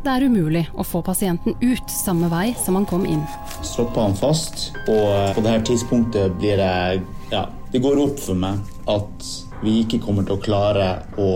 Det 0.00 0.14
er 0.14 0.24
umulig 0.24 0.62
å 0.72 0.86
få 0.86 1.02
pasienten 1.04 1.52
ut 1.60 1.92
samme 1.92 2.30
vei 2.32 2.54
som 2.56 2.78
han 2.78 2.86
kom 2.88 3.04
inn. 3.04 3.20
Stropper 3.60 4.06
han 4.06 4.16
fast, 4.16 4.70
og 4.86 5.04
eh, 5.10 5.32
på 5.36 5.44
dette 5.44 5.66
tidspunktet 5.68 6.38
blir 6.40 6.56
det 6.62 7.02
Ja, 7.34 7.44
det 7.74 7.82
går 7.84 8.00
opp 8.06 8.22
for 8.22 8.40
meg 8.40 8.62
at 8.88 9.28
vi 9.60 9.82
ikke 9.82 10.00
kommer 10.00 10.24
til 10.24 10.38
å 10.38 10.40
klare 10.40 10.88
å 11.20 11.28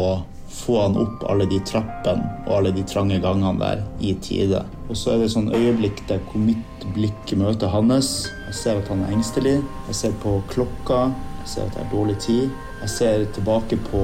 få 0.52 0.78
han 0.78 0.96
opp 0.96 1.26
alle 1.28 1.44
de 1.50 1.58
trappene 1.68 2.46
og 2.46 2.52
alle 2.62 2.72
de 2.72 2.86
trange 2.88 3.20
gangene 3.20 3.60
der 3.60 3.84
i 4.00 4.14
tide. 4.24 4.64
Og 4.88 4.96
så 4.96 5.12
er 5.12 5.20
det 5.20 5.32
sånn 5.34 5.52
øyeblikk 5.52 6.00
der 6.08 6.22
hvor 6.30 6.40
mitt 6.40 6.88
blikk 6.96 7.36
møter 7.36 7.68
hans. 7.72 8.30
Jeg 8.48 8.60
ser 8.62 8.80
at 8.80 8.88
han 8.88 9.04
er 9.04 9.16
engstelig. 9.18 9.58
Jeg 9.90 10.00
ser 10.00 10.20
på 10.24 10.38
klokka. 10.52 11.10
Jeg 11.42 11.56
ser 11.56 11.66
at 11.68 11.76
det 11.76 11.84
er 11.84 11.92
dårlig 11.92 12.20
tid. 12.24 12.52
Jeg 12.82 12.90
ser 12.90 13.24
tilbake 13.30 13.76
på 13.90 13.98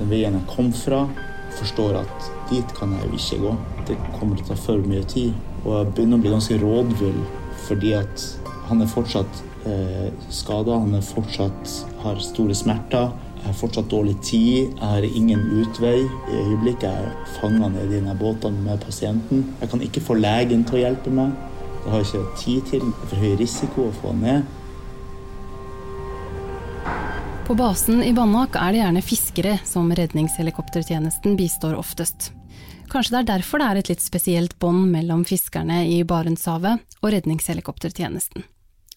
den 0.00 0.08
veien 0.10 0.34
jeg 0.34 0.46
kom 0.50 0.72
fra, 0.74 1.04
og 1.06 1.52
forstår 1.54 2.00
at 2.00 2.24
dit 2.50 2.72
kan 2.74 2.90
jeg 2.96 3.06
jo 3.06 3.18
ikke 3.20 3.38
gå. 3.44 3.52
Det 3.86 3.98
kommer 4.16 4.34
til 4.34 4.46
å 4.46 4.48
ta 4.48 4.56
for 4.58 4.82
mye 4.90 5.04
tid. 5.06 5.36
Og 5.62 5.70
jeg 5.76 5.92
begynner 5.92 6.18
å 6.18 6.24
bli 6.24 6.32
ganske 6.34 6.58
rådvill 6.58 7.20
fordi 7.68 7.92
at 7.98 8.24
han 8.68 8.82
er 8.82 8.90
fortsatt 8.90 9.40
eh, 9.70 10.10
skada. 10.34 10.80
Han 10.82 10.98
er 10.98 11.06
fortsatt 11.06 11.74
har 12.02 12.18
store 12.24 12.58
smerter. 12.58 13.14
Jeg 13.38 13.46
har 13.46 13.58
fortsatt 13.60 13.90
dårlig 13.90 14.16
tid. 14.26 14.74
Jeg 14.74 14.82
har 14.82 15.06
ingen 15.06 15.46
utvei. 15.62 16.00
I 16.02 16.42
øyeblikket 16.42 16.90
er 16.90 17.06
jeg 17.06 17.32
fanga 17.38 17.70
nede 17.70 17.86
i 17.86 17.96
denne 18.00 18.18
båten 18.18 18.58
med 18.66 18.82
pasienten. 18.82 19.46
Jeg 19.60 19.70
kan 19.70 19.84
ikke 19.86 20.02
få 20.10 20.18
legen 20.18 20.66
til 20.66 20.80
å 20.80 20.86
hjelpe 20.88 21.14
meg. 21.14 21.38
Det 21.84 21.94
har 21.94 22.02
jeg 22.02 22.10
ikke 22.10 22.38
tid 22.42 22.70
til. 22.72 22.88
Det 22.88 23.06
er 23.06 23.12
for 23.12 23.26
høy 23.28 23.36
risiko 23.46 23.86
å 23.86 23.98
få 24.00 24.14
han 24.16 24.24
ned. 24.26 24.57
På 27.48 27.54
basen 27.54 28.02
i 28.04 28.10
Banak 28.12 28.58
er 28.60 28.74
det 28.74 28.80
gjerne 28.82 29.00
fiskere 29.00 29.54
som 29.64 29.86
redningshelikoptertjenesten 29.96 31.32
bistår 31.38 31.78
oftest. 31.80 32.26
Kanskje 32.92 33.14
det 33.14 33.20
er 33.22 33.28
derfor 33.30 33.62
det 33.62 33.68
er 33.70 33.78
et 33.80 33.88
litt 33.88 34.02
spesielt 34.04 34.58
bånd 34.60 34.90
mellom 34.92 35.22
fiskerne 35.24 35.78
i 35.88 36.02
Barentshavet 36.04 36.98
og 37.00 37.14
redningshelikoptertjenesten. 37.14 38.44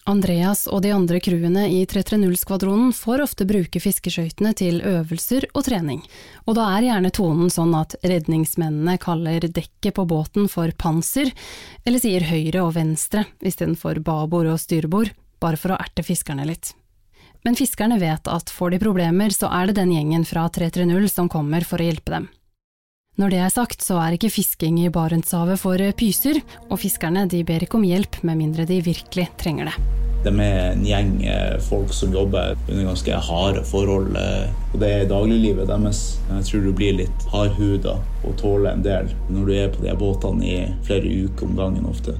Andreas 0.04 0.66
og 0.68 0.82
de 0.84 0.92
andre 0.92 1.22
crewene 1.24 1.62
i 1.72 1.78
330-skvadronen 1.88 2.92
får 2.92 3.24
ofte 3.24 3.48
bruke 3.48 3.80
fiskeskøytene 3.80 4.52
til 4.60 4.84
øvelser 4.84 5.48
og 5.54 5.64
trening, 5.70 6.04
og 6.44 6.60
da 6.60 6.68
er 6.74 6.90
gjerne 6.90 7.14
tonen 7.22 7.48
sånn 7.56 7.72
at 7.80 7.96
redningsmennene 8.04 8.98
kaller 9.00 9.48
dekket 9.48 9.96
på 9.96 10.04
båten 10.12 10.52
for 10.52 10.76
panser, 10.76 11.32
eller 11.88 12.04
sier 12.04 12.28
høyre 12.28 12.68
og 12.68 12.76
venstre 12.76 13.24
istedenfor 13.40 14.04
babord 14.04 14.52
og 14.52 14.60
styrbord, 14.60 15.16
bare 15.40 15.56
for 15.56 15.72
å 15.72 15.80
erte 15.80 16.04
fiskerne 16.04 16.44
litt. 16.52 16.74
Men 17.42 17.58
fiskerne 17.58 17.98
vet 17.98 18.28
at 18.30 18.50
får 18.50 18.70
de 18.70 18.78
problemer, 18.82 19.34
så 19.34 19.50
er 19.50 19.70
det 19.70 19.80
den 19.80 19.90
gjengen 19.90 20.24
fra 20.26 20.46
330 20.46 21.08
som 21.10 21.30
kommer 21.30 21.66
for 21.66 21.82
å 21.82 21.88
hjelpe 21.88 22.14
dem. 22.14 22.28
Når 23.18 23.32
det 23.34 23.40
er 23.44 23.50
sagt, 23.52 23.82
så 23.84 23.98
er 24.00 24.14
ikke 24.16 24.30
fisking 24.32 24.78
i 24.80 24.90
Barentshavet 24.92 25.60
for 25.60 25.82
pyser, 25.98 26.38
og 26.70 26.78
fiskerne 26.80 27.26
de 27.28 27.42
ber 27.44 27.66
ikke 27.66 27.76
om 27.76 27.84
hjelp 27.84 28.22
med 28.24 28.38
mindre 28.40 28.64
de 28.68 28.78
virkelig 28.86 29.26
trenger 29.42 29.68
det. 29.68 29.74
De 30.22 30.30
er 30.30 30.70
en 30.70 30.84
gjeng 30.86 31.10
eh, 31.26 31.56
folk 31.66 31.90
som 31.92 32.14
jobber 32.14 32.54
under 32.68 32.86
ganske 32.92 33.18
harde 33.26 33.64
forhold, 33.66 34.14
eh, 34.16 34.46
og 34.70 34.78
det 34.80 34.92
er 34.94 35.10
dagliglivet 35.10 35.66
deres. 35.68 36.04
Jeg 36.30 36.46
tror 36.48 36.64
du 36.64 36.70
blir 36.78 36.94
litt 37.02 37.26
hardhuda 37.34 37.98
og 38.22 38.38
tåler 38.38 38.70
en 38.70 38.86
del 38.86 39.10
når 39.34 39.50
du 39.50 39.52
er 39.58 39.74
på 39.74 39.82
de 39.82 39.96
båtene 39.98 40.46
i 40.46 40.56
flere 40.86 41.10
uker 41.26 41.50
om 41.50 41.58
gangen 41.58 41.90
ofte. 41.90 42.14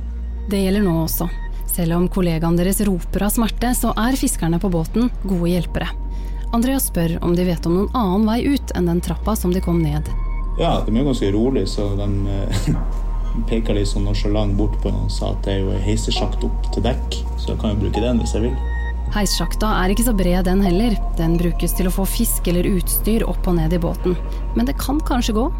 Det 0.51 0.64
gjelder 0.64 0.83
nå 0.83 0.99
også. 1.05 1.31
Selv 1.71 1.97
om 1.97 2.09
kollegaene 2.13 2.59
deres 2.59 2.83
roper 2.87 3.27
av 3.27 3.33
smerte, 3.35 3.73
så 3.77 3.93
er 3.97 4.19
fiskerne 4.19 4.61
på 4.61 4.71
båten 4.73 5.11
gode 5.23 5.53
hjelpere. 5.53 5.89
Andreas 6.53 6.91
spør 6.91 7.17
om 7.25 7.37
de 7.37 7.47
vet 7.49 7.67
om 7.67 7.79
noen 7.79 7.95
annen 7.97 8.27
vei 8.29 8.43
ut 8.53 8.75
enn 8.77 8.91
den 8.91 9.01
trappa 9.01 9.37
som 9.39 9.55
de 9.55 9.63
kom 9.65 9.81
ned. 9.81 10.11
Ja, 10.61 10.83
de 10.85 10.93
er 10.93 11.07
ganske 11.07 11.31
rolig, 11.33 11.65
så 11.73 11.87
de 11.97 12.09
eh, 12.29 12.69
peker 13.51 13.79
litt 13.79 13.89
sånn 13.89 14.05
nonsjalant 14.05 14.59
bort 14.59 14.77
på 14.83 14.93
og 14.93 15.09
sa 15.13 15.33
at 15.33 15.41
det 15.47 15.55
er 15.55 15.63
jo 15.63 15.73
ei 15.73 15.81
heisesjakt 15.87 16.45
opp 16.45 16.69
til 16.75 16.85
dekk, 16.85 17.19
så 17.39 17.55
jeg 17.55 17.63
kan 17.63 17.73
jo 17.73 17.87
bruke 17.87 18.05
den 18.05 18.21
hvis 18.21 18.37
jeg 18.37 18.51
vil. 18.51 18.61
Heissjakta 19.13 19.69
er 19.83 19.93
ikke 19.93 20.07
så 20.07 20.15
bred 20.17 20.47
den 20.49 20.63
heller. 20.65 20.95
Den 21.19 21.35
brukes 21.41 21.75
til 21.77 21.89
å 21.89 21.93
få 21.93 22.07
fisk 22.09 22.47
eller 22.49 22.69
utstyr 22.69 23.25
opp 23.29 23.49
og 23.49 23.59
ned 23.59 23.75
i 23.77 23.81
båten. 23.81 24.17
Men 24.57 24.69
det 24.69 24.79
kan 24.81 25.01
kanskje 25.05 25.35
gå? 25.37 25.51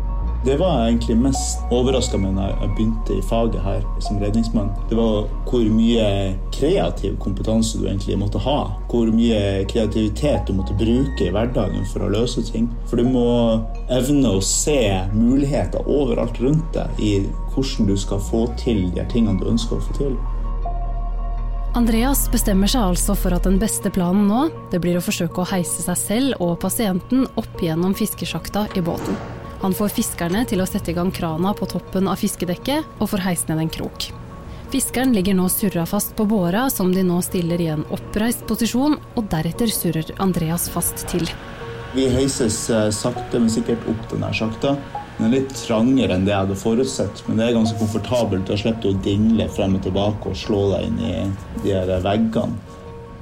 Det 0.43 0.57
var 0.59 0.81
jeg 0.81 0.89
egentlig 0.89 1.15
mest 1.23 1.61
overraska 1.71 2.19
med 2.19 2.33
når 2.35 2.49
jeg 2.51 2.71
begynte 2.75 3.15
i 3.15 3.23
faget 3.23 3.61
her 3.63 3.85
som 4.03 4.17
redningsmann. 4.19 4.73
Det 4.91 4.97
var 4.99 5.29
hvor 5.47 5.69
mye 5.71 6.07
kreativ 6.51 7.15
kompetanse 7.23 7.79
du 7.79 7.85
egentlig 7.87 8.17
måtte 8.19 8.41
ha. 8.43 8.57
Hvor 8.91 9.13
mye 9.15 9.63
kreativitet 9.71 10.49
du 10.49 10.57
måtte 10.57 10.75
bruke 10.81 11.29
i 11.29 11.31
hverdagen 11.31 11.87
for 11.93 12.03
å 12.03 12.11
løse 12.11 12.43
ting. 12.49 12.67
For 12.91 12.99
du 12.99 13.07
må 13.07 13.29
evne 13.95 14.33
å 14.35 14.41
se 14.43 14.81
muligheter 15.15 15.87
overalt 15.87 16.41
rundt 16.43 16.75
deg 16.75 16.99
i 16.99 17.13
hvordan 17.53 17.93
du 17.93 17.95
skal 18.03 18.19
få 18.27 18.49
til 18.59 18.89
de 18.97 19.05
tingene 19.13 19.39
du 19.39 19.47
ønsker 19.53 19.79
å 19.79 19.85
få 19.87 19.95
til. 20.01 20.17
Andreas 21.79 22.25
bestemmer 22.33 22.69
seg 22.69 22.83
altså 22.83 23.15
for 23.17 23.33
at 23.33 23.47
den 23.47 23.61
beste 23.63 23.95
planen 23.95 24.27
nå, 24.27 24.43
det 24.75 24.83
blir 24.83 24.99
å 24.99 25.05
forsøke 25.07 25.45
å 25.45 25.49
heise 25.55 25.87
seg 25.87 26.03
selv 26.03 26.43
og 26.43 26.59
pasienten 26.67 27.29
opp 27.39 27.63
gjennom 27.63 27.95
fiskesjakta 27.97 28.67
i 28.75 28.83
båten. 28.85 29.17
Han 29.63 29.75
får 29.79 29.93
fiskerne 29.95 30.41
til 30.51 30.59
å 30.59 30.67
sette 30.67 30.91
i 30.91 30.95
gang 30.97 31.13
krana 31.15 31.53
på 31.55 31.69
toppen 31.71 32.09
av 32.11 32.19
fiskedekket 32.19 32.99
og 32.99 33.09
får 33.13 33.23
heist 33.23 33.51
ned 33.51 33.61
en 33.63 33.71
krok. 33.71 34.09
Fiskeren 34.73 35.13
ligger 35.15 35.37
nå 35.39 35.47
surra 35.53 35.85
fast 35.87 36.17
på 36.19 36.25
båra, 36.27 36.65
som 36.71 36.91
de 36.91 37.05
nå 37.07 37.21
stiller 37.23 37.61
i 37.61 37.69
en 37.71 37.85
oppreist 37.95 38.43
posisjon, 38.49 38.97
og 39.15 39.29
deretter 39.31 39.71
surrer 39.71 40.11
Andreas 40.25 40.67
fast 40.73 41.05
til. 41.13 41.29
Vi 41.95 42.09
heises 42.11 42.59
eh, 42.73 42.89
sakte, 42.91 43.39
men 43.39 43.53
sikkert 43.53 43.87
opp 43.93 44.11
denne 44.11 44.33
sjakta. 44.35 44.75
Den 45.19 45.29
er 45.29 45.35
litt 45.37 45.55
trangere 45.55 46.17
enn 46.17 46.27
det 46.27 46.33
jeg 46.33 46.47
hadde 46.47 46.59
forutsett, 46.59 47.23
men 47.29 47.39
det 47.39 47.47
er 47.47 47.59
ganske 47.61 47.79
komfortabelt. 47.79 48.49
Da 48.49 48.59
slipper 48.59 48.89
du 48.89 48.97
å 48.97 49.03
dingle 49.05 49.47
frem 49.53 49.77
og 49.79 49.85
tilbake 49.87 50.33
og 50.33 50.41
slå 50.43 50.65
deg 50.73 50.89
inn 50.89 51.03
i 51.05 51.17
de 51.63 51.77
her 51.77 51.93
veggene. 52.03 52.59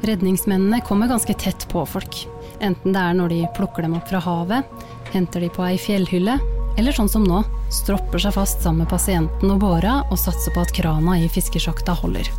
Redningsmennene 0.09 0.81
kommer 0.87 1.11
ganske 1.11 1.35
tett 1.37 1.67
på 1.69 1.83
folk. 1.85 2.23
Enten 2.65 2.95
det 2.95 3.03
er 3.03 3.17
når 3.19 3.35
de 3.35 3.41
plukker 3.57 3.85
dem 3.85 3.99
opp 3.99 4.09
fra 4.09 4.23
havet, 4.25 4.87
henter 5.13 5.45
de 5.45 5.51
på 5.53 5.65
ei 5.67 5.79
fjellhylle, 5.81 6.39
eller 6.79 6.97
sånn 6.97 7.11
som 7.11 7.25
nå, 7.27 7.43
stropper 7.73 8.23
seg 8.23 8.35
fast 8.37 8.63
sammen 8.65 8.85
med 8.85 8.93
pasienten 8.93 9.53
og 9.53 9.61
båra 9.63 10.01
og 10.09 10.19
satser 10.21 10.55
på 10.55 10.63
at 10.65 10.75
krana 10.77 11.19
i 11.21 11.29
fiskesjakta 11.31 11.97
holder. 12.03 12.31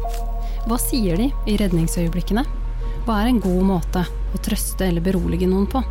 Hva 0.68 0.78
sier 0.82 1.20
de 1.20 1.32
i 1.50 1.58
redningsøyeblikkene? 1.60 2.46
Hva 3.06 3.22
er 3.22 3.32
en 3.32 3.42
god 3.44 3.64
måte 3.66 4.06
å 4.06 4.42
trøste 4.46 4.88
eller 4.88 5.04
berolige 5.04 5.50
noen 5.50 5.68
på? 5.70 5.82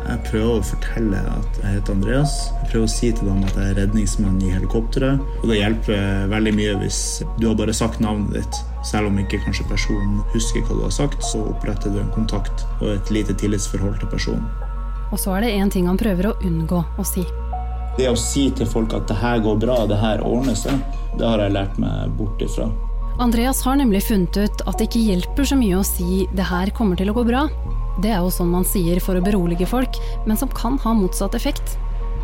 Jeg 0.00 0.22
prøver 0.26 0.58
å 0.58 0.64
fortelle 0.64 1.18
at 1.28 1.58
jeg 1.60 1.74
heter 1.76 1.94
Andreas. 1.94 2.32
Jeg 2.62 2.70
prøver 2.72 2.86
å 2.86 2.92
si 2.92 3.10
til 3.14 3.28
dem 3.28 3.44
at 3.46 3.58
jeg 3.58 3.72
er 3.72 3.78
redningsmann 3.82 4.40
i 4.42 4.52
helikopteret. 4.54 5.20
Og 5.42 5.52
det 5.52 5.60
hjelper 5.60 6.30
veldig 6.32 6.54
mye 6.56 6.78
hvis 6.80 7.00
du 7.36 7.46
har 7.46 7.58
bare 7.60 7.76
sagt 7.76 8.00
navnet 8.02 8.40
ditt. 8.40 8.62
Selv 8.88 9.10
om 9.10 9.20
ikke 9.20 9.42
kanskje 9.44 9.68
personen 9.68 10.22
husker 10.34 10.64
hva 10.64 10.78
du 10.78 10.82
har 10.86 10.96
sagt, 10.96 11.20
så 11.24 11.44
oppretter 11.52 11.92
du 11.92 12.00
en 12.02 12.12
kontakt 12.16 12.64
og 12.80 12.94
et 12.94 13.14
lite 13.14 13.36
tillitsforhold 13.40 14.00
til 14.00 14.12
personen. 14.12 14.48
Og 15.10 15.18
så 15.18 15.36
er 15.36 15.46
det 15.46 15.54
én 15.58 15.70
ting 15.72 15.88
han 15.90 15.98
prøver 15.98 16.30
å 16.30 16.36
unngå 16.46 16.84
å 16.98 17.06
si. 17.06 17.24
Det 17.98 18.06
å 18.08 18.16
si 18.18 18.46
til 18.54 18.68
folk 18.70 18.94
at 18.96 19.08
det 19.10 19.18
her 19.18 19.42
går 19.42 19.58
bra, 19.60 19.82
det 19.90 19.98
her 20.00 20.22
ordner 20.24 20.56
seg, 20.56 20.78
det 21.18 21.26
har 21.26 21.42
jeg 21.42 21.56
lært 21.56 21.80
meg 21.82 22.14
bort 22.18 22.40
ifra. 22.44 22.70
Andreas 23.20 23.60
har 23.66 23.76
nemlig 23.76 24.04
funnet 24.06 24.36
ut 24.38 24.62
at 24.64 24.78
det 24.78 24.86
ikke 24.88 25.02
hjelper 25.10 25.44
så 25.44 25.58
mye 25.58 25.80
å 25.80 25.84
si 25.84 26.26
'det 26.32 26.46
her 26.48 26.70
kommer 26.70 26.96
til 26.96 27.10
å 27.10 27.16
gå 27.18 27.24
bra'. 27.26 27.50
Det 28.00 28.10
er 28.10 28.22
jo 28.22 28.30
sånn 28.30 28.48
man 28.48 28.64
sier 28.64 29.00
for 29.00 29.14
å 29.14 29.24
berolige 29.24 29.66
folk, 29.66 29.98
men 30.26 30.36
som 30.36 30.48
kan 30.48 30.78
ha 30.78 30.94
motsatt 30.94 31.34
effekt. 31.34 31.76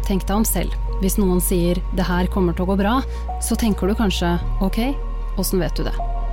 Tenk 0.06 0.26
deg 0.26 0.36
om 0.36 0.44
selv. 0.44 0.72
Hvis 1.02 1.18
noen 1.18 1.40
sier 1.40 1.82
'det 1.94 2.06
her 2.06 2.26
kommer 2.26 2.54
til 2.54 2.64
å 2.64 2.68
gå 2.72 2.78
bra', 2.78 3.02
så 3.42 3.56
tenker 3.56 3.88
du 3.88 3.94
kanskje 3.94 4.40
'ok, 4.62 4.96
åssen 5.36 5.60
vet 5.60 5.74
du 5.74 5.82
det'? 5.84 6.25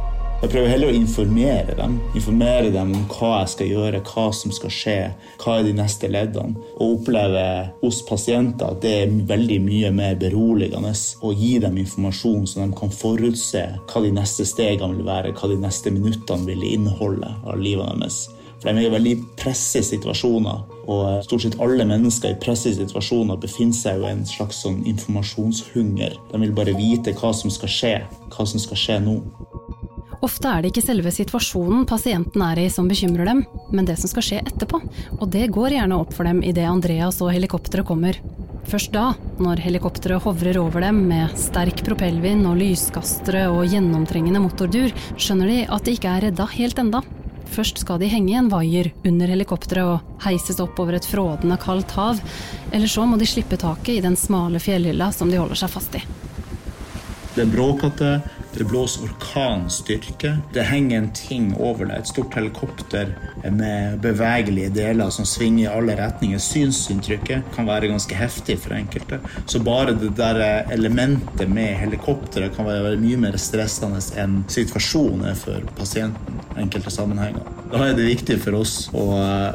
Jeg 0.43 0.51
prøver 0.51 0.73
heller 0.73 0.89
å 0.91 0.95
informere 0.97 1.73
dem. 1.77 1.93
Informere 2.19 2.67
dem 2.73 2.89
om 2.91 3.03
hva 3.07 3.29
jeg 3.37 3.51
skal 3.53 3.69
gjøre, 3.71 4.01
hva 4.03 4.25
som 4.35 4.51
skal 4.51 4.73
skje, 4.75 4.95
hva 5.39 5.53
er 5.55 5.69
de 5.69 5.75
neste 5.77 6.09
leddene. 6.11 6.59
Og 6.83 6.97
oppleve 6.97 7.45
hos 7.79 8.01
pasienter 8.03 8.73
at 8.73 8.81
det 8.83 8.91
er 9.05 9.15
veldig 9.29 9.61
mye 9.63 9.93
mer 9.95 10.17
beroligende 10.19 10.91
å 11.23 11.31
gi 11.31 11.53
dem 11.63 11.79
informasjon 11.85 12.43
så 12.51 12.59
de 12.59 12.75
kan 12.75 12.91
forutse 12.91 13.63
hva 13.87 14.03
de 14.03 14.11
neste 14.19 14.43
stegene 14.51 14.97
vil 14.97 15.07
være, 15.07 15.31
hva 15.31 15.47
de 15.53 15.61
neste 15.63 15.95
minuttene 15.95 16.51
vil 16.51 16.67
inneholde 16.73 17.31
av 17.47 17.63
livet 17.63 17.95
deres. 17.95 18.25
For 18.59 18.67
de 18.67 18.83
er 18.83 18.89
i 18.89 18.93
veldig 18.97 19.15
pressede 19.39 19.87
situasjoner, 19.93 20.59
og 20.91 21.23
stort 21.23 21.47
sett 21.47 21.59
alle 21.63 21.87
mennesker 21.87 22.35
i 22.35 22.41
pressede 22.43 22.83
situasjoner 22.83 23.39
befinner 23.39 23.79
seg 23.79 24.03
jo 24.03 24.11
i 24.11 24.11
en 24.11 24.27
slags 24.27 24.59
sånn 24.67 24.83
informasjonshunger. 24.91 26.19
De 26.35 26.43
vil 26.43 26.55
bare 26.55 26.75
vite 26.75 27.15
hva 27.15 27.31
som 27.31 27.51
skal 27.51 27.71
skje, 27.79 27.97
hva 28.35 28.47
som 28.47 28.59
skal 28.59 28.79
skje 28.79 29.03
nå. 29.07 29.21
Ofte 30.23 30.47
er 30.47 30.63
det 30.63 30.69
ikke 30.71 30.85
selve 30.85 31.11
situasjonen 31.11 31.83
pasienten 31.87 32.43
er 32.45 32.61
i 32.61 32.69
som 32.71 32.87
bekymrer 32.87 33.27
dem, 33.27 33.41
men 33.75 33.87
det 33.87 33.97
som 33.99 34.07
skal 34.07 34.23
skje 34.23 34.37
etterpå. 34.39 34.79
Og 35.17 35.25
det 35.33 35.49
går 35.51 35.75
gjerne 35.75 35.97
opp 35.99 36.13
for 36.15 36.23
dem 36.23 36.39
idet 36.47 36.63
Andreas 36.69 37.19
og 37.19 37.33
helikopteret 37.35 37.87
kommer. 37.89 38.19
Først 38.71 38.93
da, 38.95 39.09
når 39.43 39.59
helikopteret 39.65 40.23
hovrer 40.23 40.61
over 40.61 40.85
dem 40.85 41.01
med 41.09 41.33
sterk 41.35 41.83
propellvind 41.83 42.47
og 42.47 42.55
lyskastere 42.61 43.49
og 43.51 43.67
gjennomtrengende 43.67 44.39
motordur, 44.39 44.93
skjønner 45.19 45.51
de 45.51 45.57
at 45.67 45.83
de 45.83 45.97
ikke 45.97 46.13
er 46.13 46.29
redda 46.29 46.47
helt 46.53 46.79
enda. 46.79 47.01
Først 47.53 47.83
skal 47.83 47.99
de 47.99 48.07
henge 48.07 48.31
i 48.31 48.37
en 48.39 48.47
vaier 48.49 48.93
under 49.03 49.29
helikopteret 49.29 49.97
og 49.97 50.23
heises 50.23 50.61
opp 50.63 50.79
over 50.79 50.95
et 50.95 51.09
frådende 51.09 51.57
kaldt 51.59 51.91
hav, 51.97 52.21
eller 52.71 52.87
så 52.87 53.03
må 53.03 53.19
de 53.19 53.27
slippe 53.27 53.59
taket 53.59 53.97
i 53.97 54.05
den 54.07 54.15
smale 54.17 54.63
fjellhylla 54.63 55.11
som 55.11 55.27
de 55.27 55.41
holder 55.41 55.59
seg 55.65 55.75
fast 55.75 55.99
i. 55.99 56.05
Det 57.35 57.43
er 57.43 57.51
bråkete, 57.51 58.15
det 58.57 58.67
blåser 58.69 59.07
orkanstyrke. 59.07 60.37
Det 60.53 60.65
henger 60.67 60.97
en 60.97 61.11
ting 61.17 61.51
over 61.57 61.87
deg, 61.89 62.03
et 62.03 62.11
stort 62.11 62.35
helikopter 62.37 63.13
med 63.51 63.99
bevegelige 64.03 64.71
deler 64.75 65.11
som 65.13 65.27
svinger 65.27 65.65
i 65.65 65.71
alle 65.71 65.97
retninger. 65.99 66.41
Synsinntrykket 66.41 67.53
kan 67.55 67.67
være 67.69 67.91
ganske 67.91 68.17
heftig 68.17 68.59
for 68.63 68.75
enkelte. 68.77 69.19
Så 69.45 69.61
bare 69.63 69.95
det 69.97 70.13
der 70.19 70.41
elementet 70.73 71.49
med 71.49 71.77
helikopteret 71.81 72.55
kan 72.55 72.69
være 72.69 72.95
mye 73.01 73.19
mer 73.25 73.39
stressende 73.41 74.01
enn 74.19 74.41
situasjonen 74.51 75.27
er 75.31 75.39
for 75.39 75.73
pasienten. 75.77 76.39
enkelte 76.57 76.91
sammenhenger. 76.91 77.41
Da 77.71 77.79
er 77.87 77.95
det 77.97 78.03
viktig 78.05 78.35
for 78.43 78.59
oss 78.59 78.73
å 78.93 79.03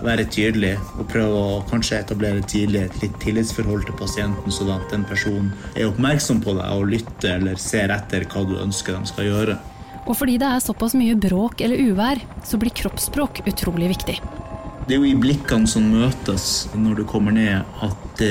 være 0.03 0.25
tydelig 0.35 0.73
og 0.99 1.05
prøve 1.13 1.39
å 1.39 1.61
kanskje 1.71 2.01
etablere 2.01 2.43
tidlig 2.51 2.81
et 2.87 2.97
litt 3.05 3.19
tillitsforhold 3.23 3.85
til 3.87 3.95
pasienten, 4.01 4.55
sånn 4.55 4.73
at 4.75 4.89
den 4.91 5.05
personen 5.07 5.53
er 5.77 5.87
oppmerksom 5.87 6.41
på 6.43 6.57
deg 6.59 6.73
og 6.75 6.89
lytter 6.91 7.37
eller 7.37 7.61
ser 7.63 7.93
etter 7.95 8.27
hva 8.33 8.43
du 8.49 8.57
ønsker 8.59 8.88
de 8.97 9.11
skal 9.11 9.29
gjøre. 9.29 9.59
Og 10.09 10.17
fordi 10.17 10.39
det 10.41 10.49
er 10.49 10.65
såpass 10.65 10.97
mye 10.97 11.17
bråk 11.21 11.61
eller 11.65 11.81
uvær, 11.91 12.21
så 12.47 12.61
blir 12.61 12.73
kroppsspråk 12.77 13.43
utrolig 13.49 13.91
viktig. 13.93 14.19
Det 14.89 14.97
er 14.97 15.03
jo 15.03 15.09
i 15.11 15.19
blikkene 15.21 15.69
som 15.69 15.85
møtes 15.93 16.69
når 16.73 17.03
du 17.03 17.05
kommer 17.09 17.35
ned, 17.37 17.61
at 17.85 18.05
det, 18.17 18.31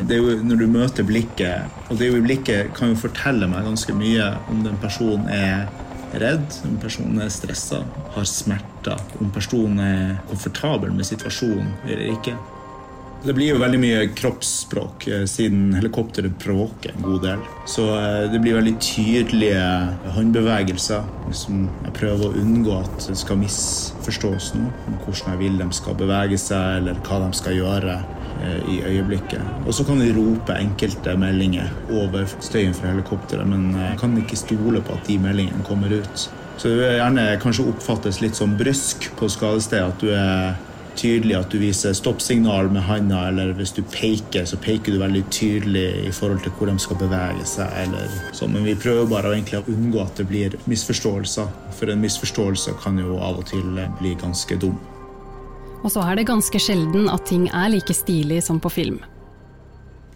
det 0.00 0.16
er 0.16 0.24
jo 0.24 0.38
når 0.42 0.58
du 0.58 0.64
møter 0.68 1.06
blikket 1.06 1.86
Og 1.86 1.96
det 1.96 2.04
er 2.04 2.10
jo 2.10 2.18
i 2.18 2.24
blikket 2.26 2.72
kan 2.76 2.90
jo 2.90 2.98
fortelle 2.98 3.46
meg 3.48 3.64
ganske 3.64 3.94
mye 3.94 4.26
om 4.50 4.64
den 4.66 4.74
personen 4.82 5.30
er 5.30 5.68
redd, 6.18 6.58
om 6.66 6.74
personen 6.82 7.22
er 7.22 7.30
stressa, 7.30 7.84
har 8.14 8.26
smerter, 8.26 8.98
om 9.22 9.30
personen 9.30 9.78
er 9.84 10.18
komfortabel 10.26 10.90
med 10.96 11.06
situasjonen 11.06 11.70
eller 11.86 12.08
ikke. 12.16 12.34
Det 13.18 13.34
blir 13.34 13.48
jo 13.50 13.58
veldig 13.58 13.78
mye 13.82 14.02
kroppsspråk 14.14 15.06
eh, 15.10 15.24
siden 15.26 15.72
helikopteret 15.74 16.36
bråker 16.38 16.92
en 16.94 17.02
god 17.02 17.24
del. 17.26 17.40
Så 17.66 17.86
eh, 17.96 18.28
det 18.30 18.38
blir 18.44 18.54
veldig 18.60 18.76
tydelige 18.78 19.64
håndbevegelser 20.14 21.32
som 21.34 21.64
jeg 21.66 21.96
prøver 21.96 22.28
å 22.28 22.38
unngå 22.38 22.76
at 22.78 23.08
det 23.08 23.16
skal 23.18 23.40
misforstås 23.40 24.52
nå. 24.54 24.68
Om 24.86 25.00
hvordan 25.02 25.34
jeg 25.34 25.40
vil 25.42 25.58
de 25.58 25.66
skal 25.74 25.98
bevege 25.98 26.38
seg, 26.38 26.78
eller 26.78 27.02
hva 27.08 27.18
de 27.24 27.32
skal 27.40 27.58
gjøre 27.58 27.96
eh, 27.98 28.70
i 28.70 28.78
øyeblikket. 28.92 29.50
Og 29.66 29.74
så 29.74 29.88
kan 29.88 29.98
de 29.98 30.12
rope 30.14 30.54
enkelte 30.54 31.16
meldinger 31.18 31.74
over 31.90 32.30
støyen 32.38 32.76
fra 32.76 32.92
helikopteret, 32.92 33.50
men 33.50 33.72
jeg 33.82 33.98
kan 33.98 34.14
ikke 34.22 34.38
stole 34.38 34.84
på 34.86 34.94
at 34.94 35.10
de 35.10 35.18
meldingene 35.26 35.66
kommer 35.66 35.90
ut. 35.90 36.28
Så 36.58 36.70
det 36.70 36.78
vil 36.78 36.96
gjerne 37.00 37.26
kanskje 37.42 37.66
oppfattes 37.70 38.22
litt 38.22 38.38
sånn 38.38 38.54
brysk 38.58 39.10
på 39.18 39.26
skadestedet 39.30 39.90
at 39.90 40.06
du 40.06 40.14
er 40.14 40.56
tydelig 40.98 41.36
at 41.38 41.52
du 41.52 41.60
viser 41.62 41.94
stoppsignal 41.96 42.68
med 42.74 42.84
handa, 42.88 43.22
eller 43.30 43.54
hvis 43.56 43.72
du 43.76 43.80
peker, 43.92 44.44
så 44.48 44.58
peker 44.60 44.94
du 44.94 45.00
veldig 45.00 45.24
tydelig 45.34 45.86
i 46.08 46.12
forhold 46.14 46.42
til 46.44 46.54
hvor 46.58 46.70
de 46.70 46.76
skal 46.82 47.00
bevege 47.00 47.46
seg. 47.48 47.72
eller 47.84 48.12
så, 48.36 48.48
Men 48.50 48.66
vi 48.66 48.74
prøver 48.74 49.06
bare 49.10 49.32
å 49.32 49.62
unngå 49.72 50.02
at 50.02 50.16
det 50.18 50.28
blir 50.28 50.56
misforståelser, 50.66 51.50
for 51.78 51.90
en 51.92 52.02
misforståelse 52.02 52.74
kan 52.82 52.98
jo 52.98 53.18
av 53.18 53.38
og 53.38 53.46
til 53.50 53.78
bli 54.00 54.14
ganske 54.20 54.58
dum. 54.60 54.78
Og 55.84 55.92
så 55.94 56.02
er 56.02 56.18
det 56.18 56.26
ganske 56.26 56.58
sjelden 56.58 57.06
at 57.08 57.26
ting 57.26 57.46
er 57.48 57.70
like 57.70 57.94
stilig 57.94 58.42
som 58.42 58.58
på 58.60 58.72
film. 58.72 58.98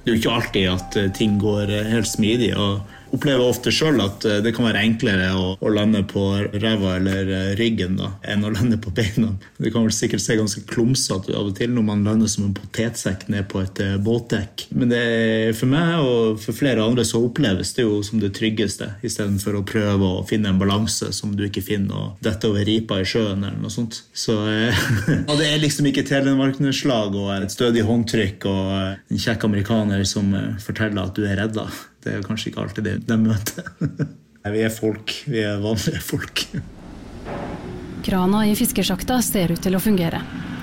Det 0.03 0.11
er 0.11 0.17
jo 0.17 0.21
ikke 0.21 0.35
alltid 0.35 0.69
at 0.73 1.15
ting 1.15 1.39
går 1.39 1.71
helt 1.93 2.11
smidig. 2.11 2.57
og 2.59 2.83
opplever 3.13 3.45
ofte 3.45 3.73
sjøl 3.75 4.01
at 4.03 4.25
eh, 4.29 4.41
det 4.45 4.55
kan 4.57 4.67
være 4.67 4.83
enklere 4.87 5.29
å, 5.37 5.53
å 5.61 5.73
lande 5.73 6.03
på 6.09 6.25
ræva 6.53 6.97
eller 6.99 7.29
eh, 7.29 7.51
ryggen 7.59 7.99
da, 8.01 8.15
enn 8.29 8.47
å 8.47 8.53
lande 8.53 8.79
på 8.83 8.93
beina. 8.95 9.35
Det 9.59 9.73
kan 9.73 9.87
vel 9.87 9.95
sikkert 9.95 10.25
se 10.25 10.39
ganske 10.39 10.65
klumsete 10.71 11.35
av 11.37 11.51
og 11.51 11.57
til 11.59 11.73
når 11.75 11.87
man 11.87 12.05
lander 12.07 12.31
som 12.31 12.49
en 12.49 12.57
potetsekk 12.57 13.29
ned 13.33 13.49
på 13.53 13.63
et 13.63 13.83
uh, 13.85 13.97
båtdekk. 14.03 14.67
Men 14.77 14.93
det, 14.93 15.03
for 15.59 15.71
meg 15.71 16.01
og 16.01 16.41
for 16.43 16.57
flere 16.57 16.85
andre 16.85 17.05
så 17.07 17.21
oppleves 17.23 17.75
det 17.77 17.87
jo 17.87 18.01
som 18.07 18.21
det 18.23 18.33
tryggeste, 18.37 18.89
istedenfor 19.05 19.59
å 19.59 19.65
prøve 19.69 20.09
å 20.19 20.25
finne 20.29 20.53
en 20.53 20.61
balanse 20.61 21.13
som 21.15 21.35
du 21.37 21.45
ikke 21.47 21.65
finner, 21.65 21.93
og 21.93 22.25
dette 22.25 22.49
over 22.49 22.65
ripa 22.67 23.01
i 23.03 23.07
sjøen 23.09 23.45
eller 23.45 23.61
noe 23.61 23.73
sånt. 23.73 24.03
Så 24.17 24.37
og 25.31 25.35
det 25.39 25.49
er 25.51 25.63
liksom 25.63 25.89
ikke 25.91 26.07
telemarknedslag 26.09 27.17
og 27.19 27.33
et 27.37 27.55
stødig 27.55 27.85
håndtrykk 27.89 28.49
og 28.51 28.75
en 29.13 29.25
kjekk 29.27 29.49
amerikaner 29.49 30.05
som 30.09 30.33
forteller 30.63 31.05
at 31.05 31.19
du 31.19 31.27
er 31.29 31.41
redda. 31.43 31.69
Det 32.03 32.17
er 32.17 32.25
kanskje 32.27 32.51
ikke 32.51 32.63
alltid 32.65 32.89
det 32.89 32.95
de 33.07 33.19
møter. 33.21 33.69
Vi 34.43 34.63
er 34.67 34.73
folk. 34.75 35.13
Vi 35.31 35.39
er 35.39 35.61
vanlige 35.63 36.01
folk. 36.03 36.47
Krana 38.03 38.41
i 38.51 38.57
fiskesjakta 38.59 39.21
ser 39.23 39.53
ut 39.55 39.63
til 39.63 39.79
å 39.79 39.81
fungere. 39.83 40.19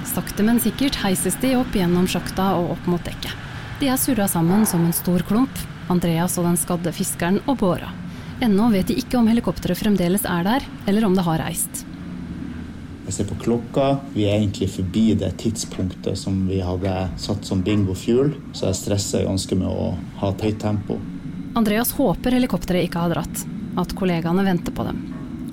Sakte, 0.10 0.44
men 0.44 0.60
sikkert 0.60 0.98
heises 1.00 1.38
de 1.40 1.54
opp 1.56 1.76
gjennom 1.76 2.08
sjakta 2.12 2.52
og 2.60 2.74
opp 2.76 2.90
mot 2.92 3.06
dekket. 3.06 3.32
De 3.80 3.88
er 3.88 4.00
surra 4.02 4.28
sammen 4.28 4.66
som 4.68 4.84
en 4.84 4.96
stor 4.96 5.24
klump, 5.24 5.62
Andreas 5.88 6.36
og 6.42 6.50
den 6.50 6.60
skadde 6.60 6.92
fiskeren 6.92 7.40
og 7.46 7.62
båra. 7.62 7.94
Ennå 8.44 8.68
vet 8.74 8.92
de 8.92 8.98
ikke 9.00 9.20
om 9.20 9.30
helikopteret 9.32 9.80
fremdeles 9.80 10.26
er 10.28 10.44
der, 10.44 10.66
eller 10.88 11.08
om 11.08 11.16
det 11.16 11.24
har 11.24 11.40
reist. 11.40 11.86
Jeg 13.08 13.16
ser 13.16 13.30
på 13.32 13.40
klokka. 13.42 13.86
Vi 14.14 14.28
er 14.28 14.36
egentlig 14.38 14.68
forbi 14.74 15.06
det 15.18 15.32
tidspunktet 15.42 16.20
som 16.20 16.44
vi 16.52 16.60
hadde 16.64 16.92
satt 17.20 17.48
som 17.48 17.64
bingo 17.64 17.96
fuel, 17.98 18.36
så 18.52 18.68
jeg 18.70 18.82
stresser 18.84 19.26
ganske 19.26 19.56
med 19.58 19.72
å 19.72 19.94
ha 20.20 20.34
et 20.34 20.46
høyt 20.46 20.60
tempo. 20.62 21.00
Andreas 21.58 21.92
håper 21.98 22.36
helikopteret 22.38 22.88
ikke 22.88 23.06
har 23.06 23.14
dratt, 23.14 23.46
at 23.80 23.96
kollegaene 23.98 24.46
venter 24.46 24.76
på 24.76 24.86
dem. 24.86 25.00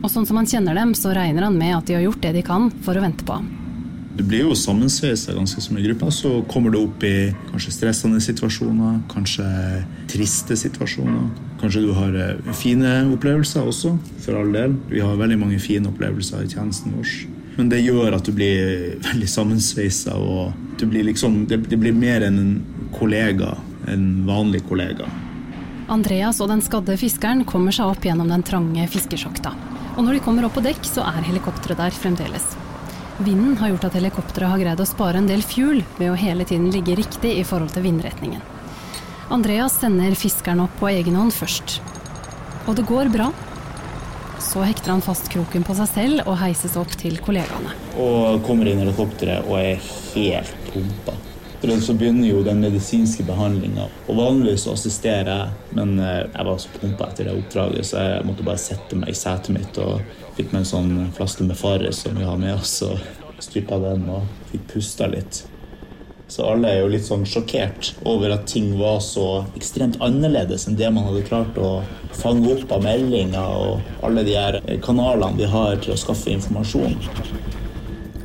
Og 0.03 0.11
sånn 0.13 0.27
som 0.29 0.37
han 0.39 0.49
kjenner 0.49 0.77
dem, 0.77 0.93
så 0.95 1.15
regner 1.17 1.49
han 1.49 1.57
med 1.57 1.77
at 1.79 1.87
de 1.89 1.97
har 1.97 2.05
gjort 2.05 2.23
det 2.23 2.35
de 2.37 2.43
kan 2.47 2.69
for 2.85 2.99
å 2.99 3.05
vente 3.05 3.25
på 3.27 3.39
ham. 3.39 3.49
Du 4.17 4.23
blir 4.25 4.47
jo 4.47 4.55
sammensveisa 4.57 5.35
ganske 5.37 5.61
som 5.61 5.77
en 5.77 5.85
gruppe. 5.85 6.09
Så 6.15 6.31
kommer 6.49 6.73
du 6.73 6.79
opp 6.79 7.03
i 7.05 7.35
kanskje 7.51 7.75
stressende 7.75 8.21
situasjoner, 8.25 9.03
kanskje 9.13 9.45
triste 10.09 10.57
situasjoner. 10.57 11.27
Kanskje 11.61 11.83
du 11.85 11.91
har 11.97 12.17
eh, 12.17 12.55
fine 12.57 12.95
opplevelser 13.13 13.69
også, 13.69 13.93
for 14.25 14.41
all 14.41 14.55
del. 14.57 14.79
Vi 14.89 15.05
har 15.05 15.21
veldig 15.21 15.41
mange 15.43 15.61
fine 15.61 15.91
opplevelser 15.93 16.47
i 16.47 16.53
tjenesten 16.53 16.97
vår. 16.97 17.13
Men 17.59 17.69
det 17.73 17.83
gjør 17.85 18.17
at 18.17 18.25
du 18.25 18.33
blir 18.37 18.97
veldig 19.05 19.29
sammensveisa, 19.33 20.17
og 20.17 20.81
blir 20.81 21.09
liksom, 21.11 21.45
det, 21.51 21.63
det 21.69 21.81
blir 21.81 21.97
mer 21.97 22.25
enn 22.25 22.41
en 22.41 22.91
kollega, 22.97 23.53
en 23.93 24.09
vanlig 24.29 24.65
kollega. 24.69 25.09
Andreas 25.87 26.41
og 26.43 26.49
den 26.51 26.63
skadde 26.67 26.97
fiskeren 26.99 27.45
kommer 27.47 27.75
seg 27.75 27.87
opp 27.93 28.03
gjennom 28.03 28.27
den 28.31 28.43
trange 28.47 28.87
fiskesjakta. 28.91 29.53
Og 29.95 30.03
når 30.03 30.17
de 30.17 30.23
kommer 30.25 30.47
opp 30.47 30.57
på 30.59 30.65
dekk, 30.65 30.83
så 30.83 31.05
er 31.07 31.23
helikopteret 31.29 31.79
der 31.79 31.95
fremdeles. 31.95 32.47
Vinden 33.23 33.55
har 33.61 33.71
gjort 33.71 33.87
at 33.89 33.95
helikopteret 33.97 34.51
har 34.51 34.61
greid 34.61 34.83
å 34.83 34.89
spare 34.89 35.23
en 35.23 35.29
del 35.31 35.45
fuel 35.47 35.85
ved 35.97 36.11
å 36.11 36.19
hele 36.19 36.45
tiden 36.45 36.69
ligge 36.75 36.99
riktig 36.99 37.37
i 37.39 37.45
forhold 37.47 37.73
til 37.73 37.87
vindretningen. 37.87 38.43
Andreas 39.33 39.79
sender 39.81 40.19
fiskeren 40.19 40.65
opp 40.67 40.75
på 40.81 40.91
egen 40.91 41.17
hånd 41.19 41.35
først. 41.35 41.79
Og 42.67 42.75
det 42.77 42.87
går 42.91 43.13
bra. 43.15 43.31
Så 44.43 44.67
hekter 44.67 44.93
han 44.93 45.07
fast 45.07 45.31
kroken 45.33 45.65
på 45.65 45.79
seg 45.79 45.89
selv 45.95 46.27
og 46.27 46.37
heises 46.43 46.77
opp 46.77 46.93
til 46.99 47.17
kollegaene. 47.23 47.73
Og 47.95 48.43
kommer 48.47 48.69
inn 48.69 48.83
i 48.83 48.85
helikopteret 48.85 49.47
og 49.47 49.63
er 49.63 49.81
helt 50.13 50.71
pumpa. 50.75 51.17
Så 51.67 51.95
begynner 51.95 52.29
jo 52.29 52.43
den 52.47 52.61
medisinske 52.63 53.25
behandlinga. 53.27 53.89
Og 54.07 54.19
vanligvis 54.19 54.69
assisterer 54.71 55.33
jeg, 55.33 55.75
men 55.75 55.99
eh, 55.99 56.23
jeg 56.31 56.47
var 56.47 56.61
så 56.63 56.71
pumpa 56.81 57.09
etter 57.11 57.27
det 57.27 57.35
oppdraget, 57.41 57.89
så 57.89 58.05
jeg 58.05 58.29
måtte 58.29 58.47
bare 58.47 58.63
sette 58.63 58.99
meg 58.99 59.11
i 59.11 59.19
setet 59.19 59.51
mitt 59.57 59.81
og 59.83 60.01
fikk 60.39 60.53
meg 60.53 60.63
en 60.63 60.71
sånn 60.71 60.95
flaske 61.17 61.47
med 61.47 61.59
Farris 61.59 62.05
som 62.05 62.15
vi 62.19 62.27
har 62.27 62.39
med 62.39 62.55
oss. 62.55 62.79
Og 62.87 63.03
styrta 63.43 63.79
den 63.83 64.07
og 64.15 64.27
fikk 64.53 64.67
pusta 64.77 65.11
litt. 65.11 65.43
Så 66.29 66.43
alle 66.43 66.71
er 66.71 66.81
jo 66.81 66.91
litt 66.91 67.07
sånn 67.07 67.27
sjokkert 67.29 67.93
over 68.07 68.33
at 68.35 68.49
ting 68.51 68.73
var 68.81 68.99
så 69.05 69.45
ekstremt 69.59 70.01
annerledes 70.03 70.67
enn 70.67 70.79
det 70.79 70.89
man 70.91 71.07
hadde 71.07 71.27
klart 71.29 71.59
å 71.59 71.85
fange 72.19 72.51
opp 72.57 72.73
av 72.75 72.83
meldinger 72.83 73.59
og 73.61 74.07
alle 74.07 74.25
de 74.27 74.35
her 74.35 74.59
kanalene 74.83 75.39
vi 75.39 75.51
har 75.53 75.79
til 75.83 75.95
å 75.95 76.01
skaffe 76.01 76.33
informasjon. 76.35 76.99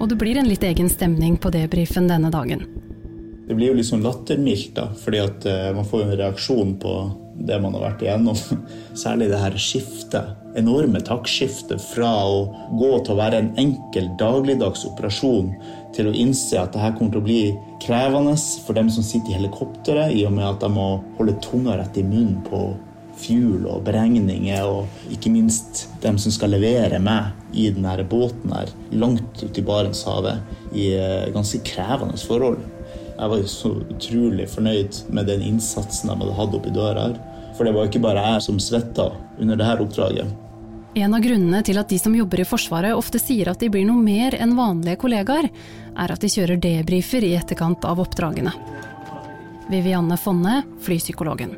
Og 0.02 0.10
det 0.10 0.18
blir 0.18 0.40
en 0.42 0.50
litt 0.50 0.66
egen 0.66 0.90
stemning 0.90 1.38
på 1.38 1.54
debrifen 1.54 2.10
denne 2.10 2.34
dagen. 2.34 2.66
Det 3.52 3.58
blir 3.60 3.74
jo 3.74 3.76
litt 3.76 3.90
sånn 3.90 4.06
lattermildt, 4.06 4.70
da, 4.78 4.86
fordi 4.96 5.20
at 5.20 5.44
uh, 5.44 5.74
man 5.76 5.84
får 5.84 6.06
en 6.06 6.14
reaksjon 6.22 6.70
på 6.80 6.92
det 7.36 7.58
man 7.60 7.74
har 7.76 7.82
vært 7.84 8.06
igjennom. 8.06 8.38
Særlig 9.04 9.28
det 9.28 9.42
her 9.42 9.58
skiftet. 9.60 10.38
Enorme 10.56 11.02
taktskiftet 11.04 11.84
fra 11.84 12.14
å 12.32 12.46
gå 12.80 12.94
til 13.04 13.12
å 13.12 13.18
være 13.20 13.42
en 13.42 13.50
enkel 13.60 14.08
dagligdags 14.22 14.86
operasjon 14.88 15.52
til 15.92 16.08
å 16.08 16.16
innse 16.16 16.62
at 16.62 16.72
det 16.72 16.80
her 16.80 16.96
kommer 16.96 17.12
til 17.18 17.20
å 17.20 17.28
bli 17.28 17.42
krevende 17.84 18.38
for 18.64 18.80
dem 18.80 18.88
som 18.96 19.04
sitter 19.04 19.34
i 19.34 19.42
helikopteret, 19.42 20.16
i 20.16 20.24
og 20.30 20.38
med 20.38 20.48
at 20.48 20.64
de 20.64 20.72
må 20.72 20.88
holde 21.20 21.36
tunga 21.44 21.76
rett 21.82 22.00
i 22.00 22.08
munnen 22.08 22.40
på 22.48 22.70
fuel 23.20 23.68
og 23.68 23.84
beregninger, 23.84 24.64
og 24.64 25.12
ikke 25.12 25.36
minst 25.36 25.90
dem 26.08 26.16
som 26.24 26.32
skal 26.32 26.56
levere 26.56 27.04
meg 27.04 27.36
i 27.52 27.68
denne 27.76 28.08
båten 28.08 28.56
her, 28.56 28.72
langt 28.96 29.44
ute 29.44 29.60
i 29.60 29.66
Barentshavet 29.68 30.72
i 30.72 30.94
eh, 30.96 31.32
ganske 31.36 31.60
krevende 31.68 32.16
forhold. 32.16 32.64
Jeg 33.22 33.30
var 33.30 33.42
så 33.46 33.70
utrolig 33.94 34.48
fornøyd 34.50 35.04
med 35.14 35.28
den 35.30 35.44
innsatsen 35.46 36.10
de 36.10 36.16
hadde 36.18 36.38
hatt 36.40 36.56
oppi 36.58 36.72
døra 36.74 37.04
her. 37.06 37.20
For 37.54 37.68
det 37.68 37.76
var 37.76 37.86
ikke 37.86 38.02
bare 38.02 38.24
jeg 38.26 38.46
som 38.48 38.58
svetta 38.58 39.12
under 39.38 39.60
dette 39.60 39.86
oppdraget. 39.86 40.32
En 40.98 41.14
av 41.14 41.22
grunnene 41.24 41.62
til 41.64 41.78
at 41.78 41.92
de 41.92 42.00
som 42.02 42.16
jobber 42.18 42.42
i 42.42 42.48
Forsvaret 42.50 42.98
ofte 42.98 43.22
sier 43.22 43.52
at 43.52 43.62
de 43.62 43.70
blir 43.72 43.86
noe 43.88 44.02
mer 44.02 44.36
enn 44.36 44.58
vanlige 44.58 44.98
kollegaer, 45.06 45.48
er 45.94 46.16
at 46.16 46.24
de 46.24 46.32
kjører 46.34 46.60
debrifer 46.60 47.24
i 47.24 47.36
etterkant 47.38 47.86
av 47.86 48.02
oppdragene. 48.02 48.52
Vivianne 49.70 50.18
Fonne, 50.20 50.64
flypsykologen. 50.84 51.54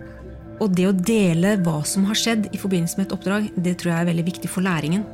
Og 0.62 0.76
det 0.76 0.90
å 0.90 0.94
dele 0.94 1.56
hva 1.64 1.80
som 1.88 2.04
har 2.12 2.20
skjedd 2.20 2.52
i 2.52 2.60
forbindelse 2.60 3.00
med 3.00 3.08
et 3.08 3.16
oppdrag, 3.16 3.50
det 3.56 3.78
tror 3.80 3.96
jeg 3.96 4.04
er 4.04 4.12
veldig 4.12 4.28
viktig 4.28 4.52
for 4.52 4.68
læringen. 4.68 5.08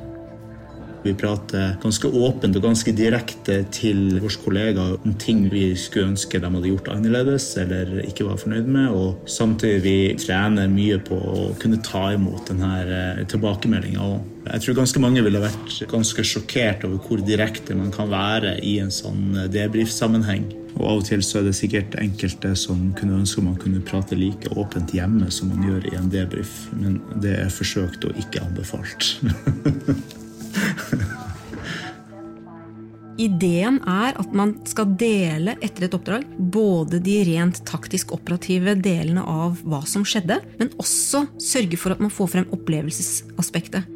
Vi 1.03 1.13
prater 1.15 1.77
ganske 1.83 2.07
åpent 2.07 2.57
og 2.59 2.65
ganske 2.65 2.91
direkte 2.95 3.61
til 3.73 4.19
våre 4.19 4.41
kollegaer 4.43 4.97
om 4.99 5.15
ting 5.21 5.45
vi 5.51 5.71
skulle 5.79 6.11
ønske 6.11 6.41
de 6.41 6.51
hadde 6.51 6.71
gjort 6.71 6.91
annerledes 6.91 7.47
eller 7.61 8.01
ikke 8.03 8.27
var 8.27 8.41
fornøyd 8.41 8.67
med. 8.67 8.89
Og 8.91 9.29
samtidig 9.29 9.79
vi 9.85 9.97
trener 10.19 10.71
mye 10.71 10.99
på 11.03 11.15
å 11.15 11.47
kunne 11.61 11.81
ta 11.85 12.09
imot 12.15 12.51
denne 12.51 13.25
tilbakemeldinga 13.31 14.03
òg. 14.03 14.35
Jeg 14.49 14.63
tror 14.63 14.79
ganske 14.79 15.01
mange 15.03 15.21
ville 15.21 15.41
vært 15.43 15.75
ganske 15.91 16.23
sjokkert 16.25 16.85
over 16.87 17.01
hvor 17.05 17.21
direkte 17.23 17.75
man 17.77 17.91
kan 17.93 18.09
være 18.11 18.55
i 18.65 18.79
en 18.81 18.91
sånn 18.93 19.35
eh, 19.37 19.49
debrief-sammenheng. 19.53 20.47
Og 20.79 20.85
av 20.85 21.01
og 21.01 21.05
til 21.09 21.21
så 21.25 21.41
er 21.41 21.49
det 21.49 21.57
sikkert 21.57 21.97
enkelte 21.99 22.53
som 22.57 22.89
kunne 22.97 23.19
ønske 23.19 23.43
man 23.45 23.57
kunne 23.59 23.83
prate 23.85 24.17
like 24.17 24.51
åpent 24.55 24.93
hjemme 24.95 25.29
som 25.33 25.51
man 25.51 25.65
gjør 25.67 25.89
i 25.91 25.97
en 25.99 26.09
debrief, 26.13 26.55
men 26.77 27.01
det 27.23 27.35
er 27.43 27.53
forsøkt 27.53 28.07
og 28.07 28.17
ikke 28.21 28.45
anbefalt. 28.45 29.17
Ideen 33.19 33.81
er 33.83 34.15
at 34.15 34.31
man 34.35 34.53
skal 34.69 34.93
dele 34.99 35.57
etter 35.59 35.89
et 35.89 35.95
oppdrag 35.95 36.23
både 36.39 37.01
de 37.03 37.17
rent 37.27 37.59
taktisk 37.67 38.13
operative 38.15 38.77
delene 38.79 39.25
av 39.27 39.59
hva 39.67 39.81
som 39.89 40.05
skjedde, 40.07 40.39
men 40.61 40.71
også 40.79 41.25
sørge 41.35 41.79
for 41.81 41.91
at 41.95 42.03
man 42.03 42.13
får 42.15 42.31
frem 42.35 42.47
opplevelsesaspektet. 42.55 43.95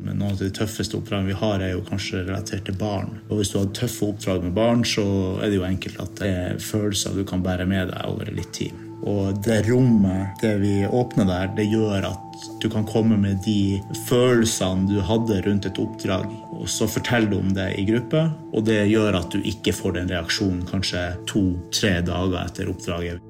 Men 0.00 0.16
noen 0.16 0.32
av 0.32 0.40
de 0.40 0.48
tøffeste 0.56 0.96
oppdragene 0.96 1.28
vi 1.28 1.40
har, 1.42 1.60
er 1.60 1.74
jo 1.74 1.84
kanskje 1.84 2.24
relatert 2.24 2.64
til 2.70 2.78
barn. 2.80 3.18
Og 3.28 3.42
hvis 3.42 3.52
du 3.52 3.60
har 3.60 3.68
tøffe 3.76 4.08
oppdrag 4.08 4.46
med 4.46 4.56
barn, 4.56 4.80
så 4.88 5.04
er 5.42 5.50
det 5.50 5.60
jo 5.60 5.68
enkelt 5.68 6.00
at 6.00 6.22
det 6.22 6.30
er 6.38 6.62
følelser 6.70 7.20
du 7.20 7.26
kan 7.28 7.44
bære 7.44 7.68
med 7.68 7.92
deg 7.92 8.08
over 8.08 8.32
litt 8.32 8.54
tid. 8.56 8.72
Og 9.08 9.38
det 9.44 9.62
rommet, 9.70 10.34
det 10.42 10.56
vi 10.60 10.74
åpner 10.84 11.28
der, 11.28 11.48
det 11.56 11.70
gjør 11.70 12.04
at 12.10 12.44
du 12.60 12.68
kan 12.72 12.84
komme 12.88 13.16
med 13.20 13.40
de 13.46 13.80
følelsene 14.06 14.88
du 14.88 15.00
hadde 15.04 15.40
rundt 15.46 15.68
et 15.68 15.80
oppdrag, 15.80 16.28
og 16.60 16.68
så 16.68 16.88
forteller 16.90 17.32
du 17.32 17.38
om 17.40 17.54
det 17.56 17.70
i 17.80 17.86
gruppe. 17.88 18.26
Og 18.52 18.66
det 18.68 18.82
gjør 18.90 19.22
at 19.22 19.32
du 19.32 19.40
ikke 19.40 19.74
får 19.76 19.96
den 19.96 20.12
reaksjonen 20.12 20.62
kanskje 20.68 21.10
to-tre 21.30 21.98
dager 22.04 22.40
etter 22.44 22.72
oppdraget. 22.72 23.26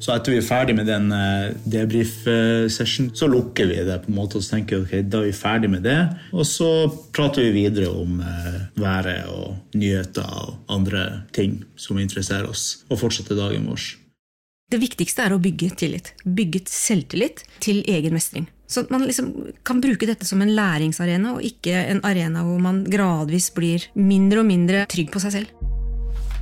Så 0.00 0.14
etter 0.14 0.32
vi 0.32 0.38
er 0.40 0.46
ferdig 0.46 0.74
med 0.78 0.86
den 0.88 1.10
eh, 1.12 1.50
debrief-session, 1.68 3.10
så 3.16 3.28
lukker 3.28 3.68
vi 3.68 3.82
det. 3.84 3.98
på 4.00 4.08
en 4.08 4.16
måte, 4.16 4.40
og 4.40 4.44
så 4.44 4.56
tenker 4.56 4.80
vi, 4.80 4.86
ok, 4.86 5.10
Da 5.12 5.20
er 5.20 5.28
vi 5.28 5.36
ferdig 5.36 5.70
med 5.74 5.84
det, 5.84 5.98
og 6.32 6.46
så 6.48 6.88
prater 7.12 7.44
vi 7.44 7.66
videre 7.66 7.92
om 7.92 8.22
eh, 8.24 8.60
været 8.80 9.28
og 9.28 9.76
nyheter 9.76 10.24
og 10.24 10.56
andre 10.72 11.26
ting 11.36 11.60
som 11.76 12.00
interesserer 12.00 12.48
oss, 12.48 12.86
og 12.88 13.02
fortsetter 13.02 13.36
dagen 13.36 13.68
vår. 13.68 13.99
Det 14.70 14.78
viktigste 14.78 15.24
er 15.26 15.32
å 15.34 15.40
bygge 15.42 15.72
tillit. 15.74 16.12
Bygge 16.22 16.60
selvtillit 16.70 17.42
til 17.58 17.80
egen 17.90 18.14
mestring. 18.14 18.44
Så 18.70 18.84
man 18.86 19.02
liksom 19.02 19.32
kan 19.66 19.80
bruke 19.82 20.06
dette 20.06 20.26
som 20.28 20.42
en 20.44 20.52
læringsarena, 20.54 21.32
og 21.34 21.42
ikke 21.42 21.74
en 21.74 21.98
arena 22.06 22.44
hvor 22.46 22.60
man 22.62 22.84
gradvis 22.86 23.48
blir 23.56 23.88
mindre 23.98 24.44
og 24.44 24.46
mindre 24.46 24.84
trygg 24.92 25.10
på 25.10 25.22
seg 25.24 25.34
selv. 25.34 25.66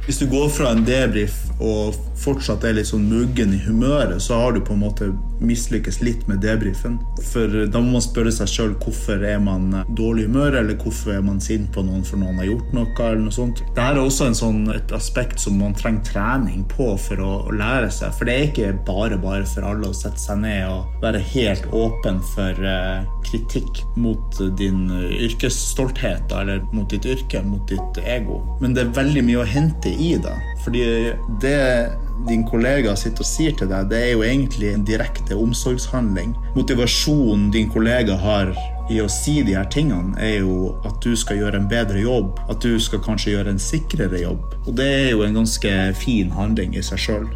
Hvis 0.04 0.20
du 0.20 0.26
går 0.28 0.52
fra 0.52 0.74
en 0.74 0.84
debrief 0.84 1.38
og 1.56 1.96
fortsatt 2.20 2.66
er 2.68 2.76
litt 2.76 2.90
sånn 2.90 3.08
muggen 3.08 3.56
i 3.56 3.62
humøret, 3.64 4.20
så 4.20 4.42
har 4.42 4.52
du 4.52 4.60
på 4.60 4.76
en 4.76 4.84
måte 4.84 5.08
mislykkes 5.40 6.00
litt 6.04 6.26
med 6.28 6.42
debrifen. 6.44 6.98
For 7.30 7.66
da 7.70 7.82
må 7.82 7.96
man 7.96 8.04
spørre 8.04 8.32
seg 8.34 8.50
sjøl 8.50 8.74
hvorfor 8.82 9.22
er 9.26 9.40
man 9.42 9.70
dårlig 9.98 10.28
humør, 10.28 10.58
eller 10.60 10.78
hvorfor 10.80 11.16
er 11.16 11.24
man 11.24 11.40
sint 11.42 11.70
på 11.74 11.84
noen 11.86 12.04
for 12.06 12.20
noen 12.20 12.40
har 12.40 12.48
gjort 12.50 12.74
noe. 12.76 12.86
eller 12.98 13.24
noe 13.26 13.34
sånt. 13.34 13.62
Dette 13.66 13.86
er 13.92 14.00
også 14.00 14.30
sånn, 14.36 14.64
et 14.74 14.92
aspekt 14.96 15.40
som 15.42 15.58
man 15.60 15.76
trenger 15.78 16.04
trening 16.08 16.64
på 16.70 16.90
for 17.00 17.22
å, 17.22 17.32
å, 17.48 17.54
lære 17.54 17.90
seg. 17.94 18.14
For 18.18 18.28
det 18.28 18.34
er 18.34 18.48
ikke 18.48 18.72
bare 18.88 19.18
bare 19.20 19.46
for 19.48 19.66
alle 19.66 19.90
å 19.90 19.96
sette 19.96 20.20
seg 20.20 20.42
ned 20.42 20.66
og 20.68 21.02
være 21.02 21.22
helt 21.32 21.66
åpen 21.74 22.20
for 22.34 22.58
uh, 22.64 23.06
kritikk 23.28 23.82
mot 23.98 24.40
din 24.58 24.86
yrkesstolthet 25.18 26.32
eller 26.34 26.62
mot 26.72 26.88
ditt 26.90 27.06
yrke, 27.08 27.42
mot 27.46 27.64
ditt 27.70 28.02
ego. 28.04 28.40
Men 28.62 28.76
det 28.76 28.86
er 28.86 28.96
veldig 29.02 29.24
mye 29.26 29.42
å 29.42 29.48
hente 29.48 29.92
i 29.92 30.14
det. 30.22 30.36
Fordi 30.68 31.12
det 31.40 31.92
din 32.28 32.42
kollega 32.44 32.92
sitter 32.98 33.24
og 33.24 33.28
sier 33.28 33.54
til 33.56 33.70
deg, 33.70 33.86
det 33.88 34.00
er 34.04 34.10
jo 34.10 34.24
egentlig 34.26 34.74
en 34.74 34.82
direkte 34.84 35.38
omsorgshandling. 35.40 36.34
Motivasjonen 36.58 37.46
din 37.54 37.70
kollega 37.72 38.18
har 38.20 38.52
i 38.92 38.98
å 39.00 39.08
si 39.08 39.38
de 39.46 39.54
her 39.56 39.64
tingene, 39.72 40.12
er 40.20 40.42
jo 40.42 40.74
at 40.84 41.00
du 41.00 41.14
skal 41.16 41.40
gjøre 41.40 41.62
en 41.62 41.70
bedre 41.72 42.02
jobb. 42.04 42.36
At 42.52 42.60
du 42.60 42.76
skal 42.84 43.00
kanskje 43.00 43.38
gjøre 43.38 43.56
en 43.56 43.62
sikrere 43.62 44.20
jobb. 44.20 44.44
Og 44.66 44.74
det 44.76 44.92
er 44.92 45.10
jo 45.14 45.24
en 45.24 45.40
ganske 45.40 45.74
fin 45.96 46.36
handling 46.36 46.76
i 46.76 46.84
seg 46.84 47.00
sjøl. 47.00 47.28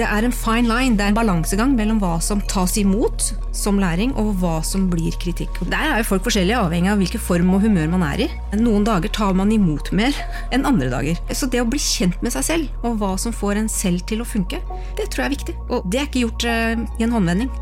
Det 0.00 0.06
er 0.08 0.24
en 0.24 0.32
fine 0.32 0.64
line, 0.64 0.96
det 0.96 1.04
er 1.04 1.10
en 1.12 1.16
balansegang 1.18 1.74
mellom 1.76 1.98
hva 2.00 2.14
som 2.24 2.40
tas 2.48 2.78
imot 2.80 3.26
som 3.52 3.76
læring, 3.76 4.14
og 4.16 4.30
hva 4.40 4.62
som 4.64 4.86
blir 4.88 5.12
kritikk. 5.20 5.58
Der 5.68 5.90
er 5.90 6.00
jo 6.00 6.06
folk 6.08 6.24
forskjellige, 6.24 6.56
avhengig 6.56 6.88
av 6.88 7.02
hvilken 7.02 7.20
form 7.20 7.50
og 7.52 7.66
humør 7.66 7.90
man 7.92 8.06
er 8.06 8.22
i. 8.24 8.28
Noen 8.56 8.86
dager 8.88 9.12
tar 9.12 9.36
man 9.36 9.52
imot 9.52 9.90
mer 9.92 10.16
enn 10.56 10.64
andre 10.64 10.88
dager. 10.94 11.20
Så 11.36 11.50
det 11.52 11.60
å 11.60 11.68
bli 11.68 11.82
kjent 11.84 12.16
med 12.24 12.32
seg 12.32 12.46
selv, 12.48 12.80
og 12.80 12.96
hva 13.02 13.12
som 13.20 13.36
får 13.36 13.60
en 13.60 13.68
selv 13.68 14.06
til 14.08 14.24
å 14.24 14.28
funke, 14.30 14.62
det 14.96 15.10
tror 15.10 15.26
jeg 15.26 15.28
er 15.28 15.36
viktig. 15.36 15.56
Og 15.68 15.84
det 15.92 16.00
er 16.00 16.08
ikke 16.08 16.24
gjort 16.24 16.48
uh, 16.48 16.88
i 16.96 17.04
en 17.04 17.16
håndvending. 17.18 17.52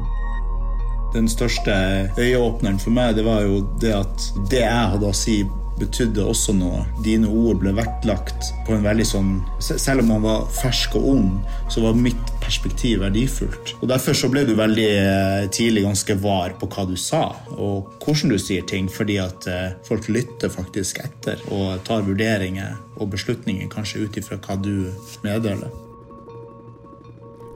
Den 1.18 1.26
største 1.32 1.74
øyeåpneren 2.20 2.78
for 2.78 2.95
meg 2.95 3.18
det 3.18 3.26
var 3.26 3.43
jo 3.43 3.64
det 3.82 3.97
at 3.99 4.30
det 4.53 4.62
jeg 4.62 4.93
hadde 4.95 5.11
å 5.11 5.16
si 5.26 5.41
betydde 5.81 6.24
også 6.24 6.55
noe. 6.57 6.85
Dine 7.05 7.31
ord 7.31 7.61
ble 7.62 7.72
vektlagt 7.76 8.51
på 8.66 8.76
en 8.76 8.85
veldig 8.87 9.07
sånn 9.07 9.31
Selv 9.62 10.03
om 10.03 10.12
man 10.12 10.24
var 10.24 10.47
fersk 10.59 10.97
og 10.99 11.09
ung, 11.12 11.31
så 11.72 11.83
var 11.85 11.99
mitt 11.99 12.33
perspektiv 12.43 13.03
verdifullt. 13.03 13.74
Og 13.81 13.89
Derfor 13.91 14.16
så 14.16 14.31
ble 14.33 14.45
du 14.49 14.55
veldig 14.59 14.89
eh, 14.89 15.49
tidlig 15.55 15.85
ganske 15.87 16.16
var 16.22 16.55
på 16.61 16.68
hva 16.72 16.87
du 16.89 16.97
sa, 17.01 17.24
og 17.57 17.91
hvordan 18.05 18.33
du 18.33 18.39
sier 18.41 18.64
ting, 18.68 18.89
fordi 18.93 19.18
at 19.22 19.49
eh, 19.51 19.74
folk 19.89 20.09
lytter 20.12 20.53
faktisk 20.53 21.03
etter 21.05 21.43
og 21.53 21.83
tar 21.89 22.07
vurderinger 22.07 22.79
og 22.99 23.12
beslutninger 23.12 23.68
kanskje 23.72 24.07
ut 24.07 24.18
ifra 24.20 24.41
hva 24.43 24.57
du 24.62 24.89
meddeler. 25.26 25.68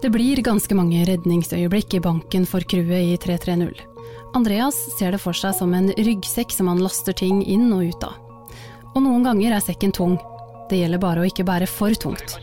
Det 0.02 0.10
blir 0.10 0.42
ganske 0.42 0.74
mange 0.74 1.04
redningsøyeblikk 1.06 1.94
i 1.94 2.02
banken 2.02 2.46
for 2.50 2.64
crewet 2.66 3.12
i 3.12 3.18
330. 3.22 3.91
Andreas 4.34 4.76
ser 4.98 5.12
det 5.12 5.20
for 5.20 5.36
seg 5.36 5.52
som 5.58 5.74
en 5.76 5.90
ryggsekk 5.92 6.54
som 6.56 6.70
han 6.70 6.80
laster 6.80 7.12
ting 7.12 7.42
inn 7.44 7.68
og 7.74 7.84
ut 7.92 8.06
av. 8.06 8.16
Og 8.94 9.02
noen 9.04 9.26
ganger 9.26 9.56
er 9.56 9.64
sekken 9.64 9.92
tung. 9.92 10.16
Det 10.70 10.78
gjelder 10.80 11.00
bare 11.02 11.20
å 11.20 11.28
ikke 11.28 11.44
bære 11.44 11.68
for 11.68 11.92
tungt. 12.00 12.38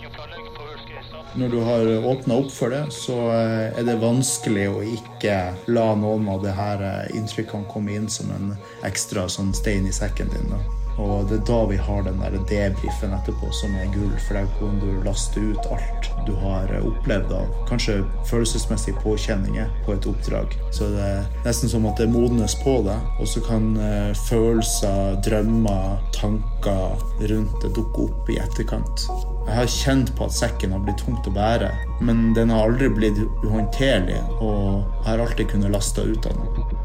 Når 1.39 1.49
du 1.49 1.59
har 1.65 1.89
åpna 2.09 2.39
opp 2.41 2.49
for 2.53 2.73
det, 2.73 2.83
så 2.93 3.15
eh, 3.33 3.77
er 3.77 3.85
det 3.85 3.99
vanskelig 4.01 4.65
å 4.69 4.81
ikke 4.85 5.35
la 5.69 5.87
noen 5.97 6.29
av 6.29 6.41
det 6.45 6.53
her 6.57 6.81
eh, 6.85 7.17
inntrykkene 7.17 7.69
komme 7.69 7.97
inn 7.97 8.09
som 8.09 8.29
en 8.33 8.53
ekstra 8.85 9.27
sånn 9.29 9.53
stein 9.57 9.89
i 9.89 9.93
sekken 9.93 10.29
din. 10.33 10.49
Da. 10.53 10.78
Og 10.99 11.29
det 11.29 11.39
er 11.39 11.45
da 11.47 11.59
vi 11.69 11.79
har 11.79 12.03
den 12.05 12.19
der 12.19 12.37
debrifen 12.49 13.15
etterpå 13.15 13.51
som 13.55 13.75
er 13.79 13.91
gull, 13.95 14.11
for 14.27 14.39
der 14.39 14.49
kan 14.59 14.79
du 14.83 14.89
laste 15.07 15.43
ut 15.51 15.71
alt 15.71 16.09
du 16.29 16.35
har 16.35 16.69
opplevd 16.85 17.31
av 17.33 17.47
kanskje 17.69 17.99
følelsesmessige 18.29 18.99
påkjenninger 19.03 19.69
på 19.85 19.95
et 19.95 20.07
oppdrag. 20.09 20.53
Så 20.75 20.89
det 20.93 21.05
er 21.05 21.27
nesten 21.45 21.71
som 21.71 21.87
at 21.89 21.99
det 22.01 22.09
modnes 22.11 22.55
på 22.63 22.79
deg, 22.85 23.07
og 23.19 23.29
så 23.29 23.41
kan 23.45 23.71
eh, 23.81 24.11
følelser, 24.27 25.17
drømmer, 25.25 25.97
tanker 26.15 26.99
rundt 27.31 27.59
det 27.63 27.73
dukke 27.77 28.07
opp 28.09 28.29
i 28.31 28.39
etterkant. 28.41 29.07
Jeg 29.49 29.57
har 29.57 29.71
kjent 29.73 30.13
på 30.17 30.27
at 30.27 30.35
sekken 30.35 30.75
har 30.75 30.83
blitt 30.85 31.01
tungt 31.01 31.27
å 31.27 31.33
bære, 31.33 31.71
men 32.05 32.29
den 32.37 32.53
har 32.53 32.67
aldri 32.67 32.91
blitt 32.93 33.21
uhåndterlig, 33.45 34.19
og 34.37 34.83
jeg 34.83 35.07
har 35.07 35.23
alltid 35.25 35.49
kunnet 35.55 35.73
laste 35.73 36.05
ut 36.05 36.29
av 36.29 36.37
den. 36.37 36.75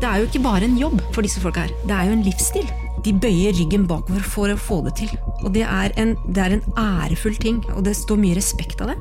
Det 0.00 0.08
er 0.08 0.22
jo 0.22 0.30
ikke 0.30 0.46
bare 0.46 0.64
en 0.64 0.78
jobb 0.80 1.02
for 1.12 1.26
disse 1.26 1.42
folka 1.42 1.66
her. 1.66 1.74
Det 1.84 1.92
er 1.92 2.08
jo 2.08 2.16
en 2.16 2.24
livsstil. 2.24 2.70
De 3.04 3.14
bøyer 3.16 3.56
ryggen 3.56 3.86
bakover 3.88 4.24
for 4.26 4.52
å 4.52 4.58
få 4.60 4.82
det 4.84 4.96
til. 5.00 5.12
Og 5.40 5.52
det 5.54 5.64
er 5.64 5.94
en, 6.00 6.16
det 6.28 6.42
er 6.44 6.56
en 6.58 6.66
ærefull 6.76 7.38
ting, 7.40 7.62
og 7.74 7.84
det 7.86 7.96
står 7.96 8.20
mye 8.20 8.36
respekt 8.36 8.82
av 8.84 8.92
det. 8.92 8.98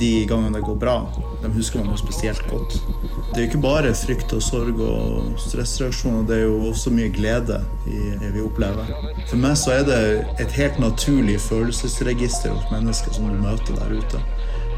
De 0.00 0.24
gangene 0.26 0.56
det 0.56 0.64
går 0.66 0.78
bra, 0.80 0.94
de 1.42 1.50
husker 1.54 1.78
man 1.78 1.92
jo 1.92 2.00
spesielt 2.00 2.40
godt. 2.50 2.80
Det 3.28 3.36
er 3.36 3.44
jo 3.44 3.50
ikke 3.50 3.60
bare 3.62 3.92
frykt 3.94 4.32
og 4.34 4.42
sorg 4.42 4.80
og 4.82 5.36
stressreaksjoner, 5.38 6.24
det 6.26 6.40
er 6.40 6.48
jo 6.48 6.56
også 6.72 6.90
mye 6.94 7.12
glede 7.14 7.60
vi 7.86 8.42
opplever. 8.42 8.90
For 9.28 9.38
meg 9.38 9.54
så 9.60 9.76
er 9.76 9.86
det 9.86 10.00
et 10.42 10.56
helt 10.58 10.80
naturlig 10.82 11.36
følelsesregister 11.46 12.56
hos 12.56 12.66
mennesker 12.72 13.14
som 13.14 13.30
du 13.30 13.38
møter 13.38 13.78
der 13.78 13.94
ute. 14.00 14.24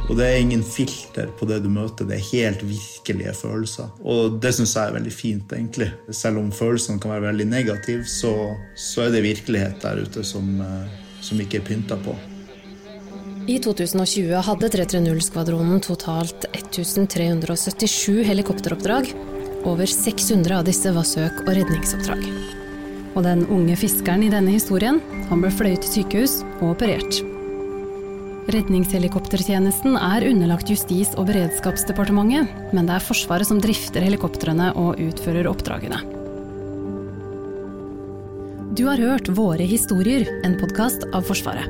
Og 0.07 0.15
det 0.15 0.27
er 0.27 0.39
ingen 0.39 0.63
filter 0.63 1.33
på 1.35 1.49
det 1.51 1.59
du 1.65 1.71
møter, 1.73 2.07
det 2.07 2.21
er 2.21 2.29
helt 2.29 2.63
virkelige 2.63 3.33
følelser. 3.35 3.91
Og 4.07 4.39
det 4.43 4.53
syns 4.55 4.77
jeg 4.77 4.93
er 4.93 4.95
veldig 4.95 5.15
fint, 5.15 5.55
egentlig. 5.57 5.91
Selv 6.15 6.39
om 6.39 6.53
følelsene 6.55 7.03
kan 7.03 7.17
være 7.17 7.27
veldig 7.33 7.49
negative, 7.51 8.07
så, 8.07 8.33
så 8.79 9.07
er 9.07 9.17
det 9.17 9.25
virkelighet 9.27 9.83
der 9.83 10.05
ute 10.07 10.23
som, 10.27 10.47
eh, 10.63 11.03
som 11.27 11.43
ikke 11.43 11.59
er 11.59 11.67
pynta 11.67 11.99
på. 12.07 12.15
I 13.51 13.59
2020 13.63 14.43
hadde 14.47 14.71
330-skvadronen 14.75 15.83
totalt 15.83 16.49
1377 16.55 18.25
helikopteroppdrag. 18.27 19.13
Over 19.67 19.91
600 19.91 20.61
av 20.61 20.67
disse 20.67 20.91
var 20.95 21.07
søk- 21.07 21.43
og 21.47 21.55
redningsoppdrag. 21.55 22.27
Og 23.17 23.25
den 23.27 23.47
unge 23.51 23.79
fiskeren 23.79 24.27
i 24.27 24.31
denne 24.31 24.55
historien, 24.55 25.01
han 25.31 25.43
ble 25.43 25.51
fløyet 25.55 25.87
til 25.87 26.03
sykehus 26.03 26.43
og 26.61 26.77
operert. 26.77 27.25
Redningshelikoptertjenesten 28.47 29.97
er 29.99 30.23
underlagt 30.29 30.69
Justis- 30.71 31.17
og 31.19 31.27
beredskapsdepartementet, 31.27 32.47
men 32.77 32.87
det 32.87 32.95
er 32.95 33.03
Forsvaret 33.03 33.49
som 33.49 33.59
drifter 33.59 34.05
helikoptrene 34.07 34.69
og 34.79 35.01
utfører 35.03 35.49
oppdragene. 35.51 35.99
Du 38.77 38.85
har 38.87 39.03
hørt 39.03 39.33
Våre 39.35 39.67
historier, 39.67 40.29
en 40.47 40.55
podkast 40.61 41.09
av 41.11 41.27
Forsvaret. 41.27 41.67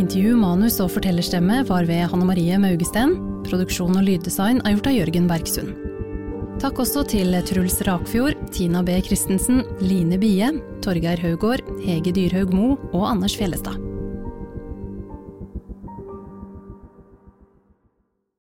Intervju, 0.00 0.34
manus 0.40 0.80
og 0.82 0.90
fortellerstemme 0.90 1.62
var 1.68 1.86
ved 1.86 2.08
Hanne 2.10 2.26
Marie 2.26 2.58
Maugesten. 2.58 3.14
Produksjon 3.46 3.94
og 3.94 4.02
lyddesign 4.08 4.64
er 4.64 4.74
gjort 4.74 4.90
av 4.90 4.98
Jørgen 4.98 5.30
Bergsund. 5.30 5.74
Takk 6.58 6.80
også 6.82 7.04
til 7.06 7.38
Truls 7.46 7.78
Rakfjord, 7.86 8.40
Tina 8.50 8.82
B. 8.82 8.98
Christensen, 9.04 9.62
Line 9.84 10.18
Bie, 10.18 10.50
Torgeir 10.82 11.22
Haugård, 11.22 11.62
Hege 11.86 12.14
Dyrhaug 12.16 12.54
Mo 12.56 12.72
og 12.90 13.10
Anders 13.12 13.38
Fjellestad. 13.38 13.78